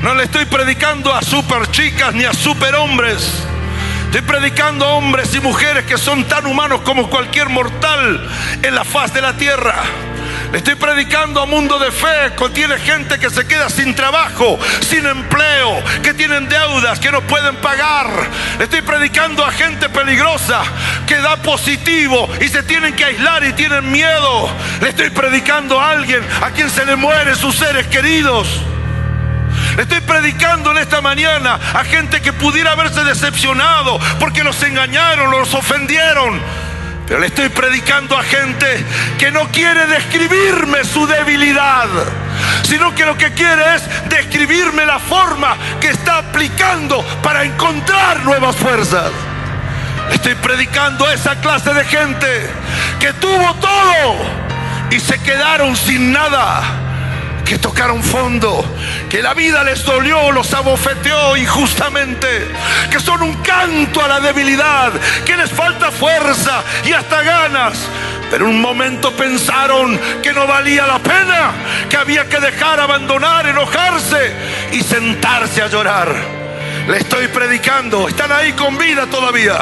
No 0.00 0.14
le 0.14 0.24
estoy 0.24 0.44
predicando 0.46 1.12
a 1.12 1.22
super 1.22 1.68
chicas 1.72 2.14
ni 2.14 2.24
a 2.24 2.32
super 2.32 2.76
hombres. 2.76 3.42
Estoy 4.06 4.22
predicando 4.22 4.86
a 4.86 4.94
hombres 4.94 5.34
y 5.34 5.40
mujeres 5.40 5.84
que 5.86 5.98
son 5.98 6.24
tan 6.24 6.46
humanos 6.46 6.82
como 6.82 7.10
cualquier 7.10 7.48
mortal 7.48 8.30
en 8.62 8.74
la 8.74 8.84
faz 8.84 9.12
de 9.12 9.22
la 9.22 9.36
tierra. 9.36 9.82
Estoy 10.52 10.74
predicando 10.74 11.40
a 11.40 11.46
mundo 11.46 11.78
de 11.78 11.90
fe. 11.90 12.34
Contiene 12.36 12.78
gente 12.78 13.18
que 13.18 13.30
se 13.30 13.46
queda 13.46 13.70
sin 13.70 13.94
trabajo, 13.94 14.58
sin 14.86 15.06
empleo, 15.06 15.82
que 16.02 16.12
tienen 16.12 16.48
deudas, 16.48 17.00
que 17.00 17.10
no 17.10 17.22
pueden 17.22 17.56
pagar. 17.56 18.06
Estoy 18.58 18.82
predicando 18.82 19.44
a 19.44 19.50
gente 19.50 19.88
peligrosa 19.88 20.62
que 21.06 21.16
da 21.16 21.36
positivo 21.38 22.28
y 22.40 22.48
se 22.48 22.62
tienen 22.64 22.94
que 22.94 23.04
aislar 23.04 23.44
y 23.44 23.54
tienen 23.54 23.90
miedo. 23.90 24.50
Le 24.82 24.90
estoy 24.90 25.08
predicando 25.10 25.80
a 25.80 25.90
alguien 25.90 26.22
a 26.42 26.50
quien 26.50 26.68
se 26.68 26.84
le 26.84 26.96
mueren 26.96 27.34
sus 27.34 27.56
seres 27.56 27.86
queridos. 27.86 28.46
Le 29.76 29.82
estoy 29.84 30.00
predicando 30.00 30.70
en 30.72 30.78
esta 30.78 31.00
mañana 31.00 31.58
a 31.72 31.82
gente 31.84 32.20
que 32.20 32.34
pudiera 32.34 32.72
haberse 32.72 33.02
decepcionado 33.04 33.98
porque 34.20 34.44
los 34.44 34.62
engañaron, 34.62 35.30
los 35.30 35.54
ofendieron. 35.54 36.40
Pero 37.06 37.20
le 37.20 37.26
estoy 37.26 37.48
predicando 37.48 38.16
a 38.16 38.22
gente 38.22 38.84
que 39.18 39.30
no 39.30 39.48
quiere 39.50 39.86
describirme 39.86 40.84
su 40.84 41.06
debilidad, 41.06 41.88
sino 42.62 42.94
que 42.94 43.04
lo 43.04 43.16
que 43.16 43.32
quiere 43.32 43.74
es 43.74 43.82
describirme 44.08 44.86
la 44.86 44.98
forma 44.98 45.56
que 45.80 45.88
está 45.88 46.18
aplicando 46.18 47.04
para 47.22 47.44
encontrar 47.44 48.24
nuevas 48.24 48.56
fuerzas. 48.56 49.10
Estoy 50.12 50.34
predicando 50.36 51.06
a 51.06 51.14
esa 51.14 51.40
clase 51.40 51.72
de 51.74 51.84
gente 51.84 52.50
que 53.00 53.12
tuvo 53.14 53.54
todo 53.54 54.16
y 54.90 55.00
se 55.00 55.18
quedaron 55.20 55.76
sin 55.76 56.12
nada 56.12 56.81
que 57.52 57.58
tocaron 57.58 58.02
fondo, 58.02 58.64
que 59.10 59.20
la 59.20 59.34
vida 59.34 59.62
les 59.62 59.84
dolió, 59.84 60.32
los 60.32 60.54
abofeteó 60.54 61.36
injustamente, 61.36 62.48
que 62.90 62.98
son 62.98 63.20
un 63.20 63.34
canto 63.42 64.02
a 64.02 64.08
la 64.08 64.20
debilidad, 64.20 64.90
que 65.26 65.36
les 65.36 65.50
falta 65.50 65.90
fuerza 65.90 66.62
y 66.82 66.92
hasta 66.92 67.20
ganas. 67.20 67.74
Pero 68.30 68.48
un 68.48 68.58
momento 68.58 69.12
pensaron 69.12 70.00
que 70.22 70.32
no 70.32 70.46
valía 70.46 70.86
la 70.86 70.98
pena, 71.00 71.52
que 71.90 71.98
había 71.98 72.26
que 72.26 72.40
dejar 72.40 72.80
abandonar, 72.80 73.46
enojarse 73.46 74.32
y 74.72 74.80
sentarse 74.80 75.60
a 75.60 75.66
llorar. 75.66 76.41
Le 76.88 76.98
estoy 76.98 77.28
predicando. 77.28 78.08
Están 78.08 78.32
ahí 78.32 78.52
con 78.52 78.76
vida 78.76 79.06
todavía. 79.06 79.60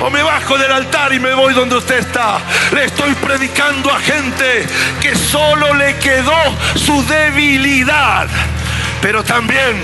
O 0.00 0.10
me 0.10 0.22
bajo 0.22 0.56
del 0.56 0.72
altar 0.72 1.12
y 1.12 1.20
me 1.20 1.34
voy 1.34 1.54
donde 1.54 1.76
usted 1.76 1.98
está. 1.98 2.38
Le 2.72 2.84
estoy 2.84 3.14
predicando 3.14 3.90
a 3.92 3.98
gente 3.98 4.66
que 5.00 5.14
solo 5.14 5.74
le 5.74 5.96
quedó 5.98 6.36
su 6.74 7.04
debilidad. 7.06 8.28
Pero 9.00 9.22
también, 9.22 9.76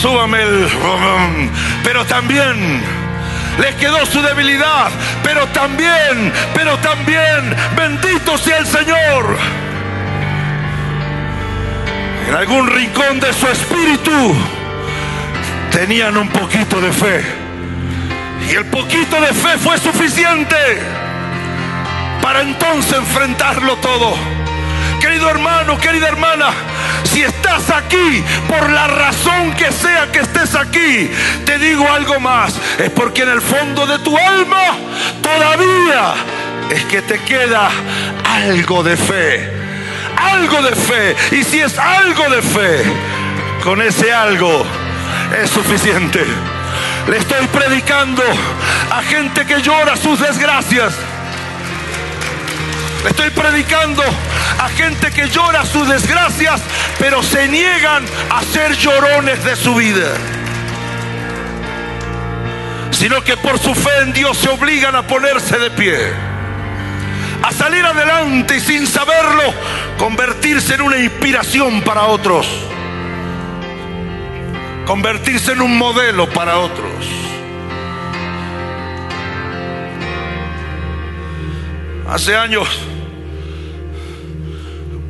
súbame 0.00 0.42
el... 0.42 0.68
Pero 1.82 2.04
también 2.04 2.82
les 3.58 3.74
quedó 3.76 4.04
su 4.06 4.22
debilidad, 4.22 4.88
pero 5.22 5.46
también, 5.48 6.32
pero 6.54 6.76
también, 6.78 7.56
bendito 7.76 8.38
sea 8.38 8.58
el 8.58 8.66
Señor. 8.66 9.36
En 12.28 12.34
algún 12.34 12.68
rincón 12.68 13.18
de 13.20 13.32
su 13.32 13.48
espíritu 13.48 14.36
tenían 15.70 16.16
un 16.16 16.28
poquito 16.28 16.80
de 16.80 16.92
fe. 16.92 17.22
Y 18.48 18.54
el 18.54 18.66
poquito 18.66 19.20
de 19.20 19.28
fe 19.28 19.58
fue 19.58 19.78
suficiente 19.78 20.56
para 22.22 22.42
entonces 22.42 22.96
enfrentarlo 22.98 23.76
todo. 23.76 24.16
Querido 25.00 25.30
hermano, 25.30 25.78
querida 25.78 26.08
hermana, 26.08 26.50
si 27.04 27.22
estás 27.22 27.70
aquí 27.70 28.22
por 28.48 28.70
la 28.70 28.86
razón 28.86 29.52
que 29.54 29.70
sea 29.70 30.10
que 30.10 30.20
estés 30.20 30.54
aquí, 30.54 31.10
te 31.44 31.58
digo 31.58 31.90
algo 31.90 32.18
más. 32.20 32.54
Es 32.78 32.90
porque 32.90 33.22
en 33.22 33.30
el 33.30 33.40
fondo 33.40 33.86
de 33.86 33.98
tu 34.00 34.16
alma 34.16 34.76
todavía 35.22 36.14
es 36.70 36.84
que 36.84 37.02
te 37.02 37.18
queda 37.20 37.68
algo 38.24 38.82
de 38.82 38.96
fe. 38.96 39.52
Algo 40.16 40.62
de 40.62 40.74
fe. 40.74 41.16
Y 41.32 41.44
si 41.44 41.60
es 41.60 41.78
algo 41.78 42.28
de 42.28 42.42
fe, 42.42 42.82
con 43.62 43.80
ese 43.80 44.12
algo 44.12 44.66
es 45.36 45.50
suficiente. 45.50 46.24
Le 47.08 47.18
estoy 47.18 47.46
predicando 47.48 48.22
a 48.90 49.02
gente 49.02 49.46
que 49.46 49.60
llora 49.60 49.96
sus 49.96 50.20
desgracias. 50.20 50.94
Le 53.02 53.10
estoy 53.10 53.30
predicando 53.30 54.02
a 54.58 54.68
gente 54.70 55.10
que 55.10 55.28
llora 55.28 55.64
sus 55.64 55.88
desgracias, 55.88 56.60
pero 56.98 57.22
se 57.22 57.48
niegan 57.48 58.04
a 58.30 58.42
ser 58.42 58.74
llorones 58.76 59.42
de 59.44 59.56
su 59.56 59.74
vida. 59.74 60.08
Sino 62.90 63.22
que 63.22 63.36
por 63.36 63.58
su 63.58 63.74
fe 63.74 64.00
en 64.02 64.12
Dios 64.12 64.36
se 64.38 64.48
obligan 64.48 64.96
a 64.96 65.06
ponerse 65.06 65.58
de 65.58 65.70
pie. 65.70 65.98
A 67.42 67.52
salir 67.52 67.84
adelante 67.84 68.56
y 68.56 68.60
sin 68.60 68.86
saberlo, 68.86 69.54
convertirse 69.96 70.74
en 70.74 70.82
una 70.82 70.98
inspiración 70.98 71.82
para 71.82 72.06
otros 72.06 72.46
convertirse 74.88 75.52
en 75.52 75.60
un 75.60 75.76
modelo 75.76 76.26
para 76.30 76.60
otros. 76.60 77.06
Hace 82.08 82.34
años, 82.34 82.66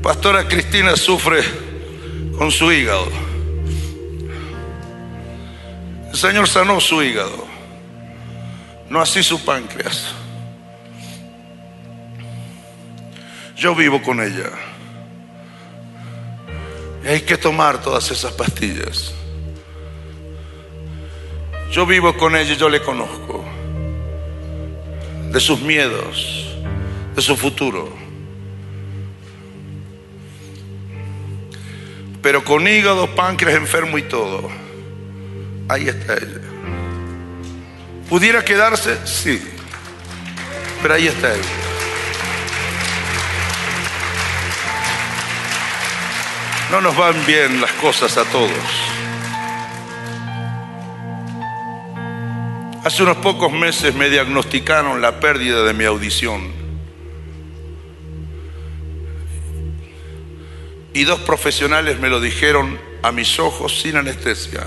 Pastora 0.03 0.49
Cristina 0.49 0.97
sufre 0.97 1.45
con 2.37 2.51
su 2.51 2.73
hígado. 2.73 3.07
El 6.11 6.17
Señor 6.17 6.49
sanó 6.49 6.81
su 6.81 7.01
hígado, 7.01 7.47
no 8.91 9.01
así 9.01 9.23
su 9.23 9.45
páncreas. 9.45 10.13
Yo 13.57 13.77
vivo 13.77 14.03
con 14.03 14.21
ella. 14.21 14.51
Y 17.05 17.09
hay 17.09 17.21
que 17.21 17.37
tomar 17.37 17.81
todas 17.81 18.11
esas 18.11 18.33
pastillas. 18.33 19.15
Yo 21.71 21.85
vivo 21.85 22.17
con 22.17 22.35
ella 22.35 22.53
y 22.53 22.57
yo 22.57 22.69
le 22.69 22.81
conozco. 22.81 23.45
De 25.31 25.41
sus 25.41 25.61
miedos, 25.61 26.57
de 27.15 27.23
su 27.23 27.37
futuro. 27.37 27.93
Pero 32.23 32.43
con 32.43 32.67
hígado, 32.67 33.15
páncreas 33.15 33.57
enfermo 33.57 33.99
y 33.99 34.03
todo. 34.03 34.51
Ahí 35.69 35.89
está 35.89 36.15
ella. 36.15 36.41
¿Pudiera 38.09 38.45
quedarse? 38.45 39.07
Sí. 39.07 39.43
Pero 40.81 40.95
ahí 40.95 41.07
está 41.07 41.35
ella. 41.35 41.43
No 46.71 46.81
nos 46.81 46.97
van 46.97 47.15
bien 47.27 47.61
las 47.61 47.73
cosas 47.73 48.17
a 48.17 48.25
todos. 48.25 48.98
Hace 52.89 53.03
unos 53.03 53.19
pocos 53.19 53.53
meses 53.53 53.95
me 53.95 54.09
diagnosticaron 54.09 55.03
la 55.03 55.21
pérdida 55.21 55.63
de 55.63 55.75
mi 55.75 55.85
audición. 55.85 56.51
Y 60.95 61.05
dos 61.05 61.21
profesionales 61.21 62.01
me 62.01 62.09
lo 62.09 62.19
dijeron 62.19 62.81
a 63.03 63.13
mis 63.13 63.39
ojos 63.39 63.83
sin 63.83 63.97
anestesia. 63.97 64.67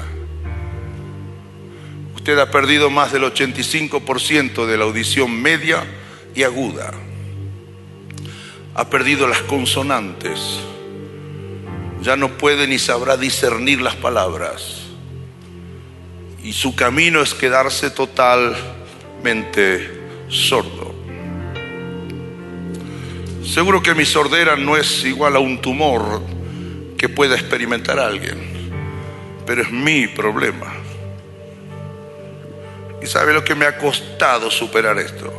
Usted 2.13 2.38
ha 2.38 2.51
perdido 2.51 2.91
más 2.91 3.11
del 3.11 3.24
85% 3.24 4.67
de 4.67 4.78
la 4.78 4.84
audición 4.84 5.41
media 5.41 5.84
y 6.36 6.43
aguda. 6.43 6.93
Ha 8.76 8.88
perdido 8.88 9.28
las 9.28 9.41
consonantes. 9.41 10.59
Ya 12.03 12.15
no 12.15 12.38
puede 12.38 12.67
ni 12.67 12.78
sabrá 12.78 13.17
discernir 13.17 13.82
las 13.82 13.95
palabras 13.95 14.80
y 16.43 16.53
su 16.53 16.75
camino 16.75 17.21
es 17.21 17.33
quedarse 17.33 17.91
totalmente 17.91 19.89
sordo. 20.27 20.95
Seguro 23.45 23.81
que 23.83 23.93
mi 23.93 24.05
sordera 24.05 24.55
no 24.55 24.77
es 24.77 25.03
igual 25.03 25.35
a 25.35 25.39
un 25.39 25.61
tumor 25.61 26.21
que 26.97 27.09
pueda 27.09 27.35
experimentar 27.35 27.99
alguien, 27.99 28.39
pero 29.45 29.61
es 29.61 29.71
mi 29.71 30.07
problema. 30.07 30.73
¿Y 33.01 33.07
sabe 33.07 33.33
lo 33.33 33.43
que 33.43 33.55
me 33.55 33.65
ha 33.65 33.77
costado 33.77 34.49
superar 34.51 34.99
esto? 34.99 35.33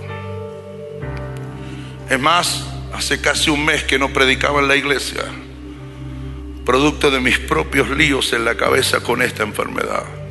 Es 2.10 2.20
más, 2.20 2.66
hace 2.92 3.20
casi 3.20 3.50
un 3.50 3.64
mes 3.64 3.84
que 3.84 3.98
no 3.98 4.12
predicaba 4.12 4.60
en 4.60 4.68
la 4.68 4.76
iglesia, 4.76 5.22
producto 6.66 7.10
de 7.10 7.20
mis 7.20 7.38
propios 7.38 7.88
líos 7.90 8.32
en 8.32 8.44
la 8.44 8.56
cabeza 8.56 9.00
con 9.00 9.22
esta 9.22 9.42
enfermedad. 9.42 10.21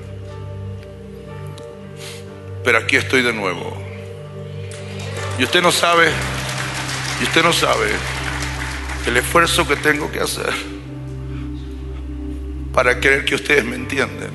Pero 2.63 2.77
aquí 2.77 2.95
estoy 2.95 3.21
de 3.21 3.33
nuevo. 3.33 3.77
Y 5.39 5.43
usted 5.43 5.61
no 5.61 5.71
sabe, 5.71 6.11
y 7.19 7.23
usted 7.23 7.43
no 7.43 7.53
sabe 7.53 7.89
el 9.07 9.17
esfuerzo 9.17 9.67
que 9.67 9.75
tengo 9.75 10.11
que 10.11 10.19
hacer 10.19 10.53
para 12.73 12.99
creer 12.99 13.25
que 13.25 13.35
ustedes 13.35 13.65
me 13.65 13.75
entienden. 13.75 14.29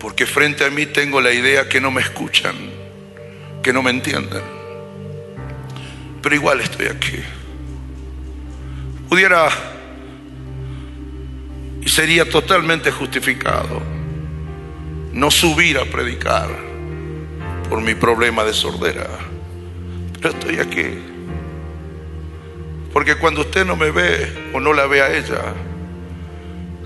Porque 0.00 0.26
frente 0.26 0.64
a 0.64 0.70
mí 0.70 0.86
tengo 0.86 1.20
la 1.20 1.32
idea 1.32 1.68
que 1.68 1.80
no 1.80 1.90
me 1.90 2.00
escuchan, 2.00 2.56
que 3.62 3.72
no 3.72 3.82
me 3.82 3.90
entienden. 3.90 4.42
Pero 6.22 6.34
igual 6.34 6.60
estoy 6.60 6.86
aquí. 6.86 7.18
Pudiera 9.08 9.48
y 11.80 11.88
sería 11.88 12.28
totalmente 12.28 12.90
justificado 12.90 13.97
no 15.12 15.30
subir 15.30 15.78
a 15.78 15.84
predicar 15.84 16.48
por 17.68 17.80
mi 17.80 17.94
problema 17.94 18.44
de 18.44 18.52
sordera. 18.52 19.08
Pero 20.20 20.34
estoy 20.34 20.58
aquí. 20.58 20.98
Porque 22.92 23.16
cuando 23.16 23.42
usted 23.42 23.64
no 23.64 23.76
me 23.76 23.90
ve 23.90 24.50
o 24.52 24.60
no 24.60 24.72
la 24.72 24.86
ve 24.86 25.02
a 25.02 25.14
ella, 25.14 25.54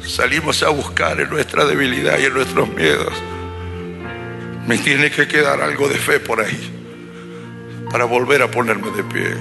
salimos 0.04 0.62
a 0.62 0.70
buscar 0.70 1.20
en 1.20 1.30
nuestra 1.30 1.64
debilidad 1.64 2.18
y 2.18 2.24
en 2.24 2.34
nuestros 2.34 2.68
miedos. 2.68 3.12
Me 4.66 4.78
tiene 4.78 5.10
que 5.10 5.26
quedar 5.26 5.60
algo 5.60 5.88
de 5.88 5.96
fe 5.96 6.20
por 6.20 6.40
ahí 6.40 6.70
para 7.90 8.04
volver 8.04 8.42
a 8.42 8.50
ponerme 8.50 8.90
de 8.90 9.04
pie. 9.04 9.36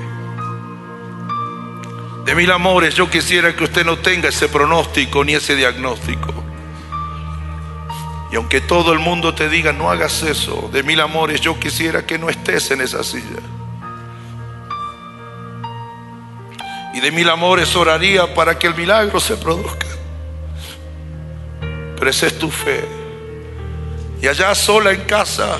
De 2.26 2.36
mil 2.36 2.52
amores, 2.52 2.96
yo 2.96 3.10
quisiera 3.10 3.56
que 3.56 3.64
usted 3.64 3.84
no 3.84 3.98
tenga 3.98 4.30
ese 4.30 4.48
pronóstico 4.48 5.24
ni 5.24 5.34
ese 5.34 5.56
diagnóstico. 5.56 6.41
Y 8.32 8.38
aunque 8.38 8.62
todo 8.62 8.94
el 8.94 9.00
mundo 9.00 9.36
te 9.36 9.50
diga, 9.50 9.74
no 9.74 9.92
hagas 9.92 10.24
eso, 10.24 10.70
de 10.72 10.84
mil 10.84 11.02
amores, 11.02 11.42
yo 11.42 11.60
quisiera 11.60 12.06
que 12.06 12.18
no 12.18 12.30
estés 12.30 12.72
en 12.72 12.80
esa 12.80 13.04
silla. 13.04 13.42
Y 16.94 17.02
de 17.02 17.12
mil 17.12 17.30
amores 17.30 17.76
oraría 17.76 18.34
para 18.34 18.58
que 18.58 18.68
el 18.68 18.76
milagro 18.76 19.20
se 19.20 19.36
produzca. 19.36 19.88
Pero 21.98 22.10
esa 22.10 22.28
es 22.28 22.40
tu 22.40 22.50
fe. 22.50 22.86
Y 24.22 24.28
allá 24.28 24.56
sola 24.56 24.92
en 24.92 25.02
casa, 25.02 25.58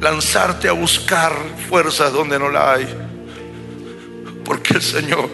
lanzarte 0.00 0.68
a 0.68 0.72
buscar 0.72 1.32
fuerzas 1.68 2.12
donde 2.12 2.38
no 2.38 2.50
la 2.50 2.74
hay. 2.74 2.86
Porque 4.44 4.74
el 4.74 4.82
Señor 4.82 5.28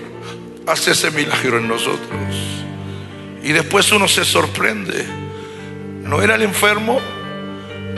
hace 0.66 0.92
ese 0.92 1.10
milagro 1.10 1.58
en 1.58 1.68
nosotros. 1.68 2.18
Y 3.42 3.52
después 3.52 3.90
uno 3.92 4.08
se 4.08 4.24
sorprende. 4.24 5.29
¿No 6.10 6.20
era 6.20 6.34
el 6.34 6.42
enfermo? 6.42 7.00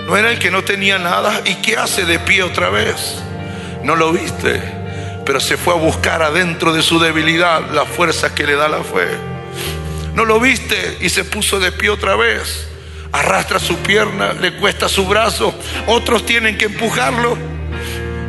¿No 0.06 0.18
era 0.18 0.30
el 0.30 0.38
que 0.38 0.50
no 0.50 0.62
tenía 0.62 0.98
nada? 0.98 1.40
¿Y 1.46 1.54
qué 1.62 1.78
hace 1.78 2.04
de 2.04 2.18
pie 2.18 2.42
otra 2.42 2.68
vez? 2.68 3.22
¿No 3.84 3.96
lo 3.96 4.12
viste? 4.12 4.60
Pero 5.24 5.40
se 5.40 5.56
fue 5.56 5.72
a 5.72 5.78
buscar 5.78 6.22
adentro 6.22 6.74
de 6.74 6.82
su 6.82 7.00
debilidad 7.00 7.70
la 7.70 7.86
fuerza 7.86 8.34
que 8.34 8.44
le 8.44 8.54
da 8.54 8.68
la 8.68 8.84
fe. 8.84 9.08
¿No 10.14 10.26
lo 10.26 10.38
viste? 10.38 10.98
Y 11.00 11.08
se 11.08 11.24
puso 11.24 11.58
de 11.58 11.72
pie 11.72 11.88
otra 11.88 12.14
vez. 12.14 12.68
Arrastra 13.12 13.58
su 13.58 13.78
pierna, 13.78 14.34
le 14.34 14.52
cuesta 14.56 14.90
su 14.90 15.06
brazo. 15.06 15.54
Otros 15.86 16.26
tienen 16.26 16.58
que 16.58 16.66
empujarlo. 16.66 17.38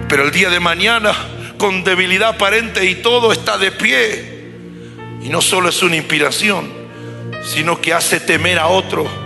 Pero 0.07 0.23
el 0.23 0.31
día 0.31 0.49
de 0.49 0.61
mañana, 0.61 1.13
con 1.57 1.84
debilidad 1.84 2.29
aparente 2.29 2.86
y 2.86 2.95
todo, 2.95 3.34
está 3.34 3.57
de 3.57 3.73
pie. 3.73 4.53
Y 5.21 5.27
no 5.27 5.41
solo 5.41 5.67
es 5.67 5.84
una 5.84 5.97
inspiración, 5.97 6.71
sino 7.43 7.81
que 7.81 7.93
hace 7.93 8.21
temer 8.21 8.59
a 8.59 8.67
otro. 8.67 9.22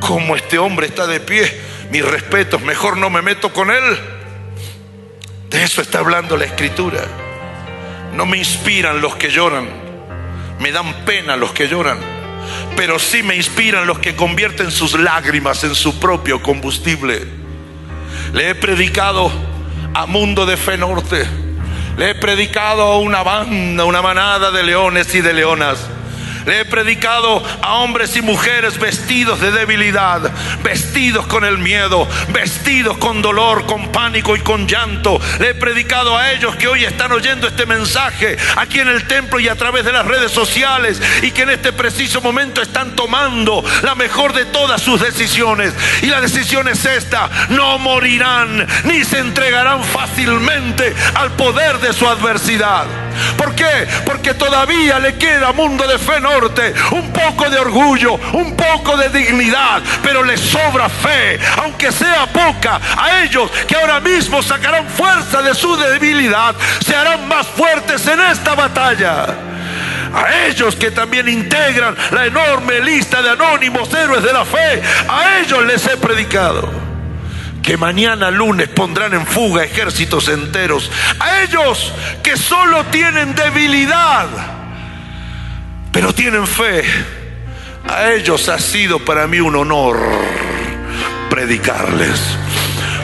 Como 0.00 0.36
este 0.36 0.58
hombre 0.58 0.86
está 0.86 1.06
de 1.06 1.20
pie, 1.20 1.60
mis 1.90 2.04
respetos, 2.04 2.60
mejor 2.62 2.96
no 2.96 3.10
me 3.10 3.22
meto 3.22 3.52
con 3.52 3.70
él. 3.70 3.98
De 5.50 5.62
eso 5.62 5.80
está 5.80 6.00
hablando 6.00 6.36
la 6.36 6.44
escritura. 6.44 7.02
No 8.14 8.26
me 8.26 8.38
inspiran 8.38 9.00
los 9.00 9.16
que 9.16 9.30
lloran, 9.30 9.68
me 10.60 10.72
dan 10.72 11.04
pena 11.04 11.36
los 11.36 11.52
que 11.52 11.68
lloran, 11.68 11.98
pero 12.76 12.98
sí 12.98 13.22
me 13.22 13.36
inspiran 13.36 13.86
los 13.86 13.98
que 13.98 14.16
convierten 14.16 14.70
sus 14.70 14.98
lágrimas 14.98 15.62
en 15.64 15.74
su 15.74 15.98
propio 15.98 16.42
combustible. 16.42 17.26
Le 18.32 18.50
he 18.50 18.54
predicado 18.54 19.30
a 19.94 20.06
Mundo 20.06 20.46
de 20.46 20.56
Fe 20.56 20.76
Norte, 20.78 21.26
le 21.96 22.10
he 22.10 22.14
predicado 22.14 22.82
a 22.82 22.98
una 22.98 23.22
banda, 23.22 23.84
una 23.84 24.02
manada 24.02 24.50
de 24.50 24.62
leones 24.62 25.14
y 25.14 25.20
de 25.20 25.32
leonas 25.32 25.78
le 26.48 26.60
he 26.60 26.64
predicado 26.64 27.42
a 27.60 27.74
hombres 27.74 28.16
y 28.16 28.22
mujeres 28.22 28.78
vestidos 28.78 29.38
de 29.38 29.50
debilidad, 29.50 30.32
vestidos 30.62 31.26
con 31.26 31.44
el 31.44 31.58
miedo, 31.58 32.08
vestidos 32.32 32.96
con 32.96 33.20
dolor, 33.20 33.66
con 33.66 33.92
pánico 33.92 34.34
y 34.34 34.40
con 34.40 34.66
llanto. 34.66 35.20
Le 35.40 35.50
he 35.50 35.54
predicado 35.54 36.16
a 36.16 36.32
ellos 36.32 36.56
que 36.56 36.66
hoy 36.66 36.86
están 36.86 37.12
oyendo 37.12 37.46
este 37.46 37.66
mensaje 37.66 38.38
aquí 38.56 38.80
en 38.80 38.88
el 38.88 39.06
templo 39.06 39.38
y 39.38 39.48
a 39.48 39.56
través 39.56 39.84
de 39.84 39.92
las 39.92 40.06
redes 40.06 40.32
sociales 40.32 41.02
y 41.20 41.32
que 41.32 41.42
en 41.42 41.50
este 41.50 41.74
preciso 41.74 42.22
momento 42.22 42.62
están 42.62 42.96
tomando 42.96 43.62
la 43.82 43.94
mejor 43.94 44.32
de 44.32 44.46
todas 44.46 44.80
sus 44.80 45.02
decisiones. 45.02 45.74
Y 46.00 46.06
la 46.06 46.22
decisión 46.22 46.66
es 46.66 46.82
esta, 46.86 47.28
no 47.50 47.78
morirán 47.78 48.66
ni 48.84 49.04
se 49.04 49.18
entregarán 49.18 49.84
fácilmente 49.84 50.94
al 51.14 51.30
poder 51.32 51.78
de 51.80 51.92
su 51.92 52.08
adversidad. 52.08 53.07
¿Por 53.36 53.54
qué? 53.54 53.86
Porque 54.04 54.34
todavía 54.34 54.98
le 54.98 55.16
queda 55.16 55.52
mundo 55.52 55.86
de 55.86 55.98
fe 55.98 56.20
norte, 56.20 56.74
un 56.92 57.12
poco 57.12 57.48
de 57.48 57.58
orgullo, 57.58 58.14
un 58.32 58.56
poco 58.56 58.96
de 58.96 59.08
dignidad, 59.08 59.82
pero 60.02 60.22
le 60.22 60.36
sobra 60.36 60.88
fe, 60.88 61.38
aunque 61.62 61.92
sea 61.92 62.26
poca. 62.26 62.80
A 62.96 63.22
ellos 63.22 63.50
que 63.66 63.76
ahora 63.76 64.00
mismo 64.00 64.42
sacarán 64.42 64.88
fuerza 64.88 65.42
de 65.42 65.54
su 65.54 65.76
debilidad, 65.76 66.54
se 66.84 66.94
harán 66.94 67.28
más 67.28 67.46
fuertes 67.46 68.06
en 68.06 68.20
esta 68.20 68.54
batalla. 68.54 69.26
A 70.14 70.46
ellos 70.46 70.74
que 70.74 70.90
también 70.90 71.28
integran 71.28 71.94
la 72.10 72.26
enorme 72.26 72.80
lista 72.80 73.20
de 73.20 73.30
anónimos 73.30 73.92
héroes 73.92 74.22
de 74.22 74.32
la 74.32 74.44
fe, 74.44 74.82
a 75.08 75.38
ellos 75.40 75.64
les 75.66 75.86
he 75.86 75.96
predicado 75.96 76.87
que 77.68 77.76
mañana 77.76 78.30
lunes 78.30 78.66
pondrán 78.68 79.12
en 79.12 79.26
fuga 79.26 79.62
ejércitos 79.62 80.28
enteros. 80.28 80.90
A 81.20 81.42
ellos 81.42 81.92
que 82.22 82.34
solo 82.34 82.86
tienen 82.86 83.34
debilidad, 83.34 84.26
pero 85.92 86.14
tienen 86.14 86.46
fe. 86.46 86.82
A 87.86 88.12
ellos 88.12 88.48
ha 88.48 88.58
sido 88.58 89.04
para 89.04 89.26
mí 89.26 89.38
un 89.38 89.54
honor 89.54 89.98
predicarles. 91.28 92.38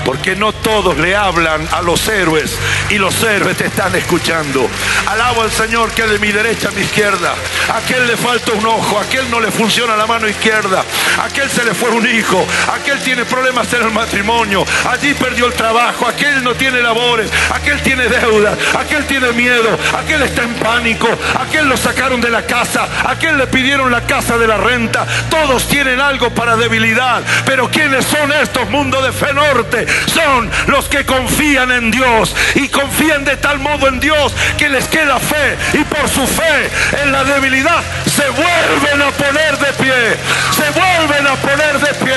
Porque 0.04 0.36
no 0.36 0.52
todos 0.52 0.98
le 0.98 1.16
hablan 1.16 1.66
a 1.72 1.82
los 1.82 2.06
héroes 2.08 2.56
y 2.90 2.98
los 2.98 3.22
héroes 3.22 3.56
te 3.56 3.66
están 3.66 3.94
escuchando. 3.94 4.68
Alabo 5.06 5.42
al 5.42 5.50
Señor 5.50 5.90
que 5.92 6.06
de 6.06 6.18
mi 6.18 6.32
derecha 6.32 6.68
a 6.68 6.72
mi 6.72 6.82
izquierda. 6.82 7.34
A 7.72 7.78
aquel 7.78 8.06
le 8.06 8.16
falta 8.16 8.52
un 8.52 8.66
ojo, 8.66 8.98
a 8.98 9.02
aquel 9.02 9.30
no 9.30 9.40
le 9.40 9.50
funciona 9.50 9.96
la 9.96 10.06
mano 10.06 10.28
izquierda, 10.28 10.84
a 11.18 11.24
aquel 11.24 11.48
se 11.50 11.64
le 11.64 11.74
fue 11.74 11.90
un 11.90 12.06
hijo, 12.06 12.46
a 12.70 12.76
aquel 12.76 13.00
tiene 13.02 13.24
problemas 13.24 13.72
en 13.72 13.82
el 13.82 13.90
matrimonio, 13.90 14.64
allí 14.90 15.14
perdió 15.14 15.46
el 15.46 15.54
trabajo, 15.54 16.06
aquel 16.06 16.42
no 16.44 16.54
tiene 16.54 16.80
labores, 16.82 17.30
aquel 17.52 17.80
tiene 17.82 18.06
deuda, 18.08 18.56
aquel 18.78 19.04
tiene 19.06 19.32
miedo, 19.32 19.78
aquel 19.96 20.22
está 20.22 20.42
en 20.42 20.54
pánico, 20.54 21.08
aquel 21.40 21.68
lo 21.68 21.76
sacaron 21.76 22.20
de 22.20 22.30
la 22.30 22.42
casa, 22.42 22.88
aquel 23.06 23.38
le 23.38 23.46
pidieron 23.46 23.90
la 23.90 24.02
casa 24.02 24.36
de 24.36 24.46
la 24.46 24.56
renta. 24.56 25.06
Todos 25.30 25.66
tienen 25.68 26.00
algo 26.00 26.30
para 26.30 26.56
debilidad, 26.56 27.22
pero 27.46 27.70
¿quiénes 27.70 28.04
son 28.04 28.32
estos 28.32 28.68
mundos 28.70 29.02
de 29.04 29.12
fe 29.12 29.32
norte? 29.32 29.86
Son 30.06 30.50
los 30.66 30.86
que 30.86 31.04
confían 31.04 31.70
en 31.72 31.90
Dios 31.90 32.34
y 32.54 32.68
confían 32.68 33.24
de 33.24 33.36
tal 33.36 33.58
modo 33.58 33.88
en 33.88 34.00
Dios 34.00 34.32
que 34.58 34.68
les 34.68 34.86
queda 34.86 35.18
fe 35.18 35.56
y 35.74 35.84
por 35.84 36.08
su 36.08 36.26
fe 36.26 36.70
en 37.02 37.12
la 37.12 37.24
debilidad 37.24 37.82
se 38.06 38.28
vuelven 38.30 39.02
a 39.02 39.10
poner 39.10 39.58
de 39.58 39.72
pie, 39.72 40.16
se 40.52 40.70
vuelven 40.70 41.26
a 41.26 41.34
poner 41.36 41.78
de 41.80 41.94
pie 41.94 42.14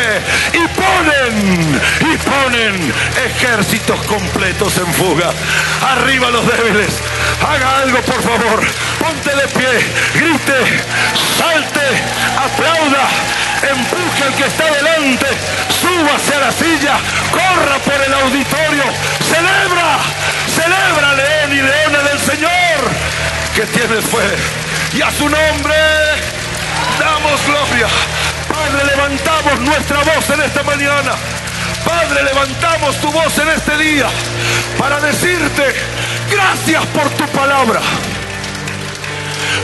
y 0.54 0.68
ponen 0.78 1.82
y 2.02 2.18
ponen 2.18 2.94
ejércitos 3.26 4.00
completos 4.06 4.78
en 4.78 4.94
fuga. 4.94 5.32
Arriba 5.82 6.30
los 6.30 6.46
débiles, 6.48 6.94
haga 7.42 7.80
algo 7.80 8.00
por 8.02 8.22
favor, 8.22 8.62
ponte 9.00 9.36
de 9.36 9.48
pie, 9.48 9.70
grite, 10.16 10.82
salte, 11.38 11.88
aplauda, 12.38 13.08
empuje 13.64 14.24
al 14.24 14.34
que 14.36 14.46
está 14.46 14.66
delante, 14.66 15.28
suba 15.82 16.16
hacia 16.16 16.40
la 16.40 16.52
silla, 16.52 16.98
corra 17.32 17.78
por 17.80 17.94
el 17.94 18.14
auditorio, 18.14 18.84
celebra, 19.24 20.00
celebra 20.54 21.14
león 21.14 21.54
y 21.54 21.62
leona 21.62 22.00
del 22.10 22.20
Señor 22.20 22.78
que 23.56 23.66
tiene 23.68 24.02
fe. 24.02 24.98
Y 24.98 25.02
a 25.02 25.12
su 25.12 25.28
nombre 25.28 25.76
damos 27.00 27.46
gloria. 27.46 27.88
Padre, 28.48 28.86
levantamos 28.86 29.60
nuestra 29.62 29.98
voz 30.00 30.30
en 30.30 30.42
esta 30.42 30.64
mañana. 30.64 31.12
Padre, 31.86 32.24
levantamos 32.24 32.96
tu 32.98 33.12
voz 33.12 33.38
en 33.40 33.50
este 33.50 33.78
día 33.78 34.08
para 34.78 35.00
decirte 35.00 35.74
gracias 36.30 36.86
por 36.88 37.10
tu 37.12 37.26
palabra. 37.30 37.82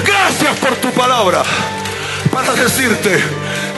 Gracias 0.06 0.58
por 0.60 0.76
tu 0.78 0.91
palabra. 0.91 1.44
Para 2.32 2.54
decirte, 2.54 3.24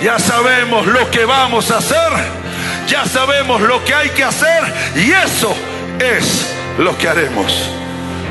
ya 0.01 0.19
sabemos 0.19 0.85
lo 0.85 1.09
que 1.11 1.25
vamos 1.25 1.71
a 1.71 1.77
hacer 1.77 2.45
ya 2.87 3.05
sabemos 3.05 3.61
lo 3.61 3.83
que 3.83 3.93
hay 3.93 4.09
que 4.09 4.23
hacer 4.23 4.63
y 4.95 5.11
eso 5.11 5.55
es 5.99 6.53
lo 6.77 6.97
que 6.97 7.07
haremos. 7.07 7.51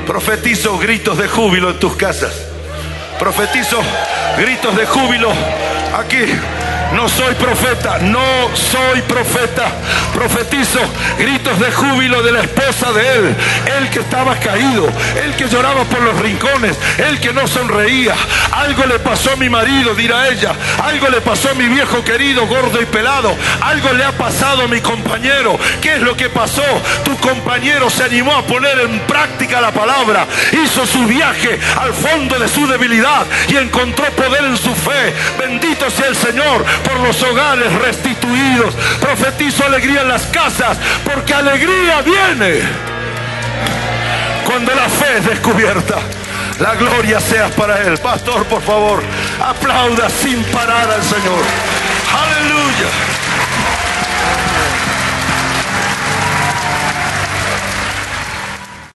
Profetizo 0.06 0.78
gritos 0.78 1.18
de 1.18 1.28
júbilo 1.28 1.70
en 1.70 1.78
tus 1.78 1.96
casas. 1.96 2.32
Profetizo 3.18 3.80
gritos 4.38 4.76
de 4.76 4.86
júbilo 4.86 5.32
aquí 5.98 6.24
No 6.92 7.08
soy 7.08 7.34
profeta, 7.34 7.98
no 7.98 8.50
soy 8.54 9.02
profeta. 9.02 9.72
Profetizo 10.12 10.80
gritos 11.18 11.58
de 11.58 11.72
júbilo 11.72 12.22
de 12.22 12.32
la 12.32 12.40
esposa 12.40 12.92
de 12.92 13.16
él, 13.16 13.36
el 13.78 13.90
que 13.90 13.98
estaba 13.98 14.36
caído, 14.36 14.88
el 15.24 15.34
que 15.34 15.48
lloraba 15.48 15.82
por 15.84 16.00
los 16.02 16.18
rincones, 16.20 16.76
el 16.98 17.18
que 17.18 17.32
no 17.32 17.46
sonreía. 17.48 18.14
Algo 18.52 18.86
le 18.86 18.98
pasó 19.00 19.32
a 19.32 19.36
mi 19.36 19.48
marido, 19.48 19.94
dirá 19.94 20.28
ella. 20.28 20.52
Algo 20.82 21.08
le 21.08 21.20
pasó 21.20 21.50
a 21.50 21.54
mi 21.54 21.66
viejo 21.66 22.04
querido, 22.04 22.46
gordo 22.46 22.80
y 22.80 22.86
pelado. 22.86 23.36
Algo 23.60 23.92
le 23.92 24.04
ha 24.04 24.12
pasado 24.12 24.62
a 24.62 24.68
mi 24.68 24.80
compañero. 24.80 25.58
¿Qué 25.80 25.94
es 25.94 26.00
lo 26.00 26.16
que 26.16 26.28
pasó? 26.28 26.62
Tu 27.04 27.16
compañero 27.18 27.90
se 27.90 28.04
animó 28.04 28.36
a 28.36 28.42
poner 28.42 28.78
en 28.80 29.00
práctica 29.00 29.60
la 29.60 29.72
palabra, 29.72 30.26
hizo 30.52 30.86
su 30.86 31.04
viaje 31.06 31.58
al 31.80 31.92
fondo 31.92 32.38
de 32.38 32.48
su 32.48 32.66
debilidad 32.66 33.26
y 33.48 33.56
encontró 33.56 34.06
poder 34.12 34.44
en 34.44 34.56
su 34.56 34.74
fe. 34.74 35.12
Bendito 35.38 35.90
sea 35.90 36.08
el 36.08 36.16
Señor 36.16 36.64
por 36.82 37.00
los 37.00 37.22
hogares 37.22 37.72
restituidos. 37.74 38.74
Profetizo 39.00 39.64
alegría 39.64 40.02
en 40.02 40.08
las 40.08 40.22
casas, 40.26 40.78
porque 41.04 41.34
alegría 41.34 42.02
viene 42.02 42.60
cuando 44.44 44.74
la 44.74 44.88
fe 44.88 45.18
es 45.18 45.26
descubierta. 45.26 45.96
La 46.60 46.74
gloria 46.76 47.20
sea 47.20 47.48
para 47.48 47.82
Él. 47.82 47.98
Pastor, 47.98 48.44
por 48.44 48.62
favor, 48.62 49.02
aplauda 49.40 50.08
sin 50.08 50.42
parar 50.44 50.88
al 50.90 51.02
Señor. 51.02 51.42
Aleluya. 52.14 53.23